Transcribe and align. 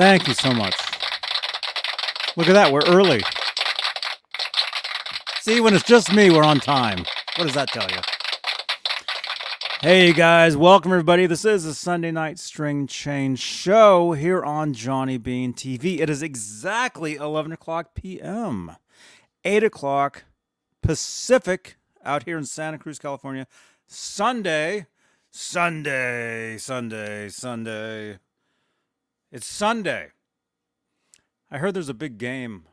Thank 0.00 0.28
you 0.28 0.32
so 0.32 0.50
much. 0.54 0.74
Look 2.34 2.48
at 2.48 2.54
that, 2.54 2.72
we're 2.72 2.86
early. 2.86 3.20
See, 5.42 5.60
when 5.60 5.74
it's 5.74 5.84
just 5.84 6.10
me, 6.14 6.30
we're 6.30 6.42
on 6.42 6.58
time. 6.58 7.04
What 7.36 7.44
does 7.44 7.52
that 7.52 7.68
tell 7.68 7.86
you? 7.90 7.98
Hey 9.82 10.14
guys, 10.14 10.56
welcome 10.56 10.90
everybody. 10.92 11.26
This 11.26 11.44
is 11.44 11.64
the 11.64 11.74
Sunday 11.74 12.12
Night 12.12 12.38
String 12.38 12.86
Change 12.86 13.40
Show 13.40 14.12
here 14.12 14.42
on 14.42 14.72
Johnny 14.72 15.18
Bean 15.18 15.52
TV. 15.52 16.00
It 16.00 16.08
is 16.08 16.22
exactly 16.22 17.16
11 17.16 17.52
o'clock 17.52 17.94
p.m., 17.94 18.76
8 19.44 19.64
o'clock 19.64 20.24
Pacific 20.80 21.76
out 22.02 22.22
here 22.22 22.38
in 22.38 22.46
Santa 22.46 22.78
Cruz, 22.78 22.98
California. 22.98 23.46
Sunday, 23.86 24.86
Sunday, 25.30 26.56
Sunday, 26.56 27.28
Sunday. 27.28 28.18
It's 29.32 29.46
Sunday. 29.46 30.08
I 31.52 31.58
heard 31.58 31.74
there's 31.74 31.88
a 31.88 31.94
big 31.94 32.18
game, 32.18 32.64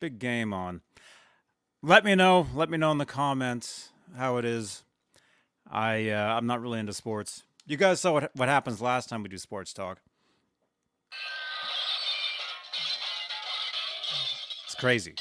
big 0.00 0.18
game 0.18 0.54
on. 0.54 0.80
Let 1.82 2.06
me 2.06 2.14
know. 2.14 2.46
Let 2.54 2.70
me 2.70 2.78
know 2.78 2.90
in 2.90 2.96
the 2.96 3.04
comments 3.04 3.90
how 4.16 4.38
it 4.38 4.46
is. 4.46 4.82
I 5.70 6.08
uh, 6.08 6.34
I'm 6.34 6.46
not 6.46 6.62
really 6.62 6.78
into 6.78 6.94
sports. 6.94 7.42
You 7.66 7.76
guys 7.76 8.00
saw 8.00 8.12
what 8.12 8.30
what 8.34 8.48
happens 8.48 8.80
last 8.80 9.10
time 9.10 9.22
we 9.22 9.28
do 9.28 9.36
sports 9.36 9.74
talk. 9.74 9.98
It's 14.64 14.74
crazy. 14.74 15.16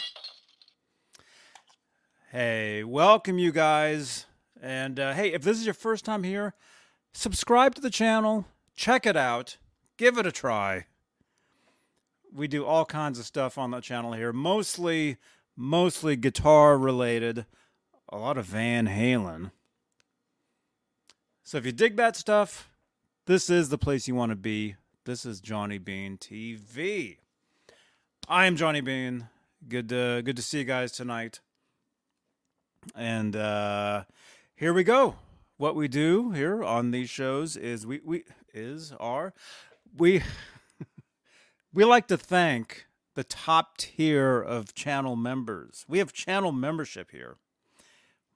Hey, 2.31 2.85
welcome 2.85 3.37
you 3.37 3.51
guys. 3.51 4.27
And 4.61 4.97
uh, 4.97 5.11
hey, 5.13 5.33
if 5.33 5.41
this 5.41 5.59
is 5.59 5.65
your 5.65 5.73
first 5.73 6.05
time 6.05 6.23
here, 6.23 6.53
subscribe 7.13 7.75
to 7.75 7.81
the 7.81 7.89
channel, 7.89 8.45
check 8.77 9.05
it 9.05 9.17
out 9.17 9.57
give 9.97 10.17
it 10.17 10.25
a 10.25 10.31
try. 10.31 10.85
We 12.35 12.47
do 12.49 12.65
all 12.65 12.83
kinds 12.83 13.17
of 13.17 13.25
stuff 13.25 13.57
on 13.57 13.71
the 13.71 13.79
channel 13.79 14.11
here, 14.11 14.33
mostly 14.33 15.17
mostly 15.55 16.17
guitar 16.17 16.77
related, 16.77 17.45
a 18.09 18.17
lot 18.17 18.37
of 18.37 18.45
Van 18.45 18.87
Halen. 18.87 19.51
So 21.43 21.57
if 21.57 21.65
you 21.65 21.71
dig 21.71 21.95
that 21.95 22.15
stuff, 22.15 22.69
this 23.25 23.49
is 23.49 23.69
the 23.69 23.77
place 23.77 24.07
you 24.07 24.15
want 24.15 24.31
to 24.31 24.35
be. 24.35 24.75
This 25.05 25.25
is 25.25 25.39
Johnny 25.39 25.77
Bean 25.77 26.17
TV. 26.17 27.17
I 28.27 28.47
am 28.47 28.55
Johnny 28.55 28.81
Bean. 28.81 29.29
Good 29.67 29.89
to, 29.89 30.21
good 30.25 30.35
to 30.35 30.41
see 30.41 30.59
you 30.59 30.65
guys 30.65 30.91
tonight. 30.91 31.39
And 32.95 33.35
uh, 33.35 34.03
here 34.55 34.73
we 34.73 34.83
go. 34.83 35.15
What 35.57 35.75
we 35.75 35.87
do 35.87 36.31
here 36.31 36.63
on 36.63 36.91
these 36.91 37.09
shows 37.09 37.55
is 37.55 37.87
we, 37.87 38.01
we 38.03 38.23
is 38.53 38.91
our 38.99 39.33
we 39.97 40.21
we 41.75 41.83
like 41.83 42.07
to 42.07 42.17
thank 42.17 42.87
the 43.15 43.23
top 43.25 43.77
tier 43.77 44.41
of 44.41 44.73
channel 44.73 45.17
members. 45.17 45.85
We 45.89 45.99
have 45.99 46.13
channel 46.13 46.53
membership 46.53 47.11
here. 47.11 47.35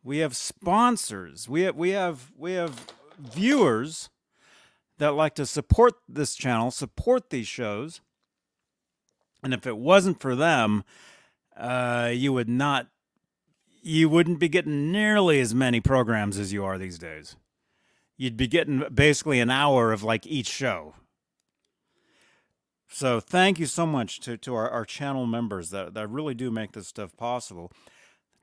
We 0.04 0.18
have 0.18 0.36
sponsors. 0.36 1.48
We 1.48 1.62
have 1.62 1.76
we 1.76 1.92
have 1.92 2.32
we 2.38 2.54
have 2.54 2.86
viewers 3.18 4.10
that 4.98 5.14
like 5.14 5.36
to 5.36 5.46
support 5.46 5.94
this 6.08 6.36
channel, 6.36 6.70
support 6.70 7.30
these 7.30 7.48
shows. 7.48 8.02
And 9.42 9.54
if 9.54 9.66
it 9.66 9.78
wasn't 9.78 10.20
for 10.20 10.36
them, 10.36 10.84
uh, 11.56 12.12
you 12.14 12.34
would 12.34 12.50
not 12.50 12.88
you 13.82 14.10
wouldn't 14.10 14.40
be 14.40 14.50
getting 14.50 14.92
nearly 14.92 15.40
as 15.40 15.56
many 15.56 15.80
programs 15.80 16.38
as 16.38 16.52
you 16.52 16.66
are 16.66 16.78
these 16.78 17.00
days. 17.00 17.38
You'd 18.18 18.36
be 18.36 18.48
getting 18.48 18.84
basically 18.94 19.40
an 19.40 19.50
hour 19.50 19.94
of 19.94 20.04
like 20.04 20.28
each 20.28 20.50
show 20.50 20.96
so 22.90 23.20
thank 23.20 23.60
you 23.60 23.68
so 23.68 23.86
much 23.86 24.20
to, 24.22 24.36
to 24.38 24.56
our, 24.56 24.70
our 24.70 24.84
channel 24.84 25.26
members 25.26 25.70
that, 25.70 25.94
that 25.94 26.10
really 26.10 26.34
do 26.34 26.50
make 26.52 26.74
this 26.74 26.88
stuff 26.88 27.16
possible. 27.16 27.72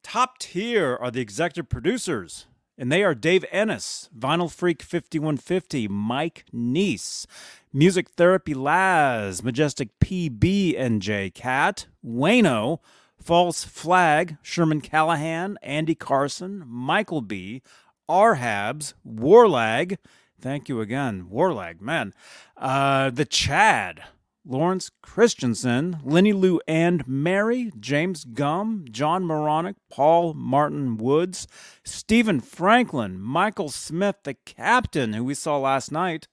Top 0.02 0.38
tier 0.38 0.96
are 0.96 1.10
the 1.10 1.20
executive 1.20 1.68
producers, 1.68 2.46
and 2.78 2.92
they 2.92 3.02
are 3.02 3.14
Dave 3.14 3.44
Ennis, 3.50 4.08
Vinyl 4.16 4.50
Freak 4.50 4.82
5150, 4.82 5.88
Mike 5.88 6.44
Neese, 6.54 7.26
Music 7.72 8.10
Therapy 8.10 8.54
Laz, 8.54 9.42
Majestic 9.42 9.88
PB 9.98 10.78
and 10.78 11.02
J 11.02 11.30
Cat, 11.30 11.86
Wayno, 12.06 12.78
False 13.20 13.64
Flag, 13.64 14.36
Sherman 14.42 14.80
Callahan, 14.80 15.58
Andy 15.60 15.96
Carson, 15.96 16.62
Michael 16.66 17.20
B, 17.20 17.62
Arhabs, 18.08 18.94
Warlag, 19.04 19.96
thank 20.40 20.68
you 20.68 20.80
again, 20.80 21.26
Warlag, 21.32 21.80
man, 21.80 22.14
uh, 22.56 23.10
the 23.10 23.24
Chad, 23.24 24.04
Lawrence 24.48 24.90
Christensen, 25.02 25.98
Lenny 26.04 26.32
Lou 26.32 26.60
and 26.68 27.06
Mary, 27.08 27.72
James 27.80 28.24
Gum, 28.24 28.84
John 28.90 29.24
Moronic, 29.24 29.74
Paul 29.90 30.34
Martin 30.34 30.96
Woods, 30.96 31.48
Stephen 31.84 32.40
Franklin, 32.40 33.18
Michael 33.20 33.70
Smith, 33.70 34.16
the 34.22 34.34
captain 34.34 35.14
who 35.14 35.24
we 35.24 35.34
saw 35.34 35.58
last 35.58 35.90
night. 35.90 36.28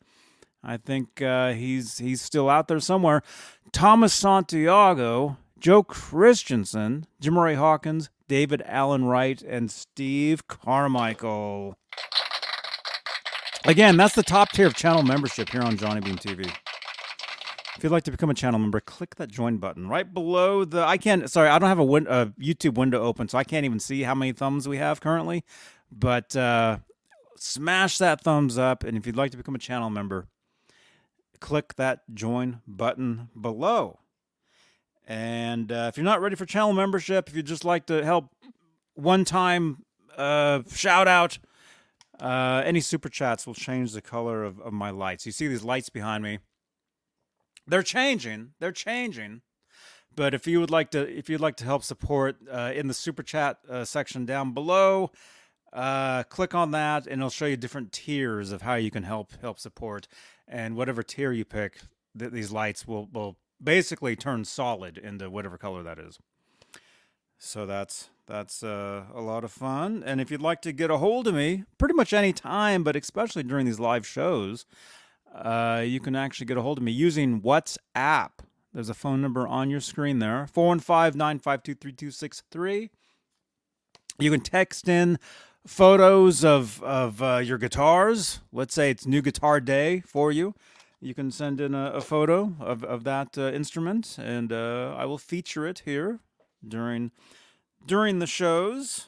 I 0.64 0.78
think 0.78 1.22
uh, 1.22 1.54
he's 1.54 1.98
he's 1.98 2.22
still 2.22 2.50
out 2.50 2.68
there 2.68 2.80
somewhere. 2.80 3.24
Thomas 3.72 4.14
Santiago, 4.14 5.38
Joe 5.60 5.82
Christensen, 5.82 7.08
Jim 7.20 7.38
Ray 7.38 7.56
Hawkins, 7.56 8.10
David 8.28 8.62
Allen 8.66 9.06
Wright, 9.06 9.42
and 9.42 9.72
Steve 9.72 10.48
Carmichael. 10.48 11.76
Again, 13.66 13.98
that's 13.98 14.16
the 14.16 14.24
top 14.24 14.52
tier 14.52 14.68
of 14.68 14.76
channel 14.76 15.04
membership 15.04 15.50
here 15.50 15.62
on 15.62 15.78
Johnny 15.78 16.02
Bean 16.02 16.18
TV. 16.18 16.54
If 17.76 17.84
you'd 17.84 17.92
like 17.92 18.04
to 18.04 18.12
become 18.12 18.30
a 18.30 18.36
channel 18.36 18.60
member, 18.60 18.80
click 18.80 19.16
that 19.16 19.30
join 19.30 19.58
button 19.58 19.88
right 19.88 20.12
below 20.12 20.64
the. 20.64 20.84
I 20.86 20.98
can't. 20.98 21.30
Sorry, 21.30 21.50
I 21.50 21.58
don't 21.58 21.70
have 21.70 21.80
a, 21.80 21.84
win, 21.84 22.06
a 22.08 22.28
YouTube 22.40 22.76
window 22.76 23.02
open, 23.02 23.28
so 23.28 23.38
I 23.38 23.44
can't 23.44 23.66
even 23.66 23.80
see 23.80 24.04
how 24.04 24.14
many 24.14 24.32
thumbs 24.32 24.68
we 24.68 24.78
have 24.78 25.02
currently. 25.02 25.44
But 25.92 26.36
uh, 26.36 26.78
smash 27.36 27.98
that 27.98 28.22
thumbs 28.22 28.58
up, 28.58 28.84
and 28.84 28.96
if 28.96 29.08
you'd 29.08 29.16
like 29.16 29.32
to 29.32 29.38
become 29.38 29.56
a 29.56 29.60
channel 29.60 29.90
member, 29.90 30.28
click 31.40 31.76
that 31.76 32.02
join 32.14 32.62
button 32.68 33.30
below. 33.40 34.00
And 35.08 35.72
uh, 35.72 35.88
if 35.90 35.98
you're 35.98 36.06
not 36.06 36.22
ready 36.22 36.36
for 36.36 36.46
channel 36.46 36.74
membership, 36.74 37.28
if 37.28 37.36
you'd 37.36 37.48
just 37.48 37.66
like 37.66 37.88
to 37.88 38.06
help 38.06 38.30
one 38.94 39.26
time 39.26 39.84
uh, 40.16 40.62
shout 40.72 41.08
out, 41.08 41.40
uh, 42.20 42.62
any 42.64 42.80
super 42.80 43.10
chats 43.10 43.46
will 43.46 43.56
change 43.56 43.92
the 43.92 44.02
color 44.02 44.44
of, 44.44 44.60
of 44.62 44.72
my 44.72 44.92
lights. 44.92 45.26
You 45.26 45.32
see 45.32 45.48
these 45.48 45.64
lights 45.64 45.90
behind 45.90 46.24
me 46.24 46.40
they're 47.68 47.84
changing. 47.84 48.52
They're 48.60 48.72
changing. 48.72 49.42
But 50.16 50.34
if 50.34 50.46
you 50.46 50.60
would 50.60 50.70
like 50.70 50.92
to, 50.92 51.00
if 51.08 51.30
you'd 51.30 51.42
like 51.42 51.56
to 51.58 51.66
help 51.66 51.84
support 51.84 52.36
uh, 52.52 52.72
in 52.76 52.88
the 52.88 52.94
super 52.94 53.24
chat 53.24 53.58
uh, 53.70 53.84
section 53.84 54.26
down 54.26 54.54
below, 54.54 55.12
uh, 55.72 56.24
click 56.24 56.54
on 56.54 56.72
that, 56.72 57.08
and 57.08 57.20
it'll 57.20 57.30
show 57.30 57.48
you 57.48 57.58
different 57.58 57.92
tiers 57.92 58.52
of 58.52 58.62
how 58.62 58.76
you 58.76 58.92
can 58.92 59.04
help 59.04 59.32
help 59.42 59.60
support. 59.60 60.08
And 60.48 60.76
whatever 60.76 61.02
tier 61.02 61.32
you 61.32 61.46
pick, 61.46 61.80
th- 62.18 62.32
these 62.32 62.52
lights 62.52 62.88
will 62.88 63.08
will 63.12 63.38
basically 63.62 64.16
turn 64.16 64.46
solid 64.46 64.98
into 64.98 65.30
whatever 65.30 65.58
color 65.58 65.82
that 65.82 65.98
is. 65.98 66.20
So 67.40 67.66
that's 67.66 68.10
that's 68.28 68.64
uh, 68.64 69.06
a 69.14 69.22
lot 69.22 69.44
of 69.44 69.52
fun. 69.52 70.04
And 70.06 70.22
if 70.22 70.30
you'd 70.30 70.42
like 70.42 70.62
to 70.62 70.72
get 70.72 70.92
a 70.92 70.98
hold 70.98 71.28
of 71.28 71.34
me, 71.34 71.64
pretty 71.78 71.96
much 71.96 72.14
any 72.14 72.34
time, 72.34 72.84
but 72.84 72.96
especially 72.96 73.44
during 73.44 73.66
these 73.66 73.80
live 73.80 74.06
shows, 74.06 74.66
uh, 75.34 75.84
you 75.86 76.00
can 76.00 76.16
actually 76.16 76.46
get 76.46 76.58
a 76.58 76.62
hold 76.62 76.78
of 76.78 76.84
me 76.84 76.92
using 76.92 77.42
WhatsApp. 77.42 78.32
There's 78.74 78.90
a 78.90 78.94
phone 78.94 79.22
number 79.22 79.48
on 79.48 79.70
your 79.70 79.80
screen 79.80 80.20
there 80.20 80.48
415 80.48 81.18
952 81.18 81.76
3263. 81.76 82.90
You 84.20 84.32
can 84.32 84.42
text 84.42 84.88
in 84.88 85.20
photos 85.66 86.44
of 86.44 86.82
of 86.84 87.22
uh, 87.22 87.38
your 87.38 87.58
guitars. 87.58 88.40
Let's 88.52 88.74
say 88.74 88.90
it's 88.90 89.06
new 89.06 89.22
guitar 89.22 89.60
day 89.60 90.02
for 90.02 90.32
you. 90.32 90.54
You 91.02 91.14
can 91.14 91.32
send 91.32 91.60
in 91.60 91.76
a, 91.76 91.92
a 91.94 92.02
photo 92.02 92.56
of 92.60 92.84
of 92.84 93.04
that 93.04 93.38
uh, 93.38 93.52
instrument, 93.52 94.18
and 94.20 94.52
uh, 94.52 94.96
I 94.98 95.06
will 95.06 95.18
feature 95.18 95.68
it 95.68 95.84
here 95.86 96.20
during 96.68 97.12
during 97.86 98.20
the 98.20 98.28
shows. 98.28 99.08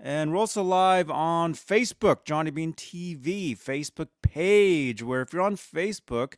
And 0.00 0.32
we're 0.32 0.38
also 0.38 0.62
live 0.62 1.10
on 1.10 1.54
Facebook, 1.54 2.24
Johnny 2.24 2.50
Bean 2.50 2.72
TV 2.72 3.56
Facebook 3.58 4.08
page. 4.22 5.02
Where 5.02 5.22
if 5.22 5.32
you're 5.32 5.42
on 5.42 5.56
Facebook, 5.56 6.34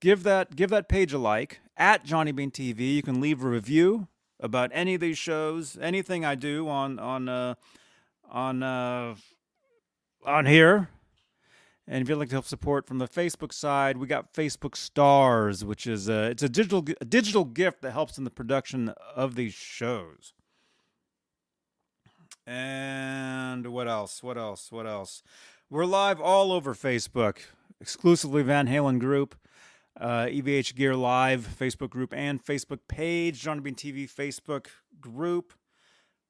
give 0.00 0.22
that 0.22 0.56
give 0.56 0.70
that 0.70 0.88
page 0.88 1.12
a 1.12 1.18
like 1.18 1.60
at 1.76 2.04
Johnny 2.04 2.32
Bean 2.32 2.50
TV. 2.50 2.94
You 2.94 3.02
can 3.02 3.20
leave 3.20 3.42
a 3.42 3.48
review 3.48 4.08
about 4.40 4.70
any 4.72 4.94
of 4.94 5.00
these 5.00 5.18
shows, 5.18 5.76
anything 5.80 6.24
I 6.24 6.34
do 6.34 6.68
on 6.68 6.98
on 6.98 7.28
uh, 7.28 7.54
on 8.30 8.62
uh, 8.62 9.16
on 10.24 10.46
here. 10.46 10.88
And 11.88 12.02
if 12.02 12.08
you'd 12.08 12.16
like 12.16 12.30
to 12.30 12.34
help 12.34 12.46
support 12.46 12.86
from 12.86 12.98
the 12.98 13.06
Facebook 13.06 13.52
side, 13.52 13.96
we 13.96 14.08
got 14.08 14.34
Facebook 14.34 14.76
Stars, 14.76 15.64
which 15.64 15.86
is 15.86 16.08
a, 16.08 16.30
it's 16.30 16.42
a 16.42 16.48
digital 16.48 16.84
a 17.00 17.04
digital 17.04 17.44
gift 17.44 17.82
that 17.82 17.92
helps 17.92 18.18
in 18.18 18.24
the 18.24 18.30
production 18.30 18.88
of 19.14 19.34
these 19.34 19.54
shows. 19.54 20.32
And 22.46 23.66
what 23.72 23.88
else? 23.88 24.22
What 24.22 24.38
else? 24.38 24.70
What 24.70 24.86
else? 24.86 25.22
We're 25.68 25.84
live 25.84 26.20
all 26.20 26.52
over 26.52 26.74
Facebook, 26.74 27.38
exclusively 27.80 28.44
Van 28.44 28.68
Halen 28.68 29.00
Group, 29.00 29.34
uh, 30.00 30.26
EVH 30.26 30.76
Gear 30.76 30.94
Live 30.94 31.48
Facebook 31.58 31.90
group, 31.90 32.14
and 32.14 32.44
Facebook 32.44 32.80
page, 32.86 33.40
Johnny 33.40 33.60
Bean 33.60 33.74
TV 33.74 34.08
Facebook 34.08 34.66
group, 35.00 35.54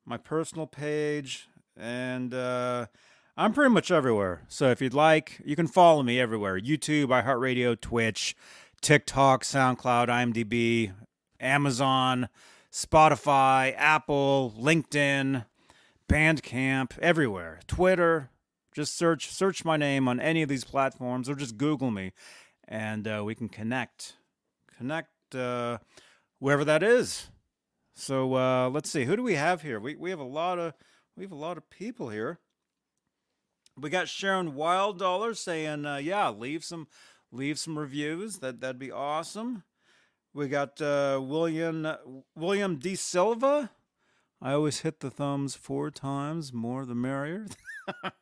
my 0.07 0.17
personal 0.17 0.67
page, 0.67 1.49
and 1.77 2.33
uh, 2.33 2.87
I'm 3.37 3.53
pretty 3.53 3.75
much 3.75 3.91
everywhere. 3.91 4.45
So 4.49 4.71
if 4.71 4.81
you'd 4.81 4.95
like, 4.95 5.43
you 5.45 5.55
can 5.55 5.67
follow 5.67 6.03
me 6.03 6.19
everywhere 6.19 6.59
YouTube, 6.59 7.09
iHeartRadio, 7.09 7.79
Twitch, 7.79 8.35
TikTok, 8.81 9.45
SoundCloud, 9.45 10.09
IMDb, 10.09 10.93
Amazon, 11.39 12.31
Spotify, 12.73 13.75
Apple, 13.77 14.55
LinkedIn. 14.59 15.45
Bandcamp, 16.09 16.99
everywhere, 17.01 17.61
Twitter. 17.67 18.31
Just 18.75 18.97
search 18.97 19.31
search 19.31 19.65
my 19.65 19.77
name 19.77 20.07
on 20.07 20.21
any 20.21 20.43
of 20.43 20.49
these 20.49 20.65
platforms, 20.65 21.29
or 21.29 21.35
just 21.35 21.57
Google 21.57 21.91
me, 21.91 22.13
and 22.69 23.09
uh, 23.09 23.23
we 23.25 23.35
can 23.35 23.49
connect, 23.49 24.17
connect 24.77 25.35
uh, 25.35 25.79
wherever 26.39 26.65
that 26.65 26.83
is. 26.83 27.31
So 27.95 28.35
uh, 28.35 28.69
let's 28.69 28.91
see, 28.91 29.07
who 29.07 29.17
do 29.17 29.23
we 29.23 29.35
have 29.35 29.63
here? 29.63 29.81
We 29.81 29.97
we 29.97 30.11
have 30.11 30.19
a 30.19 30.25
lot 30.25 30.59
of 30.59 30.75
we 31.17 31.25
have 31.25 31.33
a 31.33 31.37
lot 31.37 31.57
of 31.57 31.71
people 31.71 32.11
here. 32.11 32.39
We 33.79 33.89
got 33.91 34.09
Sharon 34.09 34.55
Wild 34.55 34.99
Dollar 34.99 35.33
saying, 35.35 35.87
uh, 35.87 35.97
"Yeah, 35.97 36.29
leave 36.29 36.63
some 36.63 36.89
leave 37.33 37.59
some 37.59 37.79
reviews. 37.79 38.41
That 38.41 38.61
that'd 38.61 38.79
be 38.79 38.93
awesome." 38.93 39.65
We 40.35 40.49
got 40.49 40.83
uh, 40.83 41.19
William 41.23 41.89
William 42.35 42.77
D 42.77 42.95
Silva. 42.95 43.71
I 44.47 44.53
always 44.53 44.83
hit 44.83 45.01
the 45.01 45.11
thumbs 45.11 45.57
four 45.57 45.91
times, 45.91 46.53
more 46.53 46.87
the 46.87 46.95
merrier. 46.95 47.49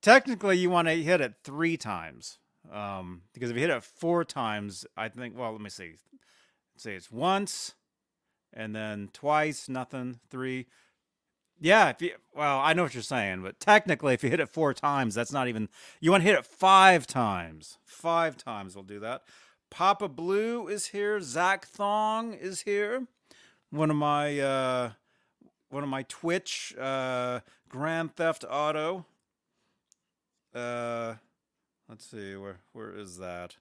Technically, 0.00 0.56
you 0.56 0.70
want 0.70 0.88
to 0.88 0.94
hit 0.94 1.20
it 1.20 1.34
three 1.44 1.76
times. 1.76 2.38
Um, 2.72 3.24
because 3.34 3.50
if 3.50 3.56
you 3.56 3.60
hit 3.60 3.68
it 3.68 3.82
four 3.82 4.24
times, 4.24 4.86
I 4.96 5.10
think, 5.10 5.36
well, 5.36 5.52
let 5.52 5.60
me 5.60 5.68
see. 5.68 5.96
Let's 6.72 6.84
see, 6.84 6.92
it's 6.92 7.12
once 7.12 7.74
and 8.54 8.74
then 8.74 9.10
twice, 9.12 9.68
nothing, 9.68 10.20
three. 10.30 10.64
Yeah, 11.60 11.90
if 11.90 12.00
you, 12.00 12.12
well, 12.34 12.58
I 12.60 12.72
know 12.72 12.84
what 12.84 12.94
you're 12.94 13.02
saying, 13.02 13.42
but 13.42 13.60
technically, 13.60 14.14
if 14.14 14.24
you 14.24 14.30
hit 14.30 14.40
it 14.40 14.48
four 14.48 14.72
times, 14.72 15.14
that's 15.14 15.32
not 15.32 15.46
even, 15.46 15.68
you 16.00 16.10
want 16.10 16.22
to 16.22 16.26
hit 16.30 16.38
it 16.38 16.46
five 16.46 17.06
times. 17.06 17.76
Five 17.84 18.38
times 18.38 18.74
will 18.74 18.82
do 18.82 18.98
that. 19.00 19.24
Papa 19.70 20.08
Blue 20.08 20.68
is 20.68 20.86
here. 20.86 21.20
Zach 21.20 21.66
Thong 21.66 22.32
is 22.32 22.62
here 22.62 23.08
one 23.76 23.90
of 23.90 23.96
my 23.96 24.38
uh, 24.40 24.90
one 25.68 25.82
of 25.82 25.88
my 25.88 26.02
Twitch 26.04 26.74
uh, 26.78 27.40
Grand 27.68 28.16
Theft 28.16 28.44
Auto. 28.48 29.06
Uh, 30.54 31.14
let's 31.88 32.06
see 32.06 32.34
where 32.36 32.60
where 32.72 32.96
is 32.96 33.18
that? 33.18 33.56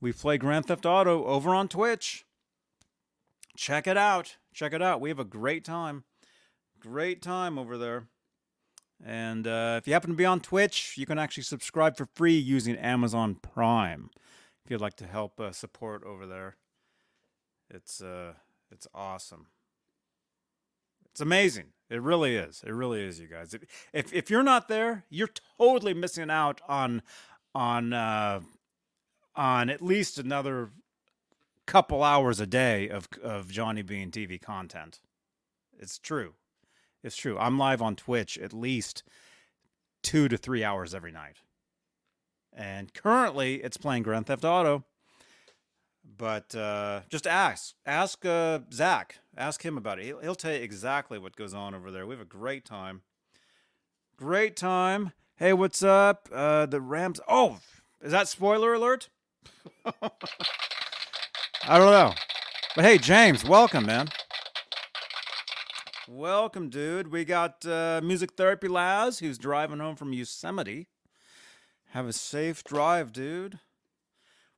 We 0.00 0.12
play 0.12 0.38
Grand 0.38 0.66
Theft 0.66 0.86
Auto 0.86 1.24
over 1.24 1.54
on 1.54 1.68
Twitch. 1.68 2.24
Check 3.56 3.86
it 3.86 3.96
out. 3.96 4.36
Check 4.54 4.72
it 4.72 4.82
out. 4.82 5.00
We 5.00 5.08
have 5.10 5.18
a 5.18 5.24
great 5.24 5.64
time. 5.64 6.04
Great 6.80 7.22
time 7.22 7.58
over 7.58 7.76
there. 7.78 8.06
And 9.04 9.46
uh, 9.46 9.76
if 9.78 9.86
you 9.86 9.92
happen 9.92 10.10
to 10.10 10.16
be 10.16 10.24
on 10.24 10.40
Twitch, 10.40 10.94
you 10.96 11.06
can 11.06 11.18
actually 11.18 11.42
subscribe 11.42 11.96
for 11.96 12.06
free 12.14 12.36
using 12.36 12.76
Amazon 12.76 13.34
Prime. 13.34 14.10
If 14.64 14.70
you'd 14.70 14.80
like 14.80 14.96
to 14.96 15.06
help 15.06 15.40
uh, 15.40 15.50
support 15.52 16.04
over 16.04 16.24
there, 16.24 16.56
it's 17.68 18.00
uh, 18.00 18.34
it's 18.72 18.86
awesome. 18.94 19.46
It's 21.10 21.20
amazing. 21.20 21.66
It 21.90 22.00
really 22.00 22.36
is. 22.36 22.64
It 22.66 22.72
really 22.72 23.02
is, 23.02 23.20
you 23.20 23.28
guys. 23.28 23.52
If 23.52 23.62
if, 23.92 24.12
if 24.14 24.30
you're 24.30 24.42
not 24.42 24.68
there, 24.68 25.04
you're 25.10 25.30
totally 25.58 25.92
missing 25.92 26.30
out 26.30 26.60
on 26.66 27.02
on 27.54 27.92
uh, 27.92 28.40
on 29.36 29.68
at 29.68 29.82
least 29.82 30.18
another 30.18 30.70
couple 31.66 32.02
hours 32.02 32.40
a 32.40 32.46
day 32.46 32.88
of 32.88 33.08
of 33.22 33.50
Johnny 33.50 33.82
Bean 33.82 34.10
TV 34.10 34.40
content. 34.40 35.00
It's 35.78 35.98
true. 35.98 36.34
It's 37.04 37.16
true. 37.16 37.36
I'm 37.38 37.58
live 37.58 37.82
on 37.82 37.94
Twitch 37.94 38.38
at 38.38 38.52
least 38.52 39.02
two 40.02 40.28
to 40.28 40.36
three 40.36 40.64
hours 40.64 40.94
every 40.94 41.12
night. 41.12 41.36
And 42.52 42.92
currently 42.94 43.56
it's 43.56 43.76
playing 43.76 44.04
Grand 44.04 44.26
Theft 44.26 44.44
Auto. 44.44 44.84
But 46.04 46.54
uh, 46.54 47.00
just 47.08 47.26
ask, 47.26 47.74
ask 47.86 48.24
uh, 48.24 48.60
Zach, 48.72 49.18
ask 49.36 49.64
him 49.64 49.76
about 49.76 49.98
it. 49.98 50.06
He'll, 50.06 50.18
he'll 50.20 50.34
tell 50.34 50.52
you 50.52 50.60
exactly 50.60 51.18
what 51.18 51.36
goes 51.36 51.54
on 51.54 51.74
over 51.74 51.90
there. 51.90 52.06
We 52.06 52.14
have 52.14 52.22
a 52.22 52.24
great 52.24 52.64
time. 52.64 53.02
Great 54.16 54.56
time. 54.56 55.12
Hey, 55.36 55.52
what's 55.52 55.82
up? 55.82 56.28
Uh, 56.32 56.66
the 56.66 56.80
Rams. 56.80 57.20
Oh, 57.28 57.58
is 58.00 58.12
that 58.12 58.28
spoiler 58.28 58.74
alert? 58.74 59.08
I 59.84 61.78
don't 61.78 61.90
know. 61.90 62.12
But 62.74 62.84
hey, 62.84 62.98
James, 62.98 63.44
welcome, 63.44 63.86
man. 63.86 64.08
Welcome, 66.08 66.68
dude. 66.68 67.12
We 67.12 67.24
got 67.24 67.64
uh, 67.64 68.00
Music 68.02 68.32
Therapy 68.32 68.68
Laz, 68.68 69.20
who's 69.20 69.38
driving 69.38 69.78
home 69.78 69.96
from 69.96 70.12
Yosemite. 70.12 70.88
Have 71.90 72.06
a 72.06 72.12
safe 72.12 72.64
drive, 72.64 73.12
dude. 73.12 73.58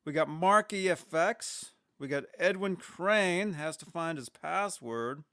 We 0.04 0.12
got 0.12 0.28
Mark 0.28 0.70
EFX. 0.70 1.70
We 1.99 2.08
got 2.08 2.25
Edwin 2.38 2.76
Crane 2.76 3.54
has 3.54 3.76
to 3.78 3.87
find 3.87 4.18
his 4.18 4.28
password. 4.28 5.25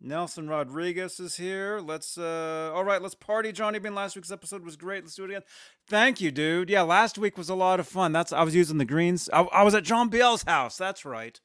Nelson 0.00 0.48
Rodriguez 0.48 1.20
is 1.20 1.36
here. 1.36 1.80
Let's 1.80 2.18
uh 2.18 2.72
all 2.74 2.84
right, 2.84 3.00
let's 3.00 3.14
party. 3.14 3.52
Johnny 3.52 3.78
Bean 3.78 3.94
last 3.94 4.16
week's 4.16 4.32
episode 4.32 4.64
was 4.64 4.76
great. 4.76 5.04
Let's 5.04 5.14
do 5.14 5.24
it 5.24 5.30
again. 5.30 5.42
Thank 5.88 6.20
you, 6.20 6.30
dude. 6.30 6.70
Yeah, 6.70 6.82
last 6.82 7.18
week 7.18 7.38
was 7.38 7.48
a 7.48 7.54
lot 7.54 7.80
of 7.80 7.88
fun. 7.88 8.12
That's 8.12 8.32
I 8.32 8.42
was 8.42 8.54
using 8.54 8.78
the 8.78 8.84
greens. 8.84 9.30
I, 9.32 9.42
I 9.42 9.62
was 9.62 9.74
at 9.74 9.84
John 9.84 10.08
Biel's 10.08 10.42
house. 10.42 10.76
That's 10.76 11.04
right. 11.04 11.40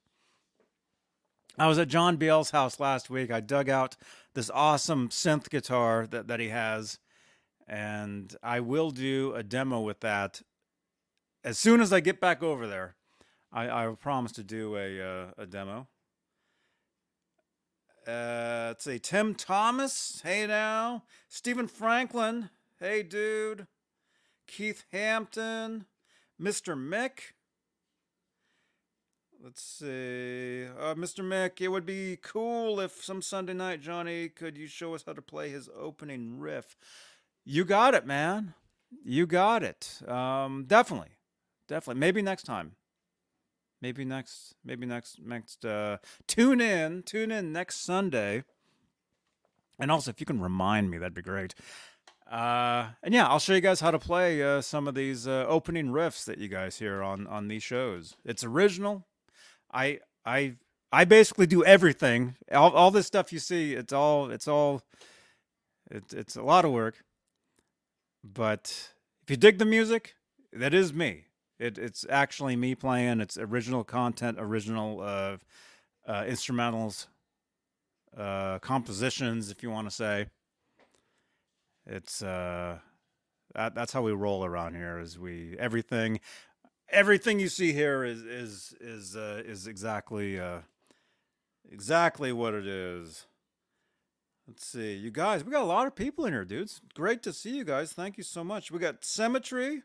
I 1.58 1.68
was 1.68 1.80
at 1.80 1.88
John 1.88 2.18
Biel's 2.18 2.52
house 2.52 2.80
last 2.80 3.10
week. 3.10 3.32
I 3.32 3.40
dug 3.40 3.68
out 3.68 3.96
this 4.36 4.52
awesome 4.54 5.10
synth 5.10 5.50
guitar 5.50 6.06
that, 6.06 6.28
that 6.28 6.40
he 6.40 6.50
has, 6.50 7.00
and 7.68 8.36
I 8.44 8.60
will 8.60 8.92
do 8.92 9.34
a 9.34 9.42
demo 9.42 9.82
with 9.82 10.02
that 10.02 10.42
as 11.44 11.58
soon 11.58 11.82
as 11.82 11.94
I 11.94 12.00
get 12.00 12.20
back 12.20 12.44
over 12.44 12.68
there, 12.68 12.96
I, 13.52 13.70
I 13.70 13.96
promise 14.00 14.32
to 14.34 14.44
do 14.44 14.76
a 14.76 15.02
uh, 15.02 15.28
a 15.38 15.46
demo. 15.46 15.88
Uh, 18.08 18.68
let's 18.68 18.86
see, 18.86 19.00
Tim 19.00 19.36
Thomas, 19.36 20.22
hey 20.24 20.48
now, 20.48 21.04
Stephen 21.28 21.68
Franklin, 21.68 22.50
hey 22.80 23.04
dude, 23.04 23.68
Keith 24.48 24.86
Hampton, 24.92 25.86
Mr. 26.42 26.76
Mick. 26.76 27.34
Let's 29.44 29.62
see, 29.62 30.66
uh, 30.66 30.96
Mr. 30.96 31.24
Mick. 31.24 31.62
It 31.62 31.68
would 31.68 31.86
be 31.86 32.18
cool 32.22 32.80
if 32.80 33.04
some 33.04 33.22
Sunday 33.22 33.54
night, 33.54 33.82
Johnny, 33.82 34.30
could 34.30 34.58
you 34.58 34.68
show 34.68 34.96
us 34.96 35.04
how 35.06 35.14
to 35.14 35.22
play 35.22 35.50
his 35.50 35.70
opening 35.78 36.40
riff? 36.40 36.76
You 37.46 37.66
got 37.66 37.94
it, 37.94 38.06
man. 38.06 38.54
You 39.04 39.28
got 39.28 39.64
it. 39.64 40.02
Um, 40.08 40.66
definitely 40.66 41.17
definitely. 41.68 42.00
Maybe 42.00 42.22
next 42.22 42.44
time. 42.44 42.74
Maybe 43.82 44.06
next. 44.06 44.56
Maybe 44.64 44.86
next. 44.86 45.20
Next. 45.24 45.66
Uh, 45.66 45.98
tune 46.28 46.62
in. 46.62 47.04
Tune 47.04 47.32
in 47.32 47.52
next 47.52 47.84
Sunday. 47.84 48.44
And 49.80 49.92
also, 49.92 50.10
if 50.10 50.20
you 50.20 50.26
can 50.26 50.42
remind 50.42 50.90
me, 50.90 50.98
that'd 50.98 51.14
be 51.14 51.22
great. 51.22 51.54
Uh, 52.30 52.88
and 53.04 53.14
yeah, 53.14 53.28
I'll 53.28 53.40
show 53.40 53.54
you 53.54 53.62
guys 53.62 53.80
how 53.80 53.92
to 53.92 54.00
play 54.00 54.44
uh, 54.44 54.62
some 54.62 54.88
of 54.88 54.96
these 54.96 55.28
uh, 55.28 55.46
opening 55.48 55.88
riffs 55.88 56.26
that 56.26 56.40
you 56.40 56.48
guys 56.48 56.78
hear 56.78 57.02
on 57.02 57.26
on 57.28 57.48
these 57.48 57.64
shows. 57.64 58.16
It's 58.26 58.44
original. 58.44 59.06
I 59.72 60.00
I 60.26 60.56
I 60.92 61.06
basically 61.06 61.48
do 61.48 61.64
everything. 61.64 62.36
All, 62.52 62.72
all 62.72 62.92
this 62.92 63.08
stuff 63.08 63.32
you 63.32 63.40
see, 63.40 63.74
it's 63.74 63.94
all 63.94 64.30
it's 64.30 64.48
all 64.48 64.82
it's 65.90 66.14
it's 66.14 66.36
a 66.36 66.44
lot 66.44 66.66
of 66.66 66.72
work. 66.72 67.04
But 68.24 68.92
if 69.24 69.30
you 69.30 69.38
dig 69.38 69.58
the 69.58 69.66
music, 69.66 70.16
that 70.52 70.74
is 70.74 70.94
me. 70.94 71.27
It, 71.60 71.78
it's 71.78 72.06
actually 72.10 72.56
me 72.56 72.76
playing. 72.76 73.20
It's 73.20 73.38
original 73.38 73.84
content, 73.84 74.38
original 74.40 75.02
uh, 75.02 75.38
uh, 76.08 76.24
instrumentals, 76.24 77.08
uh, 78.16 78.60
compositions, 78.60 79.50
if 79.50 79.64
you 79.64 79.72
want 79.72 79.90
to 79.90 79.96
say. 79.96 80.28
It's 81.86 82.22
uh, 82.22 82.80
that, 83.56 83.74
that's 83.74 83.94
how 83.94 84.02
we 84.02 84.12
roll 84.12 84.46
around 84.46 84.76
here. 84.76 85.00
Is 85.00 85.18
we 85.18 85.56
everything, 85.58 86.20
everything 86.90 87.40
you 87.40 87.50
see 87.50 87.74
here 87.74 88.04
is 88.04 88.22
is 88.22 88.76
is 88.80 89.16
uh, 89.16 89.42
is 89.46 89.68
exactly 89.68 90.40
uh, 90.40 90.60
exactly 91.72 92.32
what 92.32 92.54
it 92.54 92.68
is. 92.68 93.26
Let's 94.48 94.66
see, 94.66 94.94
you 94.94 95.12
guys. 95.12 95.44
We 95.44 95.52
got 95.52 95.64
a 95.64 95.66
lot 95.66 95.88
of 95.88 95.96
people 95.96 96.26
in 96.26 96.34
here, 96.34 96.46
dudes. 96.46 96.82
Great 96.94 97.24
to 97.24 97.34
see 97.34 97.58
you 97.58 97.64
guys. 97.64 97.94
Thank 97.94 98.18
you 98.18 98.24
so 98.24 98.44
much. 98.44 98.72
We 98.72 98.80
got 98.80 99.04
Symmetry. 99.04 99.84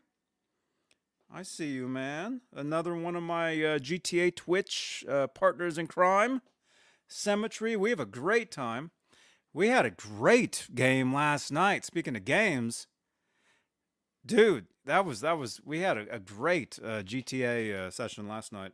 I 1.35 1.41
see 1.41 1.71
you, 1.71 1.87
man. 1.87 2.41
Another 2.55 2.93
one 2.95 3.15
of 3.15 3.23
my 3.23 3.53
uh, 3.53 3.79
GTA 3.79 4.35
Twitch 4.35 5.03
uh, 5.09 5.25
partners 5.25 5.79
in 5.79 5.87
crime. 5.87 6.43
Symmetry. 7.07 7.75
We 7.75 7.89
have 7.89 7.99
a 7.99 8.05
great 8.05 8.51
time. 8.51 8.91
We 9.51 9.69
had 9.69 9.83
a 9.83 9.89
great 9.89 10.67
game 10.75 11.11
last 11.11 11.51
night. 11.51 11.85
Speaking 11.85 12.15
of 12.15 12.23
games, 12.23 12.85
dude, 14.23 14.67
that 14.85 15.05
was 15.05 15.21
that 15.21 15.39
was 15.39 15.59
we 15.65 15.79
had 15.79 15.97
a, 15.97 16.15
a 16.15 16.19
great 16.19 16.77
uh, 16.83 17.01
GTA 17.01 17.73
uh, 17.73 17.89
session 17.89 18.27
last 18.27 18.53
night. 18.53 18.73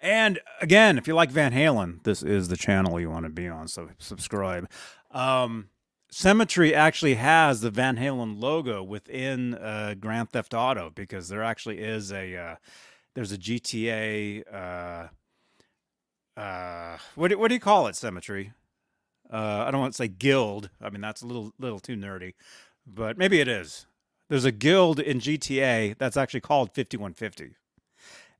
And 0.00 0.40
again, 0.62 0.96
if 0.96 1.06
you 1.06 1.14
like 1.14 1.30
Van 1.30 1.52
Halen, 1.52 2.04
this 2.04 2.22
is 2.22 2.48
the 2.48 2.56
channel 2.56 2.98
you 2.98 3.10
want 3.10 3.26
to 3.26 3.30
be 3.30 3.48
on. 3.48 3.68
So 3.68 3.90
subscribe. 3.98 4.70
Um, 5.10 5.68
Symmetry 6.18 6.74
actually 6.74 7.16
has 7.16 7.60
the 7.60 7.70
Van 7.70 7.98
Halen 7.98 8.40
logo 8.40 8.82
within 8.82 9.52
uh, 9.52 9.94
Grand 10.00 10.30
Theft 10.30 10.54
Auto 10.54 10.88
because 10.88 11.28
there 11.28 11.42
actually 11.42 11.78
is 11.78 12.10
a 12.10 12.34
uh, 12.34 12.56
there's 13.14 13.32
a 13.32 13.36
GTA. 13.36 14.42
Uh, 14.50 16.40
uh, 16.40 16.96
what 17.16 17.28
do, 17.28 17.38
what 17.38 17.48
do 17.48 17.54
you 17.54 17.60
call 17.60 17.86
it? 17.86 17.96
Symmetry. 17.96 18.54
Uh, 19.30 19.64
I 19.66 19.70
don't 19.70 19.82
want 19.82 19.92
to 19.92 19.96
say 19.98 20.08
guild. 20.08 20.70
I 20.80 20.88
mean 20.88 21.02
that's 21.02 21.20
a 21.20 21.26
little 21.26 21.52
little 21.58 21.80
too 21.80 21.96
nerdy, 21.96 22.32
but 22.86 23.18
maybe 23.18 23.38
it 23.38 23.46
is. 23.46 23.84
There's 24.30 24.46
a 24.46 24.52
guild 24.52 24.98
in 24.98 25.20
GTA 25.20 25.98
that's 25.98 26.16
actually 26.16 26.40
called 26.40 26.70
5150 26.74 27.56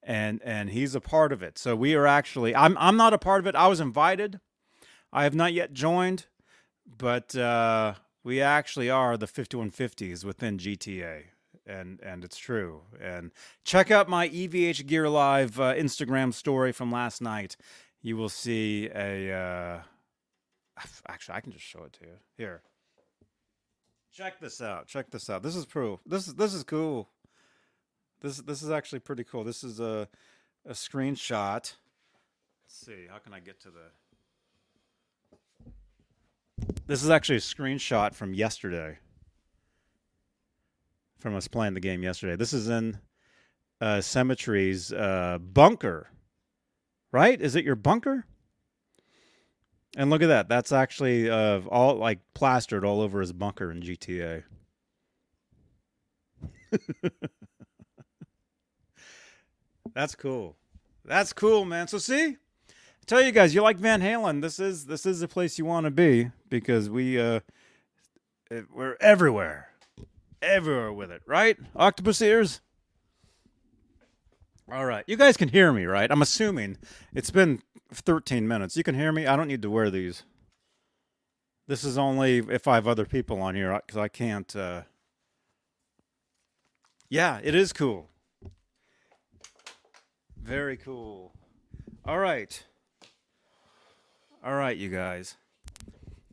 and 0.02 0.40
and 0.42 0.70
he's 0.70 0.94
a 0.94 1.00
part 1.02 1.30
of 1.30 1.42
it. 1.42 1.58
So 1.58 1.76
we 1.76 1.94
are 1.94 2.06
actually 2.06 2.56
I'm 2.56 2.78
I'm 2.78 2.96
not 2.96 3.12
a 3.12 3.18
part 3.18 3.40
of 3.40 3.46
it. 3.46 3.54
I 3.54 3.66
was 3.66 3.80
invited. 3.80 4.40
I 5.12 5.24
have 5.24 5.34
not 5.34 5.52
yet 5.52 5.74
joined, 5.74 6.24
but 6.98 7.34
uh, 7.34 7.94
we 8.24 8.40
actually 8.40 8.90
are 8.90 9.16
the 9.16 9.26
5150s 9.26 10.24
within 10.24 10.58
GTA, 10.58 11.22
and 11.66 12.00
and 12.00 12.24
it's 12.24 12.36
true. 12.36 12.82
And 13.00 13.32
check 13.64 13.90
out 13.90 14.08
my 14.08 14.28
EVH 14.28 14.86
Gear 14.86 15.08
Live 15.08 15.60
uh, 15.60 15.74
Instagram 15.74 16.32
story 16.32 16.72
from 16.72 16.90
last 16.90 17.20
night. 17.20 17.56
You 18.02 18.16
will 18.16 18.28
see 18.28 18.88
a. 18.94 19.32
Uh, 19.32 19.80
actually, 21.08 21.34
I 21.34 21.40
can 21.40 21.52
just 21.52 21.64
show 21.64 21.84
it 21.84 21.92
to 21.94 22.06
you 22.06 22.14
here. 22.36 22.62
Check 24.12 24.40
this 24.40 24.60
out. 24.60 24.86
Check 24.86 25.10
this 25.10 25.28
out. 25.28 25.42
This 25.42 25.56
is 25.56 25.66
proof. 25.66 26.00
This 26.06 26.26
is 26.26 26.34
this 26.34 26.54
is 26.54 26.64
cool. 26.64 27.10
This 28.20 28.38
this 28.38 28.62
is 28.62 28.70
actually 28.70 29.00
pretty 29.00 29.24
cool. 29.24 29.44
This 29.44 29.62
is 29.62 29.78
a 29.80 30.08
a 30.66 30.72
screenshot. 30.72 31.52
Let's 31.62 31.76
see. 32.68 33.06
How 33.10 33.18
can 33.18 33.34
I 33.34 33.40
get 33.40 33.60
to 33.60 33.70
the 33.70 33.90
This 36.86 37.02
is 37.02 37.10
actually 37.10 37.36
a 37.36 37.40
screenshot 37.40 38.14
from 38.14 38.32
yesterday. 38.32 38.98
From 41.18 41.34
us 41.34 41.48
playing 41.48 41.74
the 41.74 41.80
game 41.80 42.04
yesterday. 42.04 42.36
This 42.36 42.52
is 42.52 42.68
in 42.68 42.98
uh, 43.80 44.00
Symmetry's 44.00 44.92
uh, 44.92 45.38
bunker. 45.40 46.10
Right? 47.10 47.40
Is 47.40 47.56
it 47.56 47.64
your 47.64 47.74
bunker? 47.74 48.24
And 49.96 50.10
look 50.10 50.22
at 50.22 50.28
that. 50.28 50.48
That's 50.48 50.70
actually 50.72 51.28
uh, 51.30 51.60
all 51.62 51.96
like 51.96 52.20
plastered 52.34 52.84
all 52.84 53.00
over 53.00 53.20
his 53.20 53.32
bunker 53.32 53.72
in 53.72 53.80
GTA. 53.80 54.44
That's 59.94 60.14
cool. 60.14 60.56
That's 61.04 61.32
cool, 61.32 61.64
man. 61.64 61.88
So 61.88 61.98
see, 61.98 62.36
tell 63.06 63.22
you 63.22 63.32
guys, 63.32 63.54
you 63.54 63.62
like 63.62 63.78
Van 63.78 64.00
Halen. 64.00 64.42
This 64.42 64.58
is 64.58 64.86
this 64.86 65.06
is 65.06 65.20
the 65.20 65.28
place 65.28 65.58
you 65.58 65.64
want 65.64 65.84
to 65.84 65.90
be 65.90 66.30
because 66.48 66.90
we 66.90 67.20
uh 67.20 67.40
we're 68.72 68.96
everywhere, 69.00 69.68
everywhere 70.42 70.92
with 70.92 71.10
it, 71.10 71.22
right? 71.26 71.56
Octopus 71.74 72.20
ears. 72.20 72.60
All 74.70 74.84
right, 74.84 75.04
you 75.06 75.16
guys 75.16 75.36
can 75.36 75.48
hear 75.48 75.72
me, 75.72 75.84
right? 75.84 76.10
I'm 76.10 76.22
assuming 76.22 76.78
it's 77.14 77.30
been 77.30 77.62
13 77.92 78.48
minutes. 78.48 78.76
You 78.76 78.82
can 78.82 78.96
hear 78.96 79.12
me. 79.12 79.26
I 79.26 79.36
don't 79.36 79.46
need 79.46 79.62
to 79.62 79.70
wear 79.70 79.90
these. 79.90 80.24
This 81.68 81.84
is 81.84 81.96
only 81.96 82.38
if 82.38 82.66
I 82.68 82.74
have 82.74 82.88
other 82.88 83.04
people 83.04 83.40
on 83.40 83.54
here 83.54 83.80
because 83.86 83.96
I 83.96 84.08
can't. 84.08 84.54
Uh... 84.54 84.82
Yeah, 87.08 87.40
it 87.42 87.54
is 87.54 87.72
cool. 87.72 88.08
Very 90.40 90.76
cool. 90.76 91.32
All 92.04 92.18
right. 92.18 92.64
All 94.46 94.54
right, 94.54 94.76
you 94.76 94.88
guys. 94.88 95.34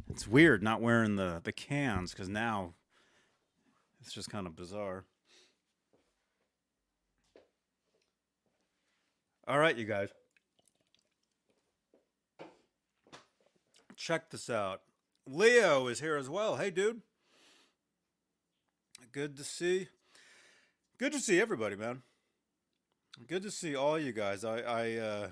It's 0.08 0.28
weird 0.28 0.62
not 0.62 0.82
wearing 0.82 1.16
the, 1.16 1.42
the 1.44 1.52
cans 1.52 2.12
because 2.12 2.30
now 2.30 2.76
it's 4.00 4.14
just 4.14 4.30
kind 4.30 4.46
of 4.46 4.56
bizarre. 4.56 5.06
All 9.48 9.58
right, 9.58 9.76
you 9.76 9.86
guys. 9.86 10.10
Check 13.96 14.30
this 14.30 14.48
out. 14.48 14.82
Leo 15.28 15.88
is 15.88 16.00
here 16.00 16.16
as 16.16 16.30
well. 16.30 16.58
Hey, 16.58 16.70
dude. 16.70 17.02
Good 19.12 19.38
to 19.38 19.44
see. 19.44 19.88
Good 21.00 21.14
to 21.14 21.20
see 21.20 21.42
everybody, 21.42 21.76
man. 21.76 22.04
Good 23.28 23.42
to 23.42 23.50
see 23.50 23.76
all 23.76 23.98
you 23.98 24.12
guys. 24.12 24.46
I 24.46 24.60
I 24.60 24.92
uh, 24.98 25.28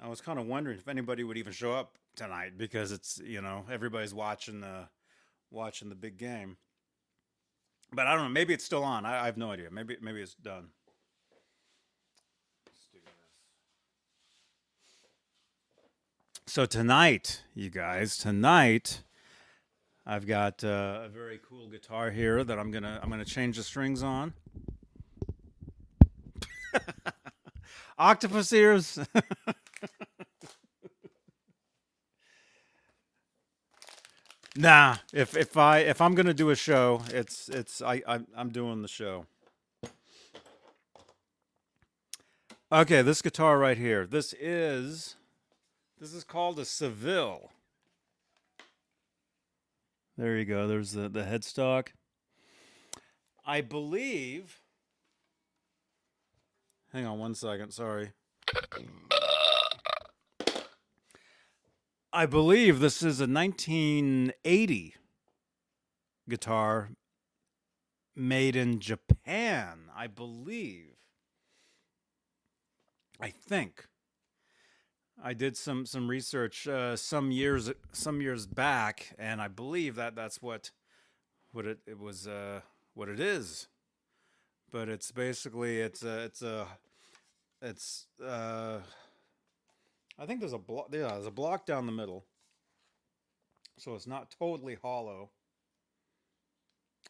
I 0.00 0.08
was 0.08 0.20
kind 0.20 0.38
of 0.38 0.46
wondering 0.46 0.78
if 0.78 0.86
anybody 0.86 1.24
would 1.24 1.36
even 1.36 1.52
show 1.52 1.72
up 1.72 1.98
tonight 2.14 2.52
because 2.56 2.92
it's 2.92 3.20
you 3.24 3.40
know 3.40 3.64
everybody's 3.70 4.14
watching 4.14 4.60
the 4.60 4.88
watching 5.50 5.88
the 5.88 5.94
big 5.94 6.16
game. 6.18 6.56
But 7.92 8.06
I 8.06 8.14
don't 8.14 8.24
know. 8.24 8.30
Maybe 8.30 8.54
it's 8.54 8.64
still 8.64 8.84
on. 8.84 9.04
I, 9.04 9.22
I 9.22 9.26
have 9.26 9.36
no 9.36 9.50
idea. 9.50 9.70
Maybe 9.70 9.96
maybe 10.00 10.20
it's 10.20 10.34
done. 10.34 10.68
So 16.46 16.64
tonight, 16.64 17.42
you 17.54 17.68
guys, 17.68 18.16
tonight, 18.16 19.02
I've 20.06 20.26
got 20.26 20.64
uh, 20.64 21.02
a 21.04 21.08
very 21.08 21.38
cool 21.46 21.66
guitar 21.68 22.10
here 22.10 22.42
that 22.42 22.58
I'm 22.58 22.70
gonna 22.70 23.00
I'm 23.02 23.10
gonna 23.10 23.24
change 23.24 23.56
the 23.56 23.62
strings 23.62 24.02
on. 24.02 24.32
Octopus 27.98 28.52
ears. 28.52 28.98
nah, 34.58 34.96
if 35.12 35.36
if 35.36 35.56
I 35.56 35.78
if 35.78 36.00
I'm 36.00 36.14
gonna 36.14 36.34
do 36.34 36.50
a 36.50 36.56
show, 36.56 37.02
it's 37.10 37.48
it's 37.48 37.80
I, 37.80 38.02
I 38.06 38.20
I'm 38.36 38.50
doing 38.50 38.82
the 38.82 38.88
show. 38.88 39.26
Okay, 42.70 43.02
this 43.02 43.22
guitar 43.22 43.58
right 43.58 43.78
here. 43.78 44.06
This 44.06 44.34
is 44.34 45.16
this 46.00 46.12
is 46.12 46.24
called 46.24 46.58
a 46.58 46.64
Seville. 46.64 47.50
There 50.16 50.36
you 50.36 50.44
go. 50.44 50.66
There's 50.66 50.92
the 50.92 51.08
the 51.08 51.22
headstock. 51.22 51.88
I 53.46 53.62
believe 53.62 54.60
Hang 56.92 57.06
on 57.06 57.18
one 57.18 57.34
second. 57.34 57.72
Sorry. 57.72 58.12
I 62.12 62.26
believe 62.26 62.80
this 62.80 63.02
is 63.02 63.20
a 63.20 63.26
1980 63.26 64.94
guitar 66.28 66.90
made 68.16 68.56
in 68.56 68.80
Japan. 68.80 69.90
I 69.94 70.06
believe. 70.06 70.96
I 73.20 73.30
think. 73.30 73.86
I 75.22 75.34
did 75.34 75.56
some 75.56 75.84
some 75.84 76.08
research 76.08 76.68
uh, 76.68 76.96
some 76.96 77.30
years 77.32 77.70
some 77.92 78.20
years 78.20 78.46
back, 78.46 79.14
and 79.18 79.40
I 79.40 79.48
believe 79.48 79.96
that 79.96 80.14
that's 80.14 80.40
what 80.40 80.70
what 81.52 81.66
it, 81.66 81.78
it 81.86 81.98
was 81.98 82.28
uh, 82.28 82.60
what 82.94 83.08
it 83.08 83.18
is 83.18 83.68
but 84.70 84.88
it's 84.88 85.10
basically 85.10 85.80
it's 85.80 86.02
a 86.02 86.24
it's 86.24 86.42
a 86.42 86.66
it's 87.62 88.06
uh 88.24 88.78
I 90.18 90.26
think 90.26 90.40
there's 90.40 90.52
a 90.52 90.58
block. 90.58 90.88
Yeah, 90.90 91.08
there's 91.08 91.26
a 91.26 91.30
block 91.30 91.64
down 91.64 91.86
the 91.86 91.92
middle, 91.92 92.24
so 93.78 93.94
it's 93.94 94.06
not 94.06 94.34
totally 94.36 94.76
hollow. 94.82 95.30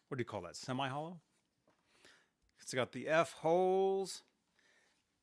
What 0.08 0.18
do 0.18 0.20
you 0.20 0.26
call 0.26 0.42
that? 0.42 0.56
Semi-hollow. 0.56 1.20
It's 2.60 2.74
got 2.74 2.92
the 2.92 3.08
F 3.08 3.32
holes. 3.32 4.22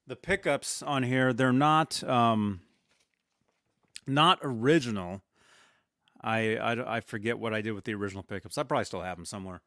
The 0.07 0.15
pickups 0.15 0.83
on 0.83 1.03
here, 1.03 1.33
they're 1.33 1.51
not 1.53 2.03
um, 2.03 2.61
not 4.07 4.39
original. 4.41 5.21
I, 6.21 6.55
I 6.57 6.97
I 6.97 6.99
forget 7.01 7.37
what 7.37 7.53
I 7.53 7.61
did 7.61 7.73
with 7.73 7.83
the 7.85 7.93
original 7.93 8.23
pickups. 8.23 8.57
I 8.57 8.63
probably 8.63 8.85
still 8.85 9.01
have 9.01 9.17
them 9.17 9.25
somewhere. 9.25 9.61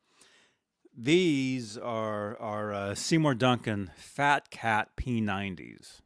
These 0.97 1.79
are 1.79 2.37
are 2.39 2.73
uh, 2.73 2.95
Seymour 2.97 3.35
Duncan 3.35 3.93
Phat 3.97 4.51
Cat 4.51 4.91
P90s. 4.97 6.01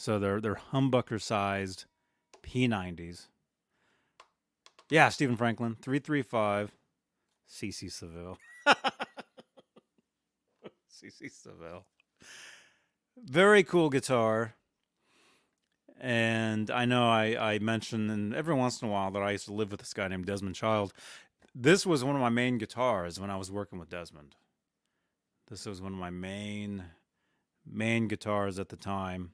So 0.00 0.18
they're 0.18 0.40
they're 0.40 0.58
humbucker 0.72 1.20
sized 1.20 1.84
P90s. 2.42 3.26
Yeah, 4.88 5.10
Stephen 5.10 5.36
Franklin, 5.36 5.76
335 5.82 6.72
CC 7.46 7.92
Seville. 7.92 8.38
CC 10.90 11.30
Seville. 11.30 11.84
Very 13.18 13.62
cool 13.62 13.90
guitar. 13.90 14.54
And 16.00 16.70
I 16.70 16.86
know 16.86 17.10
I, 17.10 17.52
I 17.52 17.58
mentioned 17.58 18.10
and 18.10 18.34
every 18.34 18.54
once 18.54 18.80
in 18.80 18.88
a 18.88 18.90
while 18.90 19.10
that 19.10 19.22
I 19.22 19.32
used 19.32 19.44
to 19.44 19.52
live 19.52 19.70
with 19.70 19.80
this 19.80 19.92
guy 19.92 20.08
named 20.08 20.24
Desmond 20.24 20.56
Child. 20.56 20.94
This 21.54 21.84
was 21.84 22.02
one 22.02 22.16
of 22.16 22.22
my 22.22 22.30
main 22.30 22.56
guitars 22.56 23.20
when 23.20 23.28
I 23.28 23.36
was 23.36 23.52
working 23.52 23.78
with 23.78 23.90
Desmond. 23.90 24.34
This 25.50 25.66
was 25.66 25.82
one 25.82 25.92
of 25.92 25.98
my 25.98 26.08
main 26.08 26.84
main 27.70 28.08
guitars 28.08 28.58
at 28.58 28.70
the 28.70 28.76
time. 28.76 29.32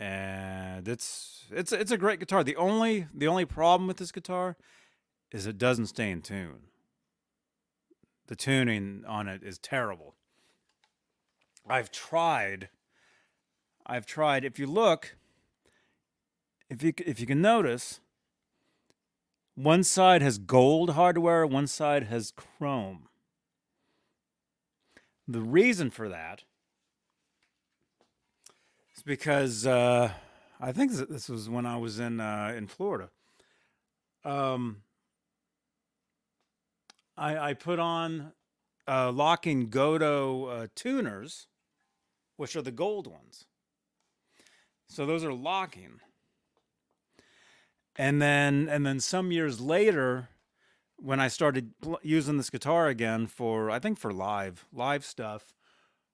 And 0.00 0.86
it's 0.86 1.46
it's 1.50 1.72
it's 1.72 1.90
a 1.90 1.98
great 1.98 2.20
guitar. 2.20 2.44
The 2.44 2.56
only 2.56 3.06
the 3.12 3.26
only 3.26 3.44
problem 3.44 3.88
with 3.88 3.96
this 3.96 4.12
guitar 4.12 4.56
is 5.32 5.46
it 5.46 5.58
doesn't 5.58 5.86
stay 5.86 6.10
in 6.10 6.22
tune. 6.22 6.68
The 8.28 8.36
tuning 8.36 9.04
on 9.06 9.26
it 9.26 9.42
is 9.42 9.58
terrible. 9.58 10.14
I've 11.68 11.90
tried 11.90 12.68
I've 13.86 14.06
tried 14.06 14.44
if 14.44 14.58
you 14.58 14.66
look 14.66 15.16
if 16.70 16.82
you 16.82 16.92
if 16.98 17.18
you 17.18 17.26
can 17.26 17.40
notice 17.40 18.00
one 19.54 19.82
side 19.82 20.22
has 20.22 20.38
gold 20.38 20.90
hardware, 20.90 21.44
one 21.44 21.66
side 21.66 22.04
has 22.04 22.30
chrome. 22.30 23.08
The 25.26 25.40
reason 25.40 25.90
for 25.90 26.08
that 26.08 26.44
is 28.98 29.02
because 29.02 29.66
uh, 29.66 30.10
I 30.60 30.72
think 30.72 30.92
this 30.92 31.28
was 31.28 31.48
when 31.48 31.66
I 31.66 31.76
was 31.76 31.98
in 31.98 32.20
uh, 32.20 32.52
in 32.56 32.66
Florida. 32.66 33.10
Um, 34.24 34.82
I, 37.16 37.50
I 37.50 37.54
put 37.54 37.78
on 37.78 38.32
uh, 38.86 39.12
locking 39.12 39.70
Gotoh 39.70 40.64
uh, 40.64 40.66
tuners, 40.74 41.46
which 42.36 42.56
are 42.56 42.62
the 42.62 42.72
gold 42.72 43.06
ones. 43.06 43.46
So 44.88 45.06
those 45.06 45.24
are 45.24 45.34
locking 45.34 46.00
and 47.96 48.22
then 48.22 48.68
and 48.70 48.86
then 48.86 49.00
some 49.00 49.32
years 49.32 49.60
later 49.60 50.28
when 50.96 51.20
i 51.20 51.28
started 51.28 51.72
using 52.02 52.36
this 52.36 52.48
guitar 52.48 52.86
again 52.86 53.26
for 53.26 53.70
i 53.70 53.78
think 53.78 53.98
for 53.98 54.12
live 54.12 54.66
live 54.72 55.04
stuff 55.04 55.52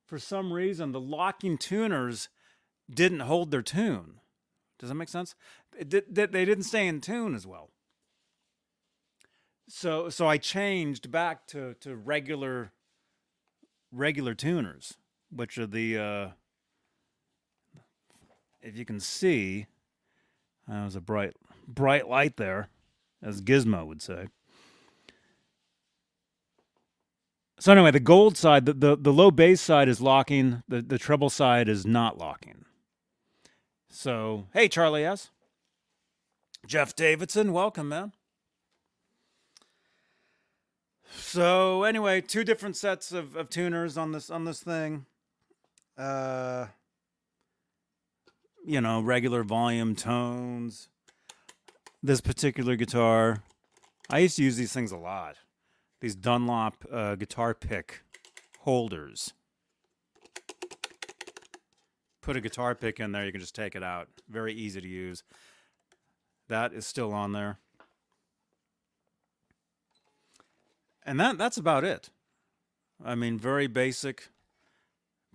for 0.06 0.18
some 0.18 0.52
reason 0.52 0.92
the 0.92 1.00
locking 1.00 1.58
tuners 1.58 2.28
didn't 2.92 3.20
hold 3.20 3.50
their 3.50 3.62
tune 3.62 4.20
does 4.78 4.88
that 4.88 4.94
make 4.94 5.08
sense 5.08 5.34
they 5.78 6.44
didn't 6.44 6.64
stay 6.64 6.86
in 6.86 7.00
tune 7.00 7.34
as 7.34 7.46
well 7.46 7.70
so 9.68 10.08
so 10.08 10.26
i 10.26 10.36
changed 10.36 11.10
back 11.10 11.46
to 11.46 11.74
to 11.74 11.96
regular 11.96 12.72
regular 13.90 14.34
tuners 14.34 14.94
which 15.30 15.58
are 15.58 15.66
the 15.66 15.98
uh 15.98 16.28
if 18.62 18.76
you 18.76 18.84
can 18.84 19.00
see 19.00 19.66
that 20.68 20.84
was 20.84 20.96
a 20.96 21.00
bright 21.00 21.34
bright 21.66 22.08
light 22.08 22.36
there, 22.36 22.68
as 23.22 23.40
Gizmo 23.40 23.86
would 23.86 24.02
say. 24.02 24.28
So 27.58 27.72
anyway, 27.72 27.92
the 27.92 28.00
gold 28.00 28.36
side, 28.36 28.66
the, 28.66 28.72
the, 28.74 28.96
the 28.96 29.12
low 29.12 29.30
bass 29.30 29.60
side 29.60 29.88
is 29.88 30.00
locking, 30.00 30.62
the, 30.68 30.82
the 30.82 30.98
treble 30.98 31.30
side 31.30 31.68
is 31.68 31.86
not 31.86 32.18
locking. 32.18 32.64
So, 33.94 34.48
hey, 34.52 34.66
Charlie 34.66 35.04
S. 35.04 35.30
Jeff 36.66 36.96
Davidson, 36.96 37.52
welcome, 37.52 37.88
man. 37.88 38.12
So 41.16 41.84
anyway, 41.84 42.20
two 42.20 42.42
different 42.42 42.76
sets 42.76 43.12
of, 43.12 43.36
of 43.36 43.48
tuners 43.50 43.96
on 43.96 44.10
this 44.10 44.30
on 44.30 44.46
this 44.46 44.60
thing. 44.60 45.06
Uh 45.96 46.66
you 48.66 48.80
know, 48.80 49.00
regular 49.00 49.44
volume 49.44 49.94
tones, 49.94 50.88
this 52.02 52.20
particular 52.20 52.74
guitar, 52.74 53.44
I 54.10 54.18
used 54.18 54.36
to 54.36 54.42
use 54.42 54.56
these 54.56 54.72
things 54.72 54.90
a 54.90 54.96
lot. 54.96 55.36
These 56.00 56.16
Dunlop 56.16 56.84
uh, 56.90 57.14
guitar 57.14 57.54
pick 57.54 58.02
holders. 58.60 59.34
Put 62.24 62.36
a 62.36 62.40
guitar 62.40 62.74
pick 62.74 63.00
in 63.00 63.12
there, 63.12 63.26
you 63.26 63.32
can 63.32 63.40
just 63.40 63.54
take 63.54 63.76
it 63.76 63.82
out. 63.82 64.08
Very 64.28 64.54
easy 64.54 64.80
to 64.80 64.88
use. 64.88 65.22
That 66.48 66.72
is 66.72 66.86
still 66.86 67.12
on 67.12 67.32
there. 67.32 67.58
And 71.04 71.20
that 71.20 71.36
that's 71.36 71.58
about 71.58 71.84
it. 71.84 72.08
I 73.04 73.14
mean, 73.14 73.38
very 73.38 73.66
basic 73.66 74.28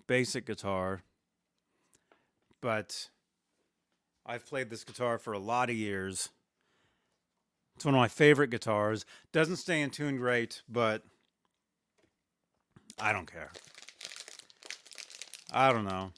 basic 0.08 0.48
guitar. 0.48 1.04
But 2.62 3.10
I've 4.26 4.46
played 4.48 4.70
this 4.70 4.84
guitar 4.84 5.18
for 5.20 5.34
a 5.34 5.40
lot 5.40 5.70
of 5.70 5.76
years 5.76 6.30
it's 7.80 7.86
one 7.86 7.96
of 7.96 8.00
my 8.00 8.10
favorite 8.10 8.50
guitars. 8.50 9.06
Doesn't 9.32 9.56
stay 9.56 9.80
in 9.80 9.90
tune 9.90 10.18
great, 10.18 10.64
but 10.68 11.02
I 13.00 13.14
don't 13.14 13.32
care. 13.32 13.52
I 15.54 15.72
don't 15.72 15.86
know. 15.86 16.12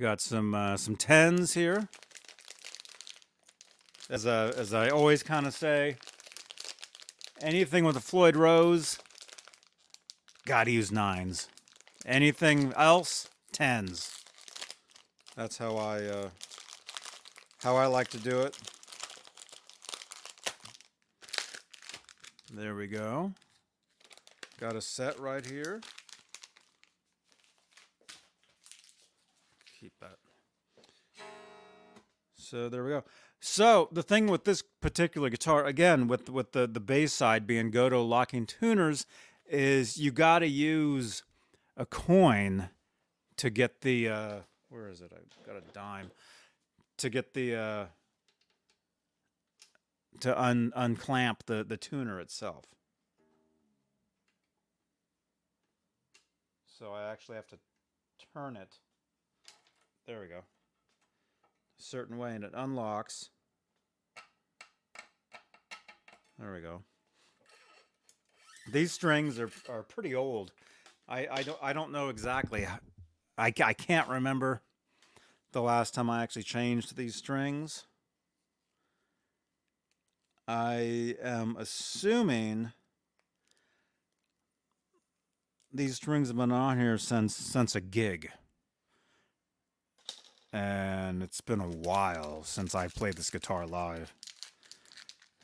Got 0.00 0.20
some 0.20 0.54
uh, 0.54 0.76
some 0.76 0.94
tens 0.94 1.54
here. 1.54 1.88
As 4.08 4.24
as 4.26 4.72
I 4.72 4.90
always 4.90 5.24
kind 5.24 5.44
of 5.44 5.52
say, 5.52 5.96
anything 7.40 7.82
with 7.82 7.96
a 7.96 8.00
Floyd 8.00 8.36
Rose, 8.36 9.00
gotta 10.46 10.70
use 10.70 10.92
nines. 10.92 11.48
Anything 12.06 12.72
else, 12.76 13.28
tens. 13.50 14.22
That's 15.34 15.58
how 15.58 15.76
I 15.76 16.04
uh, 16.04 16.28
how 17.64 17.74
I 17.74 17.86
like 17.86 18.06
to 18.08 18.18
do 18.18 18.42
it. 18.42 18.56
There 22.54 22.76
we 22.76 22.86
go. 22.86 23.32
Got 24.60 24.76
a 24.76 24.80
set 24.80 25.18
right 25.18 25.44
here. 25.44 25.80
So 32.48 32.70
there 32.70 32.82
we 32.82 32.90
go. 32.90 33.04
So 33.40 33.90
the 33.92 34.02
thing 34.02 34.26
with 34.26 34.44
this 34.44 34.62
particular 34.80 35.28
guitar, 35.28 35.66
again, 35.66 36.08
with 36.08 36.30
with 36.30 36.52
the 36.52 36.66
the 36.66 36.80
bass 36.80 37.12
side 37.12 37.46
being 37.46 37.70
Gotoh 37.70 38.08
locking 38.08 38.46
tuners, 38.46 39.06
is 39.46 39.98
you 39.98 40.10
got 40.10 40.38
to 40.38 40.48
use 40.48 41.22
a 41.76 41.84
coin 41.84 42.70
to 43.36 43.50
get 43.50 43.82
the 43.82 44.08
uh, 44.08 44.36
where 44.70 44.88
is 44.88 45.02
it? 45.02 45.12
I've 45.14 45.46
got 45.46 45.56
a 45.56 45.72
dime 45.74 46.10
to 46.96 47.10
get 47.10 47.34
the 47.34 47.54
uh, 47.54 47.86
to 50.20 50.40
un 50.40 50.72
unclamp 50.74 51.44
the, 51.44 51.62
the 51.64 51.76
tuner 51.76 52.18
itself. 52.18 52.64
So 56.66 56.92
I 56.92 57.10
actually 57.10 57.36
have 57.36 57.48
to 57.48 57.58
turn 58.32 58.56
it. 58.56 58.76
There 60.06 60.20
we 60.20 60.28
go. 60.28 60.44
Certain 61.78 62.18
way 62.18 62.34
and 62.34 62.44
it 62.44 62.52
unlocks. 62.54 63.30
There 66.38 66.52
we 66.52 66.60
go. 66.60 66.82
These 68.70 68.92
strings 68.92 69.38
are, 69.40 69.50
are 69.68 69.82
pretty 69.82 70.14
old. 70.14 70.52
I, 71.08 71.26
I 71.30 71.42
don't 71.42 71.58
I 71.62 71.72
don't 71.72 71.90
know 71.90 72.10
exactly. 72.10 72.66
I, 73.36 73.52
I 73.62 73.72
can't 73.72 74.08
remember 74.08 74.62
the 75.52 75.62
last 75.62 75.94
time 75.94 76.10
I 76.10 76.22
actually 76.22 76.42
changed 76.42 76.96
these 76.96 77.14
strings. 77.14 77.86
I 80.46 81.16
am 81.22 81.56
assuming 81.58 82.72
these 85.72 85.96
strings 85.96 86.28
have 86.28 86.36
been 86.36 86.52
on 86.52 86.78
here 86.78 86.98
since 86.98 87.34
since 87.34 87.74
a 87.74 87.80
gig. 87.80 88.30
And 90.52 91.22
it's 91.22 91.40
been 91.40 91.60
a 91.60 91.68
while 91.68 92.42
since 92.44 92.74
I 92.74 92.88
played 92.88 93.14
this 93.14 93.30
guitar 93.30 93.66
live. 93.66 94.12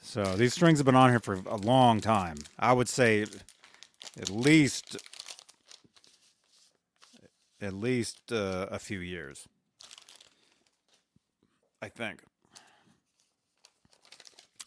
So 0.01 0.23
these 0.37 0.55
strings 0.55 0.79
have 0.79 0.87
been 0.87 0.95
on 0.95 1.11
here 1.11 1.21
for 1.21 1.35
a 1.47 1.57
long 1.57 2.01
time. 2.01 2.37
I 2.59 2.73
would 2.73 2.89
say 2.89 3.27
at 4.21 4.31
least 4.31 4.97
at 7.61 7.73
least 7.73 8.31
uh, 8.31 8.67
a 8.71 8.79
few 8.79 9.01
years. 9.01 9.49
I 11.81 11.89
think. 11.89 12.21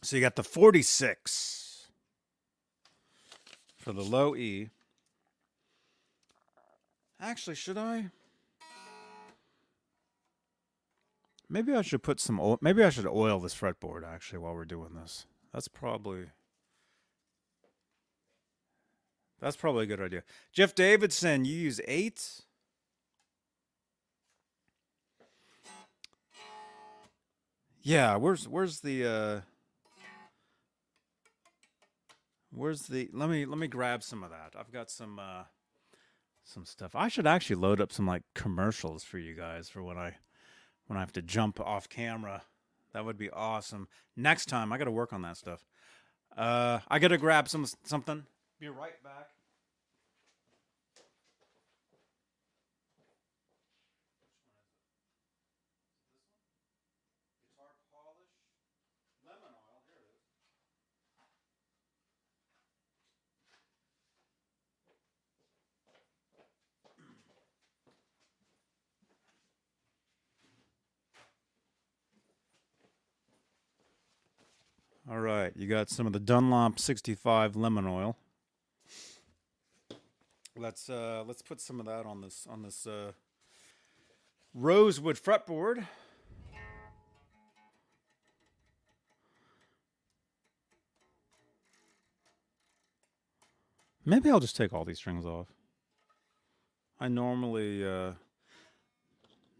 So 0.01 0.15
you 0.15 0.21
got 0.21 0.35
the 0.35 0.43
46 0.43 1.87
for 3.77 3.93
the 3.93 4.03
low 4.03 4.35
E. 4.35 4.69
Actually, 7.19 7.55
should 7.55 7.77
I? 7.77 8.09
Maybe 11.49 11.73
I 11.73 11.81
should 11.81 12.03
put 12.03 12.19
some 12.19 12.39
oil. 12.39 12.57
Maybe 12.61 12.83
I 12.83 12.89
should 12.89 13.07
oil 13.07 13.39
this 13.39 13.55
fretboard 13.55 14.03
actually 14.05 14.39
while 14.39 14.53
we're 14.53 14.65
doing 14.65 14.93
this. 14.93 15.25
That's 15.53 15.67
probably. 15.67 16.27
That's 19.39 19.55
probably 19.55 19.83
a 19.83 19.87
good 19.87 20.01
idea. 20.01 20.23
Jeff 20.51 20.73
Davidson, 20.75 21.45
you 21.45 21.55
use 21.55 21.79
eight. 21.87 22.41
Yeah, 27.81 28.17
where's 28.17 28.49
where's 28.49 28.81
the 28.81 29.05
uh 29.05 29.41
where's 32.51 32.87
the 32.87 33.09
let 33.13 33.29
me 33.29 33.45
let 33.45 33.57
me 33.57 33.67
grab 33.67 34.03
some 34.03 34.23
of 34.23 34.31
that. 34.31 34.55
I've 34.59 34.73
got 34.73 34.89
some 34.89 35.19
uh 35.19 35.43
some 36.43 36.65
stuff. 36.65 36.95
I 36.95 37.07
should 37.07 37.27
actually 37.27 37.55
load 37.55 37.79
up 37.79 37.93
some 37.93 38.05
like 38.05 38.23
commercials 38.35 39.03
for 39.03 39.19
you 39.19 39.35
guys 39.35 39.69
for 39.69 39.81
when 39.81 39.97
I 39.97 40.15
when 40.87 40.97
I 40.97 41.01
have 41.01 41.13
to 41.13 41.21
jump 41.21 41.59
off 41.59 41.87
camera. 41.89 42.43
That 42.93 43.05
would 43.05 43.17
be 43.17 43.29
awesome. 43.29 43.87
Next 44.15 44.47
time 44.47 44.73
I 44.73 44.77
got 44.77 44.85
to 44.85 44.91
work 44.91 45.13
on 45.13 45.21
that 45.21 45.37
stuff. 45.37 45.65
Uh 46.35 46.79
I 46.87 46.99
got 46.99 47.09
to 47.09 47.17
grab 47.17 47.47
some 47.47 47.65
something. 47.83 48.25
Be 48.59 48.69
right 48.69 49.01
back. 49.03 49.29
All 75.09 75.19
right, 75.19 75.53
you 75.55 75.67
got 75.69 75.89
some 75.89 76.05
of 76.05 76.11
the 76.11 76.19
Dunlop 76.19 76.79
65 76.79 77.55
lemon 77.55 77.87
oil. 77.87 78.17
Let's 80.57 80.89
uh 80.89 81.23
let's 81.25 81.41
put 81.41 81.61
some 81.61 81.79
of 81.79 81.85
that 81.85 82.05
on 82.05 82.19
this 82.19 82.45
on 82.49 82.61
this 82.61 82.85
uh 82.85 83.13
rosewood 84.53 85.15
fretboard. 85.15 85.85
Maybe 94.03 94.29
I'll 94.29 94.41
just 94.41 94.57
take 94.57 94.73
all 94.73 94.83
these 94.83 94.97
strings 94.97 95.25
off. 95.25 95.47
I 96.99 97.07
normally 97.07 97.87
uh 97.87 98.13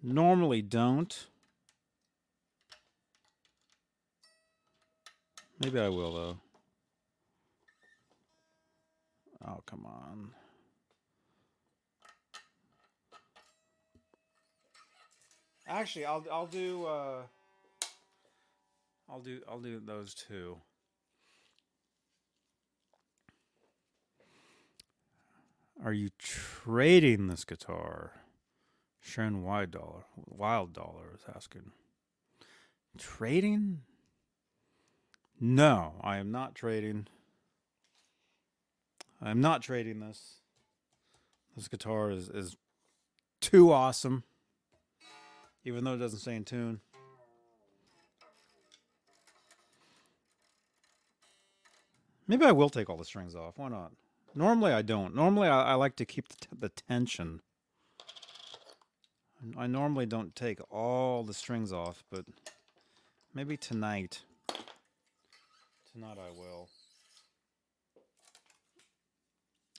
normally 0.03 0.61
don't. 0.61 1.27
Maybe 5.59 5.79
I 5.79 5.89
will 5.89 6.13
though. 6.13 6.37
Oh, 9.45 9.61
come 9.65 9.85
on. 9.85 10.29
Actually, 15.67 16.05
I'll 16.05 16.23
I'll 16.31 16.47
do 16.47 16.85
uh 16.85 17.21
I'll 19.09 19.19
do 19.19 19.41
I'll 19.49 19.59
do 19.59 19.81
those 19.83 20.13
two. 20.13 20.57
Are 25.83 25.93
you 25.93 26.09
trading 26.17 27.27
this 27.27 27.45
guitar? 27.45 28.11
Sharon 29.01 29.43
Wild 29.43 29.71
Dollar 29.71 30.05
Wild 30.15 30.73
Dollar 30.73 31.13
is 31.15 31.25
asking. 31.35 31.71
Trading? 32.97 33.81
No, 35.39 35.93
I 36.01 36.17
am 36.17 36.31
not 36.31 36.55
trading. 36.55 37.07
I'm 39.21 39.39
not 39.39 39.61
trading 39.61 39.99
this. 39.99 40.41
This 41.55 41.67
guitar 41.67 42.11
is, 42.11 42.29
is 42.29 42.55
too 43.39 43.71
awesome. 43.71 44.23
Even 45.63 45.83
though 45.83 45.93
it 45.93 45.97
doesn't 45.97 46.19
stay 46.19 46.35
in 46.35 46.45
tune. 46.45 46.79
Maybe 52.27 52.45
I 52.45 52.51
will 52.51 52.69
take 52.69 52.89
all 52.89 52.97
the 52.97 53.05
strings 53.05 53.35
off. 53.35 53.57
Why 53.57 53.69
not? 53.69 53.91
Normally 54.35 54.73
I 54.73 54.81
don't. 54.81 55.15
Normally 55.15 55.47
I, 55.47 55.71
I 55.71 55.73
like 55.75 55.95
to 55.97 56.05
keep 56.05 56.27
the, 56.29 56.47
the 56.59 56.69
tension. 56.69 57.41
I 59.57 59.67
normally 59.67 60.05
don't 60.05 60.35
take 60.35 60.59
all 60.71 61.23
the 61.23 61.33
strings 61.33 61.71
off, 61.71 62.03
but 62.11 62.25
maybe 63.33 63.55
tonight. 63.55 64.23
Tonight 65.97 66.17
I 66.19 66.29
will. 66.29 66.69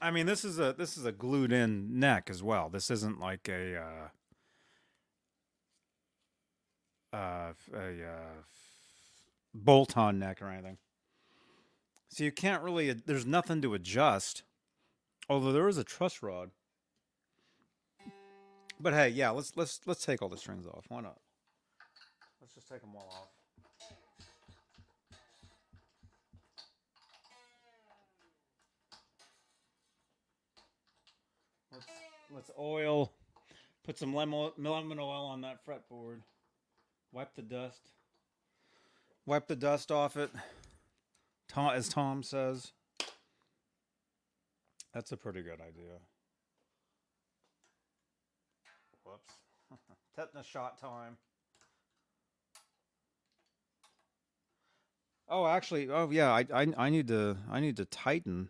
I 0.03 0.11
mean, 0.11 0.27
this 0.27 0.45
is 0.45 0.59
a 0.59 0.75
this 0.77 0.99
is 0.99 1.05
a 1.05 1.13
glued 1.13 1.53
in 1.53 2.01
neck 2.01 2.29
as 2.29 2.43
well. 2.43 2.69
This 2.69 2.91
isn't 2.91 3.21
like 3.21 3.49
a 3.49 3.77
uh, 7.13 7.17
uh, 7.17 7.53
a 7.73 8.03
uh, 8.03 8.43
bolt 9.55 9.97
on 9.97 10.19
neck 10.19 10.43
or 10.43 10.49
anything. 10.49 10.79
So 12.09 12.25
you 12.25 12.33
can't 12.33 12.65
really. 12.65 12.93
There's 12.93 13.25
nothing 13.25 13.63
to 13.63 13.75
adjust. 13.75 14.43
Although 15.29 15.53
there 15.53 15.69
is 15.69 15.79
a 15.79 15.85
truss 15.85 16.21
rod. 16.21 16.51
But 18.81 18.93
hey, 18.93 19.11
yeah, 19.11 19.31
let's 19.31 19.53
let's 19.55 19.83
let's 19.87 20.05
take 20.05 20.21
all 20.21 20.29
the 20.29 20.37
strings 20.37 20.67
off. 20.67 20.87
Why 20.89 21.01
not? 21.01 21.19
Let's 22.41 22.55
just 22.55 22.69
take 22.69 22.81
them 22.81 22.97
all 22.97 23.09
off. 23.09 23.38
Let's 32.31 32.51
oil. 32.59 33.13
Put 33.85 33.99
some 33.99 34.15
lemon 34.15 34.51
lemon 34.59 34.99
oil 34.99 35.27
on 35.27 35.41
that 35.43 35.65
fretboard. 35.65 36.21
Wipe 37.13 37.35
the 37.35 37.43
dust. 37.43 37.91
Wipe 39.27 39.47
the 39.47 39.57
dust 39.57 39.91
off 39.91 40.17
it. 40.17 40.31
Tom, 41.49 41.75
as 41.75 41.89
Tom 41.89 42.23
says. 42.23 42.73
That's 44.93 45.13
a 45.13 45.17
pretty 45.17 45.43
good 45.43 45.61
idea. 45.61 45.99
Whoops. 49.05 49.35
Tetanus 50.17 50.47
shot 50.47 50.81
time. 50.81 51.17
Oh, 55.31 55.47
actually, 55.47 55.91
oh 55.91 56.09
yeah, 56.11 56.33
I, 56.33 56.47
I 56.55 56.67
I 56.77 56.91
need 56.91 57.09
to 57.09 57.37
I 57.51 57.61
need 57.61 57.77
to 57.77 57.85
tighten. 57.85 58.49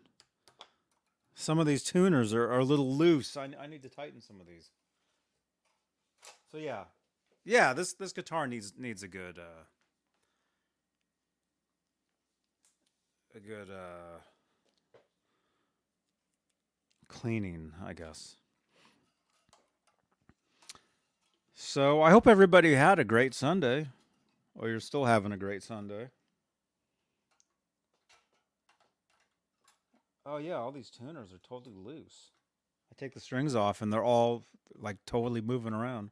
Some 1.40 1.61
of 1.61 1.66
these 1.66 1.85
tuners 1.85 2.35
are, 2.35 2.51
are 2.51 2.59
a 2.59 2.64
little 2.64 2.96
loose. 2.96 3.37
I, 3.37 3.48
I 3.61 3.68
need 3.68 3.85
to 3.85 3.88
tighten 3.88 4.20
some 4.20 4.40
of 4.40 4.46
these. 4.48 4.70
So 6.51 6.59
yeah, 6.59 6.87
yeah, 7.44 7.72
this 7.72 7.92
this 7.92 8.12
guitar 8.12 8.48
needs 8.48 8.72
needs 8.77 9.05
a 9.05 9.09
good 9.09 9.38
uh, 9.38 9.62
a 13.37 13.38
good 13.38 13.70
uh, 13.70 14.18
cleaning, 17.07 17.72
I 17.87 17.92
guess. 17.92 18.35
So 21.55 22.03
I 22.03 22.11
hope 22.11 22.27
everybody 22.27 22.74
had 22.74 22.98
a 22.98 23.05
great 23.05 23.33
Sunday, 23.33 23.87
or 24.57 24.68
you're 24.68 24.81
still 24.81 25.05
having 25.05 25.31
a 25.31 25.37
great 25.37 25.62
Sunday. 25.62 26.09
Oh 30.31 30.37
yeah, 30.37 30.57
all 30.57 30.73
these 30.73 30.91
tuners 30.91 31.33
are 31.33 31.38
totally 31.38 31.75
loose. 31.75 32.33
I 32.93 32.95
take 32.99 33.14
the 33.14 33.21
strings 33.21 33.55
off 33.55 33.81
and 33.81 33.91
they're 33.91 34.05
all 34.05 34.45
like 34.75 34.99
totally 35.07 35.41
moving 35.41 35.73
around. 35.73 36.11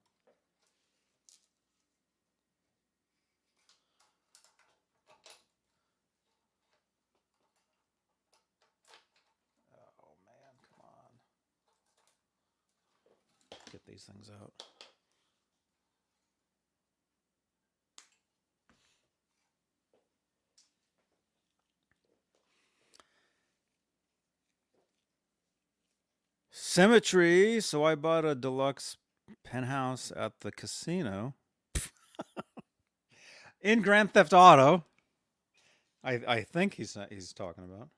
Oh 10.03 10.17
man, 10.25 10.55
come 10.67 10.81
on. 10.81 11.13
Get 13.71 13.85
these 13.87 14.09
things 14.11 14.31
out. 14.41 14.76
Symmetry. 26.77 27.59
So 27.63 27.85
I 27.85 27.95
bought 27.95 28.27
a 28.27 28.35
deluxe 28.35 28.99
penthouse 29.43 30.13
at 30.15 30.41
the 30.41 30.53
casino 30.53 31.33
in 33.63 33.81
Grand 33.81 34.13
Theft 34.13 34.35
Auto. 34.35 34.85
I 36.05 36.21
I 36.29 36.43
think 36.43 36.75
he's 36.75 36.99
he's 37.09 37.33
talking 37.33 37.65
about. 37.65 37.89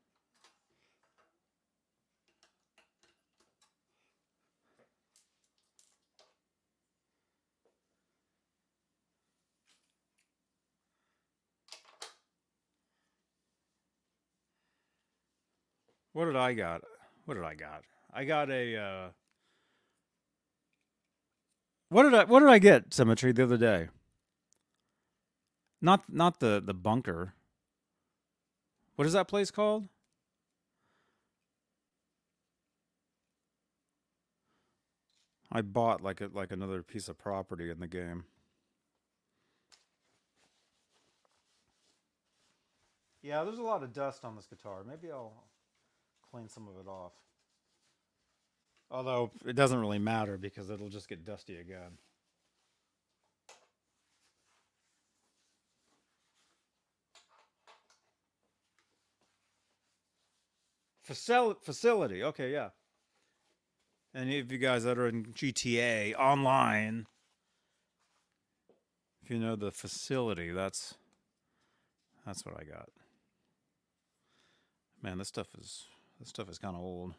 What 16.12 16.26
did 16.26 16.36
I 16.36 16.52
got? 16.54 16.82
What 17.24 17.34
did 17.34 17.42
I 17.42 17.56
got? 17.56 17.82
I 18.12 18.24
got 18.24 18.50
a 18.50 18.76
uh 18.76 19.08
What 21.90 22.02
did 22.02 22.14
I 22.14 22.24
what 22.24 22.40
did 22.40 22.48
I 22.48 22.58
get, 22.58 22.92
Symmetry, 22.92 23.32
the 23.32 23.44
other 23.44 23.56
day? 23.56 23.88
Not 25.80 26.04
not 26.12 26.40
the 26.40 26.60
the 26.64 26.74
bunker. 26.74 27.34
What 28.96 29.06
is 29.06 29.12
that 29.14 29.28
place 29.28 29.50
called? 29.50 29.88
I 35.50 35.62
bought 35.62 36.02
like 36.02 36.20
a 36.20 36.30
like 36.32 36.52
another 36.52 36.82
piece 36.82 37.08
of 37.08 37.16
property 37.16 37.70
in 37.70 37.80
the 37.80 37.86
game. 37.88 38.24
Yeah, 43.22 43.44
there's 43.44 43.58
a 43.58 43.62
lot 43.62 43.82
of 43.82 43.92
dust 43.92 44.24
on 44.24 44.36
this 44.36 44.46
guitar. 44.46 44.84
Maybe 44.86 45.10
I'll 45.10 45.44
clean 46.30 46.48
some 46.48 46.68
of 46.68 46.74
it 46.78 46.88
off. 46.88 47.12
Although 48.90 49.32
it 49.44 49.54
doesn't 49.54 49.80
really 49.80 49.98
matter 49.98 50.38
because 50.38 50.70
it'll 50.70 50.88
just 50.88 51.08
get 51.08 51.24
dusty 51.24 51.56
again. 51.56 51.98
Facil- 61.06 61.62
facility. 61.62 62.22
Okay, 62.22 62.52
yeah. 62.52 62.70
Any 64.14 64.38
of 64.38 64.50
you 64.50 64.58
guys 64.58 64.84
that 64.84 64.98
are 64.98 65.06
in 65.06 65.26
GTA 65.26 66.14
online, 66.14 67.06
if 69.22 69.30
you 69.30 69.38
know 69.38 69.54
the 69.56 69.70
facility, 69.70 70.50
that's 70.50 70.94
that's 72.26 72.44
what 72.44 72.56
I 72.58 72.64
got. 72.64 72.88
Man, 75.02 75.18
this 75.18 75.28
stuff 75.28 75.48
is 75.58 75.86
this 76.18 76.30
stuff 76.30 76.48
is 76.50 76.58
kind 76.58 76.74
of 76.74 76.82
old. 76.82 77.14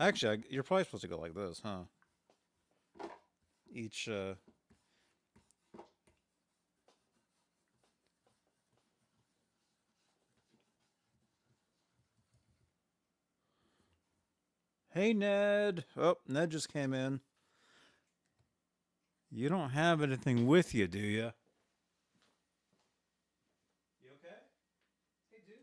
Actually, 0.00 0.44
you're 0.48 0.62
probably 0.62 0.84
supposed 0.84 1.02
to 1.02 1.08
go 1.08 1.18
like 1.18 1.34
this, 1.34 1.60
huh? 1.64 1.80
Each 3.72 4.08
uh 4.08 4.34
Hey 14.90 15.12
Ned. 15.12 15.84
Oh, 15.96 16.16
Ned 16.26 16.50
just 16.50 16.72
came 16.72 16.92
in. 16.92 17.20
You 19.30 19.48
don't 19.48 19.70
have 19.70 20.02
anything 20.02 20.46
with 20.46 20.74
you, 20.74 20.88
do? 20.88 20.98
You 20.98 21.30
okay? 24.14 24.34
Hey, 25.30 25.42
dude. 25.46 25.58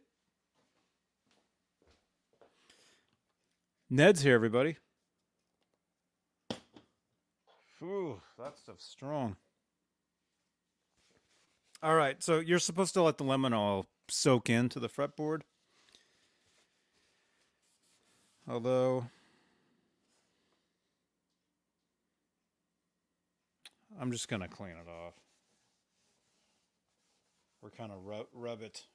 Ned's 3.90 4.24
here, 4.24 4.34
everybody. 4.34 4.78
Ooh, 7.84 8.20
that 8.40 8.58
stuff's 8.58 8.86
strong. 8.86 9.36
All 11.84 11.94
right, 11.94 12.24
so 12.24 12.40
you're 12.40 12.58
supposed 12.58 12.96
to 12.96 13.04
let 13.04 13.20
the 13.20 13.24
lemon 13.24 13.54
oil 13.54 13.86
soak 14.08 14.50
into 14.50 14.80
the 14.80 14.90
fretboard. 14.90 15.42
Although 18.48 19.06
I'm 24.00 24.12
just 24.12 24.28
gonna 24.28 24.48
clean 24.48 24.72
it 24.72 24.90
off. 24.90 25.14
We're 27.62 27.70
kind 27.70 27.92
of 27.92 28.04
rub, 28.04 28.28
rub 28.34 28.62
it, 28.64 28.86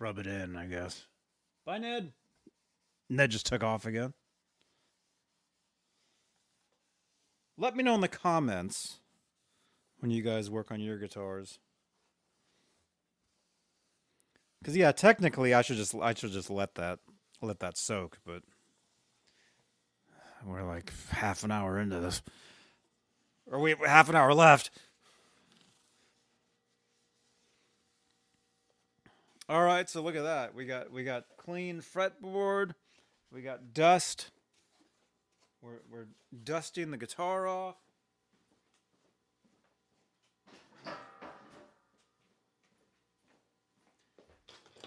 rub 0.00 0.18
it 0.18 0.26
in, 0.26 0.56
I 0.56 0.66
guess. 0.66 1.06
Bye, 1.64 1.78
Ned. 1.78 2.12
Ned 3.10 3.32
just 3.32 3.44
took 3.44 3.64
off 3.64 3.84
again. 3.84 4.14
Let 7.58 7.76
me 7.76 7.82
know 7.82 7.94
in 7.94 8.00
the 8.00 8.08
comments 8.08 9.00
when 9.98 10.10
you 10.10 10.22
guys 10.22 10.48
work 10.48 10.70
on 10.70 10.80
your 10.80 10.96
guitars. 10.96 11.58
Cause 14.64 14.76
yeah, 14.76 14.92
technically 14.92 15.52
I 15.54 15.62
should 15.62 15.76
just 15.76 15.94
I 15.94 16.14
should 16.14 16.32
just 16.32 16.50
let 16.50 16.74
that 16.76 17.00
let 17.42 17.60
that 17.60 17.76
soak, 17.76 18.18
but 18.24 18.42
we're 20.46 20.62
like 20.62 20.92
half 21.10 21.44
an 21.44 21.50
hour 21.50 21.78
into 21.78 21.98
this. 21.98 22.22
Or 23.50 23.58
we 23.58 23.74
half 23.84 24.08
an 24.08 24.16
hour 24.16 24.32
left. 24.32 24.70
All 29.48 29.64
right, 29.64 29.88
so 29.88 30.00
look 30.00 30.14
at 30.14 30.22
that. 30.22 30.54
We 30.54 30.64
got 30.64 30.92
we 30.92 31.02
got 31.02 31.24
clean 31.36 31.80
fretboard. 31.80 32.74
We 33.32 33.42
got 33.42 33.72
dust. 33.72 34.30
We're 35.62 35.80
we're 35.90 36.08
dusting 36.44 36.90
the 36.90 36.96
guitar 36.96 37.46
off. 37.46 37.76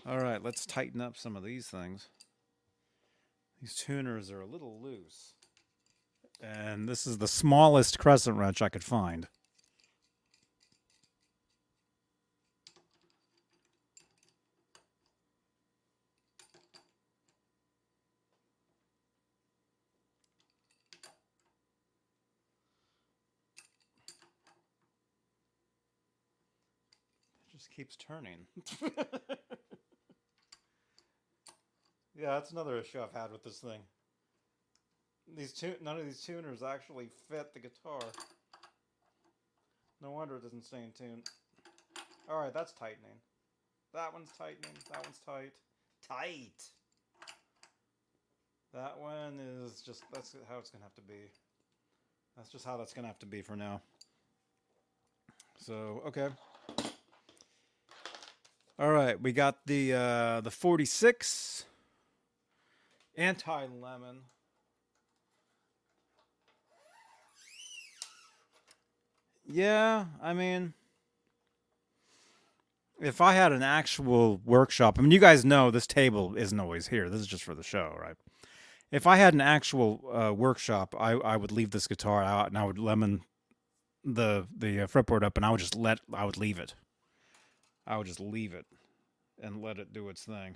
All 0.05 0.19
right, 0.19 0.43
let's 0.43 0.65
tighten 0.65 0.99
up 0.99 1.15
some 1.15 1.37
of 1.37 1.43
these 1.43 1.67
things. 1.67 2.09
These 3.61 3.75
tuners 3.75 4.29
are 4.29 4.41
a 4.41 4.45
little 4.45 4.81
loose. 4.81 5.33
And 6.41 6.89
this 6.89 7.07
is 7.07 7.19
the 7.19 7.27
smallest 7.29 7.97
crescent 7.97 8.37
wrench 8.37 8.61
I 8.61 8.67
could 8.67 8.83
find. 8.83 9.29
Just 27.63 27.75
keeps 27.75 27.95
turning. 27.95 28.45
yeah, 32.15 32.33
that's 32.33 32.51
another 32.51 32.77
issue 32.77 32.99
I've 33.01 33.13
had 33.13 33.31
with 33.31 33.43
this 33.43 33.59
thing. 33.59 33.79
These 35.37 35.53
tu- 35.53 35.75
none 35.81 35.97
of 35.97 36.05
these 36.05 36.21
tuners 36.21 36.61
actually 36.61 37.07
fit 37.29 37.53
the 37.53 37.59
guitar. 37.59 38.01
No 40.01 40.11
wonder 40.11 40.35
it 40.35 40.43
doesn't 40.43 40.65
stay 40.65 40.83
in 40.83 40.91
tune. 40.91 41.23
All 42.29 42.39
right, 42.39 42.53
that's 42.53 42.73
tightening. 42.73 43.17
That 43.93 44.11
one's 44.11 44.31
tightening. 44.37 44.75
That 44.91 45.03
one's 45.05 45.19
tight. 45.25 45.53
Tight. 46.05 46.63
That 48.73 48.99
one 48.99 49.39
is 49.39 49.81
just 49.81 50.03
that's 50.11 50.35
how 50.49 50.57
it's 50.57 50.69
gonna 50.69 50.83
have 50.83 50.95
to 50.95 51.01
be. 51.01 51.29
That's 52.35 52.49
just 52.49 52.65
how 52.65 52.75
that's 52.75 52.93
gonna 52.93 53.07
have 53.07 53.19
to 53.19 53.25
be 53.25 53.41
for 53.41 53.55
now. 53.55 53.81
So 55.57 56.01
okay. 56.07 56.27
All 58.79 58.91
right, 58.91 59.21
we 59.21 59.33
got 59.33 59.67
the 59.67 59.93
uh, 59.93 60.41
the 60.41 60.49
46 60.49 61.65
anti 63.15 63.67
lemon. 63.67 64.21
Yeah, 69.45 70.05
I 70.21 70.33
mean, 70.33 70.73
if 72.99 73.21
I 73.21 73.33
had 73.33 73.51
an 73.51 73.61
actual 73.61 74.41
workshop, 74.43 74.97
I 74.97 75.01
mean, 75.03 75.11
you 75.11 75.19
guys 75.19 75.45
know 75.45 75.69
this 75.69 75.85
table 75.85 76.35
isn't 76.35 76.59
always 76.59 76.87
here. 76.87 77.09
This 77.09 77.21
is 77.21 77.27
just 77.27 77.43
for 77.43 77.53
the 77.53 77.61
show, 77.61 77.95
right? 77.99 78.15
If 78.91 79.05
I 79.05 79.17
had 79.17 79.35
an 79.35 79.41
actual 79.41 80.03
uh, 80.11 80.33
workshop, 80.33 80.95
I, 80.97 81.11
I 81.11 81.37
would 81.37 81.51
leave 81.51 81.71
this 81.71 81.87
guitar 81.87 82.23
out 82.23 82.47
and 82.47 82.57
I 82.57 82.63
would 82.63 82.79
lemon 82.79 83.21
the 84.03 84.47
the 84.57 84.81
uh, 84.81 84.87
fretboard 84.87 85.23
up 85.23 85.37
and 85.37 85.45
I 85.45 85.51
would 85.51 85.59
just 85.59 85.75
let 85.75 85.99
I 86.11 86.25
would 86.25 86.37
leave 86.37 86.57
it. 86.57 86.73
I 87.85 87.97
would 87.97 88.07
just 88.07 88.19
leave 88.19 88.53
it 88.53 88.65
and 89.41 89.61
let 89.61 89.77
it 89.77 89.93
do 89.93 90.09
its 90.09 90.23
thing. 90.23 90.55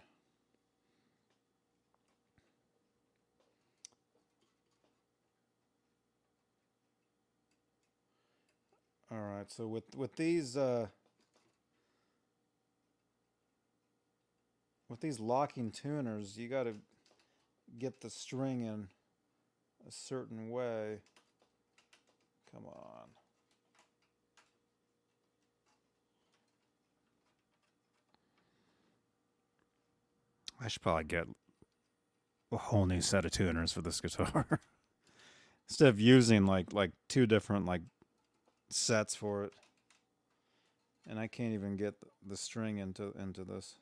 All 9.09 9.17
right, 9.17 9.49
so 9.49 9.67
with 9.67 9.95
with 9.95 10.15
these 10.17 10.57
uh, 10.57 10.87
with 14.89 14.99
these 14.99 15.19
locking 15.19 15.71
tuners, 15.71 16.37
you 16.37 16.49
got 16.49 16.63
to 16.63 16.73
get 17.79 18.01
the 18.01 18.09
string 18.09 18.61
in 18.61 18.87
a 19.87 19.91
certain 19.91 20.49
way. 20.49 20.99
Come 22.51 22.65
on. 22.65 23.16
I 30.59 30.67
should 30.67 30.81
probably 30.81 31.03
get 31.05 31.27
a 32.51 32.57
whole 32.57 32.85
new 32.85 33.01
set 33.01 33.25
of 33.25 33.31
tuners 33.31 33.71
for 33.71 33.81
this 33.81 34.01
guitar. 34.01 34.59
Instead 35.69 35.89
of 35.89 35.99
using 35.99 36.45
like 36.45 36.73
like 36.73 36.91
two 37.09 37.25
different 37.25 37.65
like 37.65 37.81
sets 38.69 39.15
for 39.15 39.43
it. 39.45 39.53
And 41.09 41.19
I 41.19 41.27
can't 41.27 41.53
even 41.53 41.77
get 41.77 41.95
the 42.25 42.37
string 42.37 42.77
into 42.77 43.13
into 43.19 43.43
this. 43.43 43.75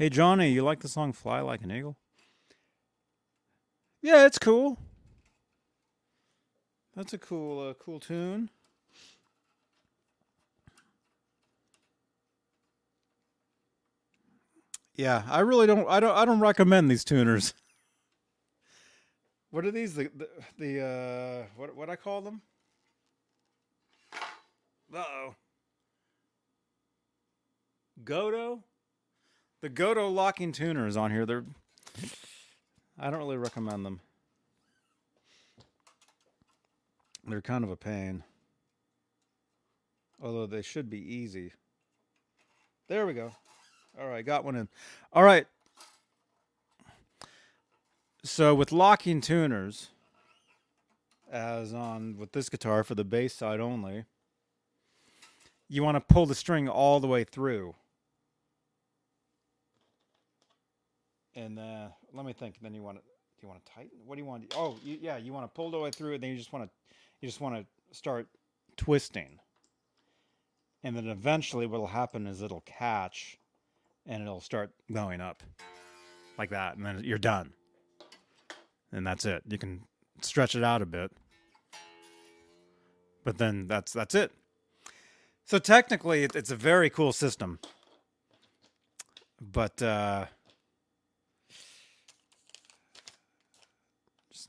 Hey 0.00 0.08
Johnny, 0.08 0.48
you 0.48 0.64
like 0.64 0.80
the 0.80 0.88
song 0.88 1.12
Fly 1.12 1.40
Like 1.40 1.60
an 1.60 1.70
Eagle? 1.70 1.94
Yeah, 4.00 4.24
it's 4.24 4.38
cool. 4.38 4.78
That's 6.96 7.12
a 7.12 7.18
cool 7.18 7.68
uh, 7.68 7.74
cool 7.74 8.00
tune. 8.00 8.48
Yeah, 14.94 15.24
I 15.28 15.40
really 15.40 15.66
don't 15.66 15.86
I 15.86 16.00
don't 16.00 16.16
I 16.16 16.24
don't 16.24 16.40
recommend 16.40 16.90
these 16.90 17.04
tuners. 17.04 17.52
What 19.50 19.66
are 19.66 19.70
these 19.70 19.96
the 19.96 20.10
the, 20.16 20.28
the 20.58 20.80
uh 20.80 21.46
what 21.56 21.76
what 21.76 21.90
I 21.90 21.96
call 21.96 22.22
them? 22.22 22.40
Uh-oh. 24.94 25.34
Gotoh? 28.02 28.62
The 29.60 29.68
Gotoh 29.68 30.12
locking 30.12 30.52
tuners 30.52 30.96
on 30.96 31.10
here. 31.10 31.26
They're 31.26 31.44
I 32.98 33.10
don't 33.10 33.18
really 33.18 33.36
recommend 33.36 33.84
them. 33.84 34.00
They're 37.26 37.42
kind 37.42 37.64
of 37.64 37.70
a 37.70 37.76
pain. 37.76 38.24
Although 40.22 40.46
they 40.46 40.62
should 40.62 40.90
be 40.90 40.98
easy. 40.98 41.52
There 42.88 43.06
we 43.06 43.14
go. 43.14 43.32
All 43.98 44.08
right, 44.08 44.24
got 44.24 44.44
one 44.44 44.56
in. 44.56 44.68
All 45.12 45.22
right. 45.22 45.46
So 48.22 48.54
with 48.54 48.72
locking 48.72 49.20
tuners, 49.20 49.88
as 51.30 51.72
on 51.72 52.16
with 52.18 52.32
this 52.32 52.48
guitar 52.48 52.84
for 52.84 52.94
the 52.94 53.04
bass 53.04 53.34
side 53.34 53.60
only, 53.60 54.04
you 55.68 55.82
want 55.82 55.96
to 55.96 56.14
pull 56.14 56.26
the 56.26 56.34
string 56.34 56.68
all 56.68 57.00
the 57.00 57.06
way 57.06 57.24
through. 57.24 57.74
And 61.34 61.58
uh, 61.58 61.88
let 62.12 62.26
me 62.26 62.32
think. 62.32 62.56
Then 62.60 62.74
you 62.74 62.82
want 62.82 62.98
to 62.98 63.02
do 63.02 63.46
you 63.46 63.48
want 63.48 63.64
to 63.64 63.72
tighten? 63.72 63.98
What 64.04 64.16
do 64.16 64.20
you 64.20 64.26
want? 64.26 64.54
Oh, 64.56 64.76
you, 64.82 64.98
yeah, 65.00 65.16
you 65.16 65.32
want 65.32 65.44
to 65.44 65.54
pull 65.54 65.70
the 65.70 65.78
way 65.78 65.90
through, 65.90 66.14
and 66.14 66.22
then 66.22 66.30
you 66.30 66.36
just 66.36 66.52
want 66.52 66.64
to 66.64 66.70
you 67.20 67.28
just 67.28 67.40
want 67.40 67.56
to 67.56 67.96
start 67.96 68.28
twisting, 68.76 69.38
and 70.82 70.96
then 70.96 71.06
eventually 71.08 71.66
what'll 71.66 71.86
happen 71.86 72.26
is 72.26 72.42
it'll 72.42 72.62
catch, 72.62 73.38
and 74.06 74.22
it'll 74.22 74.40
start 74.40 74.70
going 74.92 75.20
up, 75.20 75.42
like 76.38 76.50
that, 76.50 76.76
and 76.76 76.84
then 76.84 77.02
you're 77.04 77.18
done, 77.18 77.52
and 78.92 79.06
that's 79.06 79.24
it. 79.24 79.42
You 79.48 79.58
can 79.58 79.82
stretch 80.20 80.54
it 80.54 80.64
out 80.64 80.82
a 80.82 80.86
bit, 80.86 81.12
but 83.24 83.38
then 83.38 83.66
that's 83.66 83.92
that's 83.92 84.14
it. 84.14 84.32
So 85.44 85.58
technically, 85.58 86.24
it's 86.24 86.50
a 86.50 86.56
very 86.56 86.90
cool 86.90 87.12
system, 87.12 87.58
but. 89.40 89.80
Uh, 89.82 90.26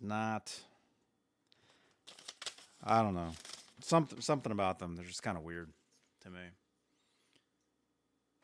not. 0.02 0.60
I 2.84 3.02
don't 3.02 3.14
know. 3.14 3.32
Something 3.82 4.22
something 4.22 4.52
about 4.52 4.80
them. 4.80 4.96
They're 4.96 5.06
just 5.06 5.24
kind 5.24 5.38
of 5.38 5.44
weird 5.44 5.70
to 6.24 6.30
me. 6.30 6.40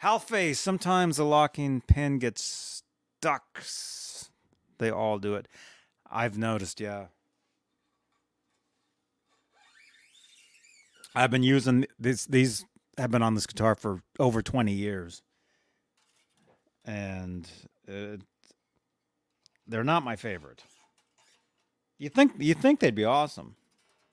Halface. 0.03 0.57
Sometimes 0.57 1.17
the 1.17 1.25
locking 1.25 1.81
pin 1.81 2.19
gets 2.19 2.83
stuck. 3.19 3.63
They 4.77 4.91
all 4.91 5.17
do 5.17 5.35
it. 5.35 5.47
I've 6.09 6.37
noticed. 6.37 6.79
Yeah. 6.79 7.07
I've 11.15 11.31
been 11.31 11.43
using 11.43 11.87
these. 11.99 12.25
These 12.25 12.65
have 12.97 13.09
been 13.09 13.23
on 13.23 13.33
this 13.33 13.47
guitar 13.47 13.73
for 13.73 14.03
over 14.19 14.43
twenty 14.43 14.73
years, 14.73 15.23
and 16.85 17.49
it, 17.87 18.21
they're 19.67 19.83
not 19.83 20.03
my 20.03 20.15
favorite. 20.15 20.63
You 21.97 22.09
think 22.09 22.33
you 22.37 22.53
think 22.53 22.79
they'd 22.79 22.95
be 22.95 23.05
awesome. 23.05 23.55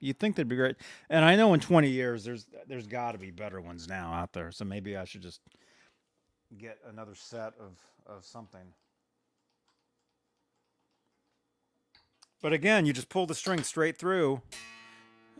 You 0.01 0.13
think 0.13 0.37
they'd 0.37 0.49
be 0.49 0.57
great. 0.57 0.77
And 1.09 1.25
I 1.25 1.37
know 1.37 1.55
in 1.55 1.61
20 1.61 1.89
years 1.89 2.25
there's 2.25 2.47
there's 2.67 2.87
got 2.87 3.13
to 3.13 3.19
be 3.19 3.31
better 3.31 3.61
ones 3.61 3.89
now 3.89 4.13
out 4.13 4.33
there. 4.33 4.51
So 4.51 4.65
maybe 4.65 4.97
I 4.97 5.05
should 5.05 5.23
just 5.23 5.41
get 6.59 6.79
another 6.89 7.15
set 7.15 7.55
of 7.61 7.79
of 8.07 8.25
something. 8.25 8.73
But 12.43 12.53
again, 12.53 12.85
you 12.85 12.93
just 12.93 13.09
pull 13.09 13.27
the 13.27 13.35
string 13.35 13.63
straight 13.63 13.97
through, 13.97 14.43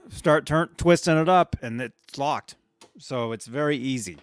start 0.09 0.47
turn 0.47 0.71
twisting 0.79 1.19
it 1.19 1.29
up 1.29 1.57
and 1.61 1.81
it's 1.81 2.17
locked. 2.17 2.57
So 2.99 3.33
it's 3.33 3.47
very 3.47 3.77
easy. 3.77 4.19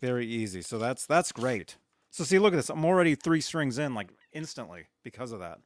Very 0.00 0.26
easy. 0.26 0.62
So 0.62 0.78
that's 0.78 1.06
that's 1.06 1.32
great. 1.32 1.76
So 2.10 2.24
see, 2.24 2.38
look 2.38 2.52
at 2.52 2.56
this. 2.56 2.70
I'm 2.70 2.84
already 2.84 3.14
three 3.14 3.40
strings 3.40 3.78
in 3.78 3.94
like 3.94 4.08
instantly 4.32 4.86
because 5.02 5.32
of 5.32 5.40
that 5.40 5.58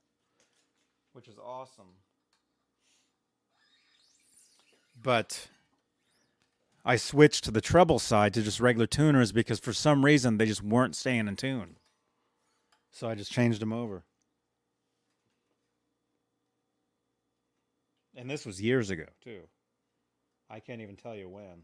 which 1.17 1.29
is 1.29 1.39
awesome. 1.43 1.87
But 5.03 5.49
I 6.85 6.97
switched 6.97 7.45
to 7.45 7.51
the 7.51 7.62
treble 7.62 7.99
side 7.99 8.35
to 8.35 8.43
just 8.43 8.61
regular 8.61 8.87
tuners 8.87 9.33
because 9.33 9.59
for 9.59 9.73
some 9.73 10.05
reason 10.05 10.37
they 10.37 10.45
just 10.45 10.62
weren't 10.62 10.95
staying 10.95 11.27
in 11.27 11.37
tune. 11.37 11.79
So 12.91 13.09
I 13.09 13.14
just 13.14 13.33
changed 13.33 13.62
them 13.62 13.73
over. 13.73 14.03
And 18.14 18.29
this 18.29 18.45
was 18.45 18.61
years 18.61 18.91
ago, 18.91 19.07
too. 19.25 19.41
I 20.51 20.61
can't 20.61 20.83
even 20.83 20.97
tell 20.97 21.14
you 21.14 21.31
when. 21.31 21.62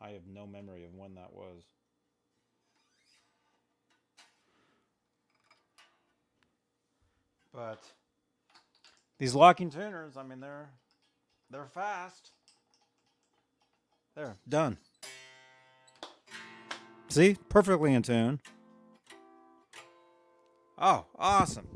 I 0.00 0.10
have 0.10 0.26
no 0.26 0.46
memory 0.46 0.84
of 0.84 0.94
when 0.94 1.16
that 1.16 1.34
was. 1.34 1.64
But 7.52 7.82
these 9.18 9.34
locking 9.34 9.70
tuners, 9.70 10.16
I 10.16 10.22
mean, 10.22 10.40
they're 10.40 10.70
they're 11.50 11.66
fast. 11.66 12.30
There, 14.14 14.36
done. 14.48 14.78
See, 17.08 17.36
perfectly 17.48 17.94
in 17.94 18.02
tune. 18.02 18.40
Oh, 20.76 21.06
awesome. 21.18 21.66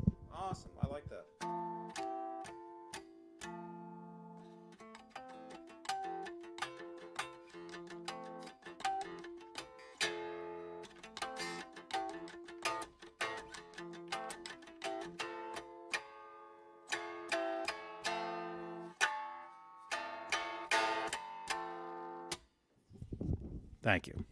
Thank 23.93 24.07
you. 24.07 24.25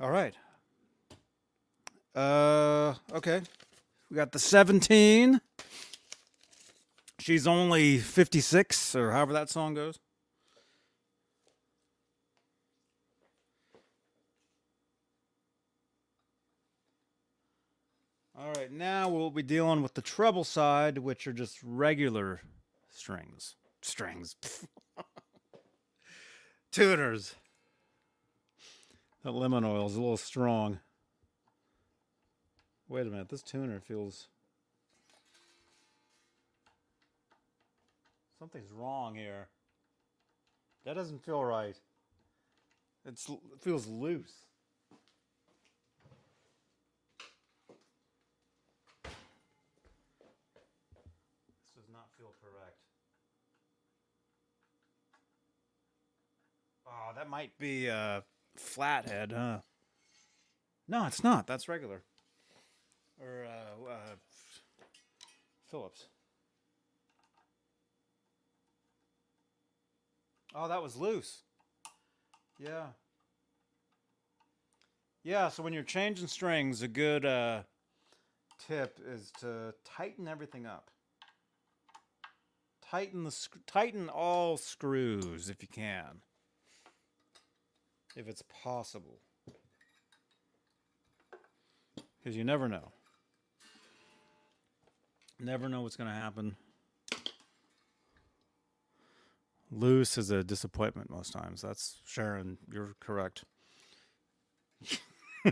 All 0.00 0.10
right. 0.10 0.34
Uh, 2.16 2.94
okay. 3.12 3.42
We 4.10 4.16
got 4.16 4.32
the 4.32 4.40
17. 4.40 5.40
She's 7.20 7.46
only 7.46 7.98
56, 7.98 8.96
or 8.96 9.12
however 9.12 9.34
that 9.34 9.48
song 9.50 9.74
goes. 9.74 10.00
All 18.36 18.50
right, 18.56 18.72
now 18.72 19.08
we'll 19.08 19.30
be 19.30 19.44
dealing 19.44 19.80
with 19.80 19.94
the 19.94 20.02
treble 20.02 20.42
side, 20.42 20.98
which 20.98 21.28
are 21.28 21.32
just 21.32 21.60
regular 21.62 22.40
strings. 22.90 23.54
Strings. 23.80 24.34
Tuners. 26.72 27.34
That 29.22 29.32
lemon 29.32 29.62
oil 29.62 29.86
is 29.86 29.94
a 29.94 30.00
little 30.00 30.16
strong. 30.16 30.80
Wait 32.88 33.06
a 33.06 33.10
minute, 33.10 33.28
this 33.28 33.42
tuner 33.42 33.78
feels. 33.78 34.28
Something's 38.38 38.72
wrong 38.72 39.14
here. 39.14 39.48
That 40.86 40.94
doesn't 40.94 41.22
feel 41.22 41.44
right. 41.44 41.76
It's, 43.04 43.28
it 43.28 43.38
feels 43.60 43.86
loose. 43.86 44.32
This 49.04 49.12
does 51.76 51.92
not 51.92 52.08
feel 52.16 52.32
correct. 52.40 52.78
Oh, 56.86 57.11
that 57.22 57.30
might 57.30 57.56
be 57.56 57.86
a 57.86 58.24
flathead, 58.56 59.30
huh? 59.30 59.58
No, 60.88 61.06
it's 61.06 61.22
not. 61.22 61.46
That's 61.46 61.68
regular. 61.68 62.02
Or 63.20 63.46
uh, 63.46 63.90
uh, 63.90 64.16
Phillips. 65.70 66.06
Oh, 70.52 70.66
that 70.66 70.82
was 70.82 70.96
loose. 70.96 71.42
Yeah. 72.58 72.86
Yeah, 75.22 75.48
so 75.48 75.62
when 75.62 75.72
you're 75.72 75.84
changing 75.84 76.26
strings, 76.26 76.82
a 76.82 76.88
good 76.88 77.24
uh, 77.24 77.62
tip 78.66 78.98
is 79.06 79.30
to 79.38 79.74
tighten 79.84 80.26
everything 80.26 80.66
up. 80.66 80.90
Tighten 82.90 83.22
the 83.22 83.48
tighten 83.68 84.08
all 84.08 84.56
screws 84.56 85.48
if 85.48 85.62
you 85.62 85.68
can. 85.68 86.22
If 88.16 88.28
it's 88.28 88.42
possible. 88.62 89.18
Cuz 92.24 92.36
you 92.36 92.44
never 92.44 92.68
know. 92.68 92.92
Never 95.40 95.68
know 95.68 95.82
what's 95.82 95.96
going 95.96 96.08
to 96.08 96.14
happen. 96.14 96.56
Loose 99.72 100.18
is 100.18 100.30
a 100.30 100.44
disappointment 100.44 101.10
most 101.10 101.32
times. 101.32 101.62
That's 101.62 101.96
Sharon, 102.04 102.58
you're 102.70 102.94
correct. 103.00 103.44
All 105.44 105.50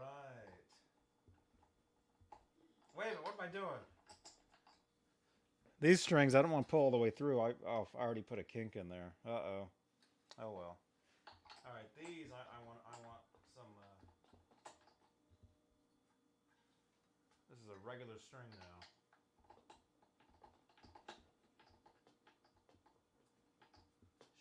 right. 0.00 0.54
Wait 2.96 3.04
a 3.04 3.08
minute, 3.08 3.24
what 3.24 3.34
am 3.34 3.35
I 3.46 3.52
doing? 3.52 3.84
These 5.80 6.00
strings, 6.00 6.34
I 6.34 6.42
don't 6.42 6.50
want 6.50 6.66
to 6.66 6.70
pull 6.70 6.80
all 6.80 6.90
the 6.90 6.96
way 6.96 7.10
through. 7.10 7.40
I, 7.40 7.52
oh, 7.66 7.86
I 7.96 8.02
already 8.02 8.22
put 8.22 8.38
a 8.38 8.42
kink 8.42 8.76
in 8.76 8.88
there. 8.88 9.12
Uh 9.26 9.30
oh. 9.30 9.68
Oh 10.42 10.50
well. 10.52 10.78
All 11.66 11.74
right, 11.74 11.86
these 11.96 12.26
I, 12.32 12.42
I 12.42 12.58
want. 12.66 12.78
I 12.90 12.96
want 13.06 13.22
some. 13.54 13.70
Uh, 13.78 14.70
this 17.50 17.58
is 17.58 17.68
a 17.70 17.78
regular 17.86 18.18
string 18.18 18.48
now. 18.56 18.78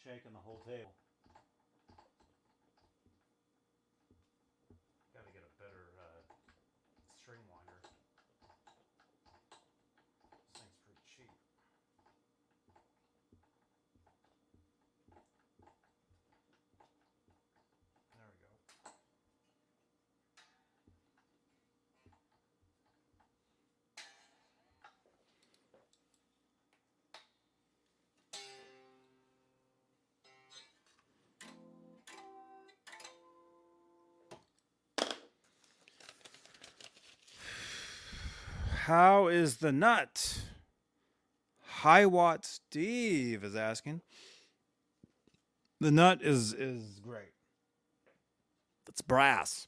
Shaking 0.03 0.33
the 0.33 0.39
whole 0.39 0.63
table. 0.65 0.93
How 38.85 39.29
is 39.29 39.57
the 39.57 39.71
nut? 39.71 40.41
High 41.63 42.05
Watt 42.05 42.45
Steve 42.45 43.43
is 43.43 43.55
asking. 43.55 44.01
The 45.79 45.89
nut 45.89 46.19
is 46.21 46.53
is 46.53 46.99
great. 46.99 47.33
It's 48.87 49.01
brass. 49.01 49.65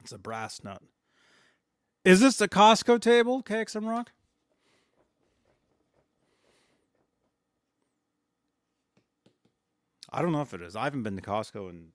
It's 0.00 0.12
a 0.12 0.18
brass 0.18 0.64
nut. 0.64 0.80
Is 2.06 2.20
this 2.20 2.38
the 2.38 2.48
Costco 2.48 2.98
table, 2.98 3.42
KXM 3.42 3.86
Rock? 3.86 4.12
I 10.10 10.22
don't 10.22 10.32
know 10.32 10.40
if 10.40 10.54
it 10.54 10.62
is. 10.62 10.74
I 10.74 10.84
haven't 10.84 11.02
been 11.02 11.16
to 11.16 11.22
Costco 11.22 11.68
in, 11.68 11.88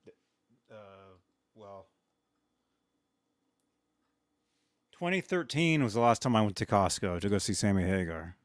uh, 0.72 0.76
well, 1.55 1.88
2013 5.00 5.84
was 5.84 5.93
the 5.93 6.00
last 6.00 6.24
time 6.24 6.36
I 6.36 6.41
went 6.41 6.56
to 6.56 6.66
Costco 6.66 7.22
to 7.22 7.30
go 7.30 7.38
see 7.38 7.54
Sammy 7.54 7.84
Hagar. 7.84 8.36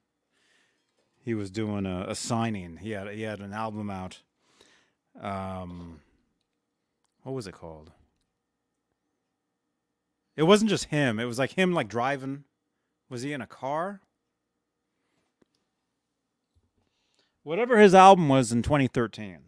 He 1.25 1.33
was 1.33 1.51
doing 1.51 1.87
a, 1.87 2.05
a 2.09 2.15
signing. 2.15 2.77
He 2.77 2.91
had 2.91 3.09
he 3.09 3.23
had 3.23 3.41
an 3.41 3.55
album 3.55 3.89
out. 3.89 4.21
Um, 5.19 6.01
what 7.23 7.33
was 7.33 7.47
it 7.47 7.55
called? 7.55 7.93
It 10.37 10.43
wasn't 10.43 10.69
just 10.69 10.87
him. 10.87 11.19
It 11.19 11.25
was 11.25 11.39
like 11.39 11.53
him 11.53 11.73
like 11.73 11.89
driving. 11.89 12.45
Was 13.09 13.23
he 13.23 13.33
in 13.33 13.41
a 13.41 13.47
car? 13.47 14.03
Whatever 17.45 17.79
his 17.79 17.95
album 17.95 18.29
was 18.29 18.53
in 18.53 18.61
2013. 18.63 19.39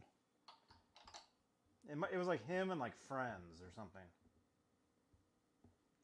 It, 1.87 1.99
it 2.15 2.17
was 2.17 2.27
like 2.27 2.47
him 2.47 2.71
and 2.71 2.81
like 2.81 2.97
friends 3.07 3.61
or 3.61 3.71
something. 3.77 4.01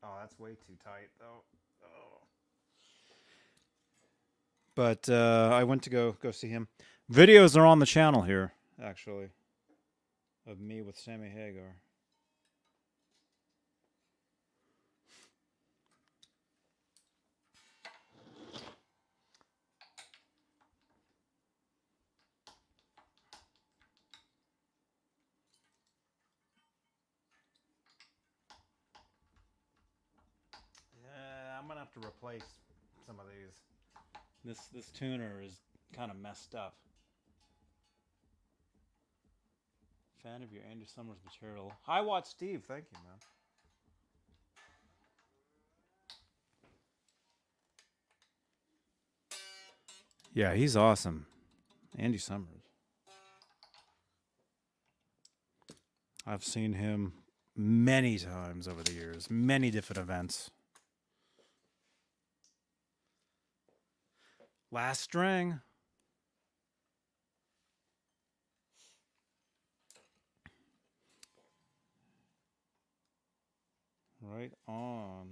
Oh, 0.02 0.16
that's 0.18 0.38
way 0.38 0.52
too 0.52 0.76
tight 0.82 1.10
though. 1.18 1.42
Oh. 1.84 2.22
But 4.74 5.08
uh, 5.08 5.50
I 5.52 5.64
went 5.64 5.82
to 5.82 5.90
go 5.90 6.16
go 6.22 6.30
see 6.30 6.48
him. 6.48 6.68
Videos 7.12 7.56
are 7.56 7.66
on 7.66 7.80
the 7.80 7.86
channel 7.86 8.22
here, 8.22 8.52
actually, 8.82 9.30
of 10.46 10.60
me 10.60 10.80
with 10.80 10.96
Sammy 10.96 11.28
Hagar. 11.28 11.76
Yeah, 31.02 31.58
I'm 31.58 31.66
gonna 31.80 31.88
have 31.94 32.02
to 32.02 32.06
replace 32.06 32.44
some 33.06 33.18
of 33.18 33.24
these. 33.26 33.54
This 34.44 34.66
this 34.72 34.90
tuner 34.90 35.40
is 35.42 35.60
kind 35.94 36.10
of 36.10 36.16
messed 36.18 36.54
up. 36.54 36.74
Fan 40.22 40.42
of 40.42 40.52
your 40.52 40.62
Andy 40.70 40.84
Summers 40.84 41.16
material. 41.24 41.72
Hi, 41.86 42.02
Watt 42.02 42.26
Steve. 42.26 42.64
Thank 42.68 42.84
you, 42.92 42.98
man. 42.98 43.18
Yeah, 50.34 50.54
he's 50.54 50.76
awesome. 50.76 51.26
Andy 51.98 52.18
Summers. 52.18 52.46
I've 56.26 56.44
seen 56.44 56.74
him 56.74 57.14
many 57.56 58.18
times 58.18 58.68
over 58.68 58.82
the 58.82 58.92
years, 58.92 59.28
many 59.30 59.70
different 59.70 59.98
events. 59.98 60.50
Last 64.72 65.00
string. 65.00 65.58
Right 74.22 74.52
on. 74.68 75.30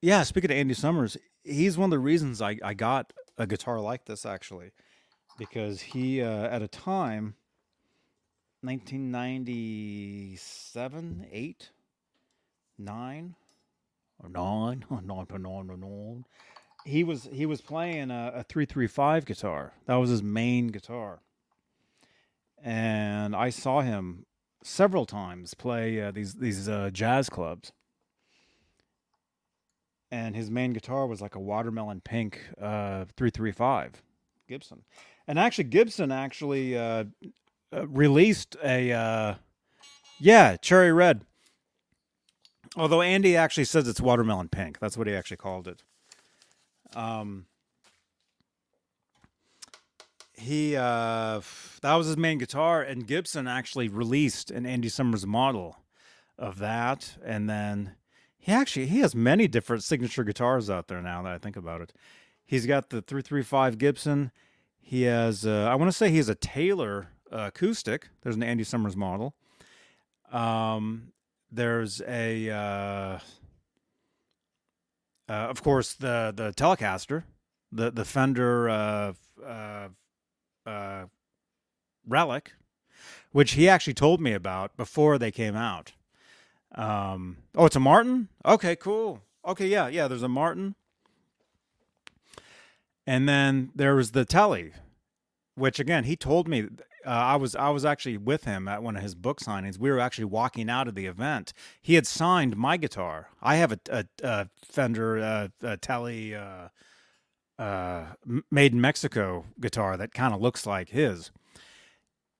Yeah, 0.00 0.22
speaking 0.22 0.50
of 0.50 0.56
Andy 0.56 0.72
Summers, 0.72 1.18
he's 1.44 1.76
one 1.76 1.88
of 1.88 1.90
the 1.90 1.98
reasons 1.98 2.40
I, 2.40 2.56
I 2.62 2.72
got 2.72 3.12
a 3.36 3.46
guitar 3.46 3.78
like 3.80 4.06
this 4.06 4.24
actually. 4.24 4.70
Because 5.38 5.82
he 5.82 6.22
uh, 6.22 6.48
at 6.48 6.62
a 6.62 6.68
time 6.68 7.34
1997, 8.62 11.26
8, 11.30 11.70
9, 12.78 13.34
or 14.22 14.28
9, 14.28 14.84
nine, 14.90 15.06
nine, 15.06 15.42
nine, 15.42 15.80
nine. 15.80 16.24
He 16.84 17.04
was 17.04 17.28
he 17.32 17.44
was 17.44 17.60
playing 17.60 18.10
a, 18.10 18.32
a 18.36 18.42
335 18.44 19.26
guitar. 19.26 19.74
That 19.86 19.96
was 19.96 20.10
his 20.10 20.22
main 20.22 20.68
guitar. 20.68 21.20
And 22.62 23.36
I 23.36 23.50
saw 23.50 23.80
him 23.80 24.26
several 24.62 25.04
times 25.04 25.54
play 25.54 26.00
uh, 26.00 26.10
these 26.12 26.34
these 26.34 26.68
uh, 26.68 26.90
jazz 26.92 27.28
clubs. 27.28 27.72
And 30.10 30.34
his 30.34 30.50
main 30.50 30.72
guitar 30.72 31.06
was 31.06 31.20
like 31.20 31.34
a 31.34 31.40
watermelon 31.40 32.00
pink 32.00 32.40
uh, 32.58 33.04
335 33.16 34.02
Gibson. 34.48 34.82
And 35.26 35.38
actually 35.38 35.64
Gibson 35.64 36.10
actually 36.10 36.78
uh, 36.78 37.04
uh, 37.70 37.86
released 37.86 38.56
a 38.64 39.36
yeah 40.18 40.56
cherry 40.56 40.92
red. 40.92 41.26
Although 42.76 43.02
Andy 43.02 43.36
actually 43.36 43.64
says 43.64 43.88
it's 43.88 44.00
watermelon 44.00 44.48
pink. 44.48 44.78
That's 44.78 44.96
what 44.96 45.06
he 45.06 45.14
actually 45.14 45.38
called 45.38 45.68
it. 45.68 45.82
Um, 46.94 47.46
he 50.34 50.76
uh, 50.76 51.40
that 51.82 51.94
was 51.94 52.06
his 52.06 52.16
main 52.16 52.38
guitar, 52.38 52.82
and 52.82 53.06
Gibson 53.06 53.46
actually 53.46 53.88
released 53.88 54.50
an 54.50 54.66
Andy 54.66 54.88
Summers 54.88 55.26
model 55.26 55.78
of 56.38 56.58
that, 56.58 57.16
and 57.24 57.48
then 57.48 57.96
he 58.38 58.52
actually 58.52 58.86
he 58.86 59.00
has 59.00 59.14
many 59.14 59.48
different 59.48 59.82
signature 59.82 60.24
guitars 60.24 60.70
out 60.70 60.88
there 60.88 61.02
now 61.02 61.22
that 61.22 61.32
I 61.32 61.38
think 61.38 61.56
about 61.56 61.80
it. 61.80 61.92
He's 62.46 62.66
got 62.66 62.90
the 62.90 63.02
three 63.02 63.22
three 63.22 63.42
five 63.42 63.78
Gibson. 63.78 64.30
He 64.80 65.02
has 65.02 65.44
uh, 65.44 65.68
I 65.70 65.74
want 65.74 65.90
to 65.90 65.96
say 65.96 66.10
he 66.10 66.18
has 66.18 66.28
a 66.28 66.34
Taylor 66.34 67.08
uh, 67.32 67.50
acoustic. 67.54 68.08
There's 68.22 68.36
an 68.36 68.42
Andy 68.42 68.64
Summers 68.64 68.96
model. 68.96 69.34
Um, 70.30 71.12
there's 71.50 72.00
a, 72.02 72.50
uh, 72.50 73.18
uh, 75.28 75.32
of 75.32 75.62
course, 75.62 75.94
the 75.94 76.32
the 76.34 76.52
Telecaster, 76.52 77.24
the 77.72 77.90
the 77.90 78.04
Fender 78.04 78.68
uh, 78.68 79.12
uh, 80.66 81.04
Relic, 82.06 82.52
which 83.32 83.52
he 83.52 83.68
actually 83.68 83.94
told 83.94 84.20
me 84.20 84.32
about 84.32 84.76
before 84.76 85.18
they 85.18 85.30
came 85.30 85.56
out. 85.56 85.92
Um, 86.74 87.38
oh, 87.54 87.66
it's 87.66 87.76
a 87.76 87.80
Martin. 87.80 88.28
Okay, 88.44 88.76
cool. 88.76 89.22
Okay, 89.46 89.66
yeah, 89.66 89.88
yeah. 89.88 90.08
There's 90.08 90.22
a 90.22 90.28
Martin, 90.28 90.74
and 93.06 93.28
then 93.28 93.70
there 93.74 93.94
was 93.94 94.12
the 94.12 94.24
Telly, 94.24 94.72
which 95.54 95.80
again 95.80 96.04
he 96.04 96.16
told 96.16 96.48
me 96.48 96.68
uh, 97.08 97.10
I 97.10 97.36
was 97.36 97.56
I 97.56 97.70
was 97.70 97.86
actually 97.86 98.18
with 98.18 98.44
him 98.44 98.68
at 98.68 98.82
one 98.82 98.94
of 98.94 99.02
his 99.02 99.14
book 99.14 99.40
signings. 99.40 99.78
We 99.78 99.90
were 99.90 99.98
actually 99.98 100.26
walking 100.26 100.68
out 100.68 100.88
of 100.88 100.94
the 100.94 101.06
event. 101.06 101.54
He 101.80 101.94
had 101.94 102.06
signed 102.06 102.54
my 102.54 102.76
guitar. 102.76 103.30
I 103.40 103.56
have 103.56 103.72
a, 103.72 103.78
a, 103.90 104.04
a 104.22 104.48
Fender 104.62 105.18
uh, 105.18 105.48
a 105.62 105.78
Telly 105.78 106.34
uh, 106.34 106.68
uh, 107.58 108.04
made 108.50 108.74
in 108.74 108.80
Mexico 108.82 109.46
guitar 109.58 109.96
that 109.96 110.12
kind 110.12 110.34
of 110.34 110.42
looks 110.42 110.66
like 110.66 110.90
his, 110.90 111.30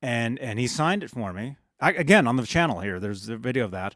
and 0.02 0.38
and 0.38 0.58
he 0.58 0.66
signed 0.66 1.02
it 1.02 1.10
for 1.10 1.32
me. 1.32 1.56
I, 1.80 1.92
again 1.92 2.26
on 2.26 2.36
the 2.36 2.46
channel 2.46 2.80
here. 2.80 3.00
There's 3.00 3.30
a 3.30 3.38
video 3.38 3.64
of 3.64 3.70
that, 3.70 3.94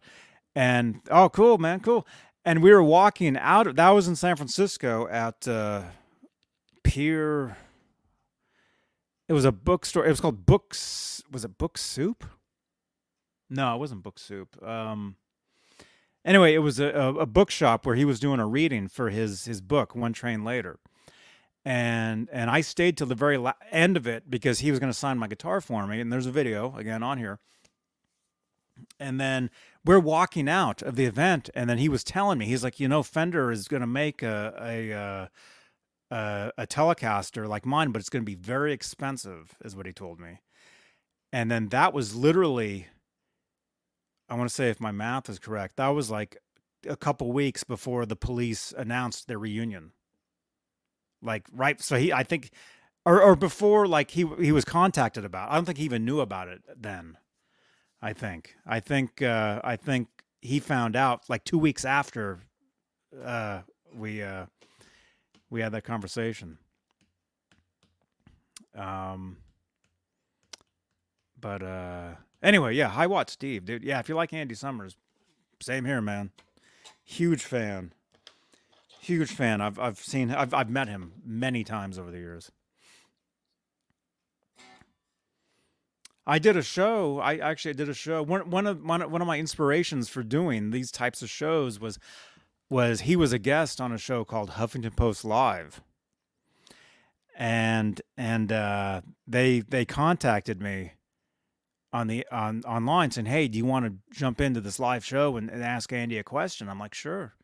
and 0.57 1.03
oh, 1.11 1.29
cool, 1.29 1.59
man, 1.59 1.81
cool. 1.81 2.07
And 2.47 2.63
we 2.63 2.73
were 2.73 2.83
walking 2.83 3.37
out. 3.37 3.77
That 3.77 3.91
was 3.91 4.09
in 4.09 4.17
San 4.17 4.37
Francisco 4.37 5.07
at 5.09 5.47
uh, 5.47 5.83
Pier 6.83 7.59
it 9.29 9.33
was 9.33 9.45
a 9.45 9.53
bookstore. 9.53 10.07
It 10.07 10.11
was 10.11 10.21
called 10.21 10.47
Books. 10.47 11.23
Was 11.31 11.45
it 11.45 11.59
Book 11.59 11.79
Soup? 11.79 12.25
No, 13.49 13.75
it 13.75 13.79
wasn't 13.79 14.03
Book 14.03 14.19
Soup. 14.19 14.63
Um, 14.67 15.17
anyway, 16.25 16.55
it 16.55 16.61
was 16.61 16.81
a, 16.81 16.89
a, 16.89 17.15
a 17.15 17.27
bookshop 17.27 17.85
where 17.85 17.95
he 17.95 18.05
was 18.05 18.19
doing 18.19 18.41
a 18.41 18.47
reading 18.47 18.89
for 18.89 19.11
his 19.11 19.45
his 19.45 19.61
book, 19.61 19.95
One 19.95 20.13
Train 20.13 20.45
Later, 20.45 20.79
and 21.65 22.29
and 22.33 22.51
I 22.51 22.63
stayed 22.63 22.97
till 22.97 23.07
the 23.07 23.15
very 23.15 23.37
la- 23.37 23.53
end 23.71 23.97
of 23.97 24.07
it 24.07 24.31
because 24.31 24.61
he 24.61 24.71
was 24.71 24.81
going 24.81 24.93
to 24.93 24.99
sign 24.99 25.19
my 25.19 25.27
guitar 25.29 25.61
for 25.61 25.87
me. 25.87 26.01
And 26.01 26.13
there's 26.13 26.27
a 26.27 26.33
video 26.33 26.75
again 26.77 27.03
on 27.03 27.19
here. 27.19 27.39
And 28.99 29.21
then 29.21 29.51
we're 29.85 30.01
walking 30.01 30.49
out 30.49 30.81
of 30.83 30.97
the 30.97 31.05
event, 31.05 31.51
and 31.55 31.69
then 31.69 31.79
he 31.79 31.89
was 31.89 32.03
telling 32.03 32.39
me, 32.39 32.47
he's 32.47 32.65
like, 32.65 32.81
you 32.81 32.89
know, 32.89 33.03
Fender 33.03 33.53
is 33.53 33.69
going 33.69 33.83
to 33.83 33.87
make 33.87 34.23
a 34.23 34.55
a, 34.59 35.31
a, 36.13 36.67
Telecaster 36.67 37.49
like 37.49 37.65
mine, 37.65 37.91
but 37.91 38.01
it's 38.01 38.11
going 38.11 38.23
to 38.23 38.31
be 38.31 38.35
very 38.35 38.73
expensive, 38.73 39.55
is 39.65 39.75
what 39.75 39.87
he 39.87 39.93
told 39.93 40.21
me. 40.21 40.41
And 41.33 41.51
then 41.51 41.69
that 41.69 41.95
was 41.95 42.15
literally, 42.15 42.89
I 44.29 44.35
want 44.35 44.49
to 44.49 44.55
say 44.55 44.69
if 44.69 44.81
my 44.81 44.93
math 44.93 45.29
is 45.29 45.39
correct, 45.39 45.77
that 45.77 45.89
was 45.89 46.11
like 46.11 46.37
a 46.87 46.97
couple 46.97 47.33
weeks 47.33 47.65
before 47.65 48.05
the 48.05 48.17
police 48.17 48.75
announced 48.77 49.29
their 49.29 49.39
reunion. 49.39 49.93
Like 51.23 51.47
right, 51.53 51.81
so 51.81 51.97
he, 51.97 52.13
I 52.13 52.25
think, 52.25 52.51
or 53.07 53.23
or 53.23 53.37
before 53.37 53.87
like 53.87 54.11
he 54.11 54.27
he 54.41 54.51
was 54.51 54.65
contacted 54.65 55.25
about. 55.25 55.51
I 55.51 55.55
don't 55.55 55.65
think 55.65 55.79
he 55.79 55.85
even 55.85 56.05
knew 56.05 56.21
about 56.21 56.49
it 56.49 56.63
then. 56.77 57.17
I 58.05 58.13
think, 58.13 58.57
I 58.67 58.81
think, 58.81 59.23
uh, 59.23 59.61
I 59.63 59.77
think 59.77 60.09
he 60.41 60.59
found 60.59 60.97
out 60.97 61.23
like 61.29 61.45
two 61.45 61.59
weeks 61.59 61.85
after 61.85 62.41
uh, 63.25 63.61
we 63.95 64.21
uh, 64.21 64.47
we 65.53 65.61
had 65.61 65.73
that 65.73 65.85
conversation. 65.85 66.57
Um, 68.75 69.37
but 71.39 71.63
uh, 71.63 72.15
anyway, 72.43 72.75
yeah, 72.75 72.89
High 72.89 73.07
Watt 73.07 73.29
Steve, 73.29 73.67
dude. 73.67 73.85
Yeah, 73.85 73.99
if 73.99 74.09
you 74.09 74.15
like 74.15 74.33
Andy 74.33 74.55
Summers, 74.55 74.97
same 75.61 75.85
here, 75.85 76.01
man. 76.01 76.31
Huge 77.05 77.45
fan. 77.45 77.93
Huge 79.03 79.31
fan. 79.31 79.61
I've 79.61 79.79
I've 79.79 79.99
seen 79.99 80.31
I've 80.31 80.55
I've 80.55 80.71
met 80.71 80.89
him 80.89 81.13
many 81.23 81.65
times 81.65 81.99
over 81.99 82.11
the 82.11 82.19
years. 82.19 82.51
I 86.27 86.39
did 86.39 86.57
a 86.57 86.63
show. 86.63 87.19
I 87.19 87.37
actually 87.37 87.75
did 87.75 87.91
a 87.91 87.95
show. 87.95 88.23
One 88.23 88.49
one 88.49 88.67
of 88.67 88.83
one, 88.83 89.11
one 89.11 89.21
of 89.21 89.27
my 89.27 89.39
inspirations 89.39 90.09
for 90.09 90.23
doing 90.23 90.71
these 90.71 90.91
types 90.91 91.21
of 91.21 91.29
shows 91.29 91.79
was 91.79 91.99
was 92.73 93.03
he 93.03 93.15
was 93.15 93.33
a 93.33 93.39
guest 93.39 93.81
on 93.81 93.93
a 93.93 93.99
show 93.99 94.25
called 94.25 94.51
Huffington 94.51 94.97
Post 94.97 95.25
Live, 95.25 95.81
and 97.39 98.03
and 98.17 98.51
uh, 98.51 99.03
they 99.27 99.61
they 99.61 99.85
contacted 99.85 100.61
me 100.61 100.95
on 101.93 102.09
the 102.09 102.27
on 102.33 102.65
online 102.65 103.11
saying, 103.11 103.27
"Hey, 103.27 103.47
do 103.47 103.59
you 103.59 103.67
want 103.67 103.85
to 103.85 104.19
jump 104.19 104.41
into 104.41 104.61
this 104.61 104.81
live 104.81 105.05
show 105.05 105.37
and, 105.37 105.51
and 105.51 105.63
ask 105.63 105.93
Andy 105.93 106.19
a 106.19 106.25
question?" 106.25 106.69
I'm 106.69 106.81
like, 106.81 106.95
"Sure." 106.95 107.35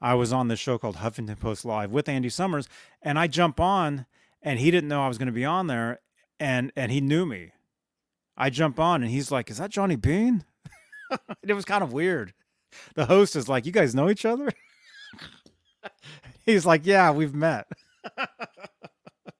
I 0.01 0.15
was 0.15 0.33
on 0.33 0.49
this 0.49 0.59
show 0.59 0.79
called 0.79 0.97
Huffington 0.97 1.39
Post 1.39 1.65
Live 1.65 1.93
with 1.93 2.09
Andy 2.09 2.29
Summers, 2.29 2.69
and 3.03 3.17
I 3.17 3.29
jump 3.29 3.61
on, 3.61 4.07
and 4.43 4.59
he 4.59 4.73
didn't 4.73 4.89
know 4.89 5.05
I 5.05 5.07
was 5.07 5.17
going 5.17 5.27
to 5.27 5.33
be 5.33 5.45
on 5.45 5.69
there, 5.69 6.01
and 6.41 6.73
and 6.75 6.91
he 6.91 7.01
knew 7.01 7.25
me. 7.25 7.53
I 8.37 8.51
jump 8.51 8.81
on, 8.81 9.03
and 9.03 9.13
he's 9.13 9.31
like, 9.31 9.49
"Is 9.49 9.59
that 9.59 9.71
Johnny 9.71 9.95
Bean?" 9.95 10.45
it 11.45 11.53
was 11.53 11.65
kind 11.65 11.85
of 11.85 11.93
weird. 11.93 12.33
The 12.95 13.07
host 13.07 13.37
is 13.37 13.49
like, 13.49 13.65
"You 13.65 13.73
guys 13.73 13.95
know 13.95 14.11
each 14.11 14.25
other?" 14.25 14.51
he's 16.45 16.67
like, 16.67 16.85
"Yeah, 16.85 17.13
we've 17.13 17.35
met." 17.35 17.69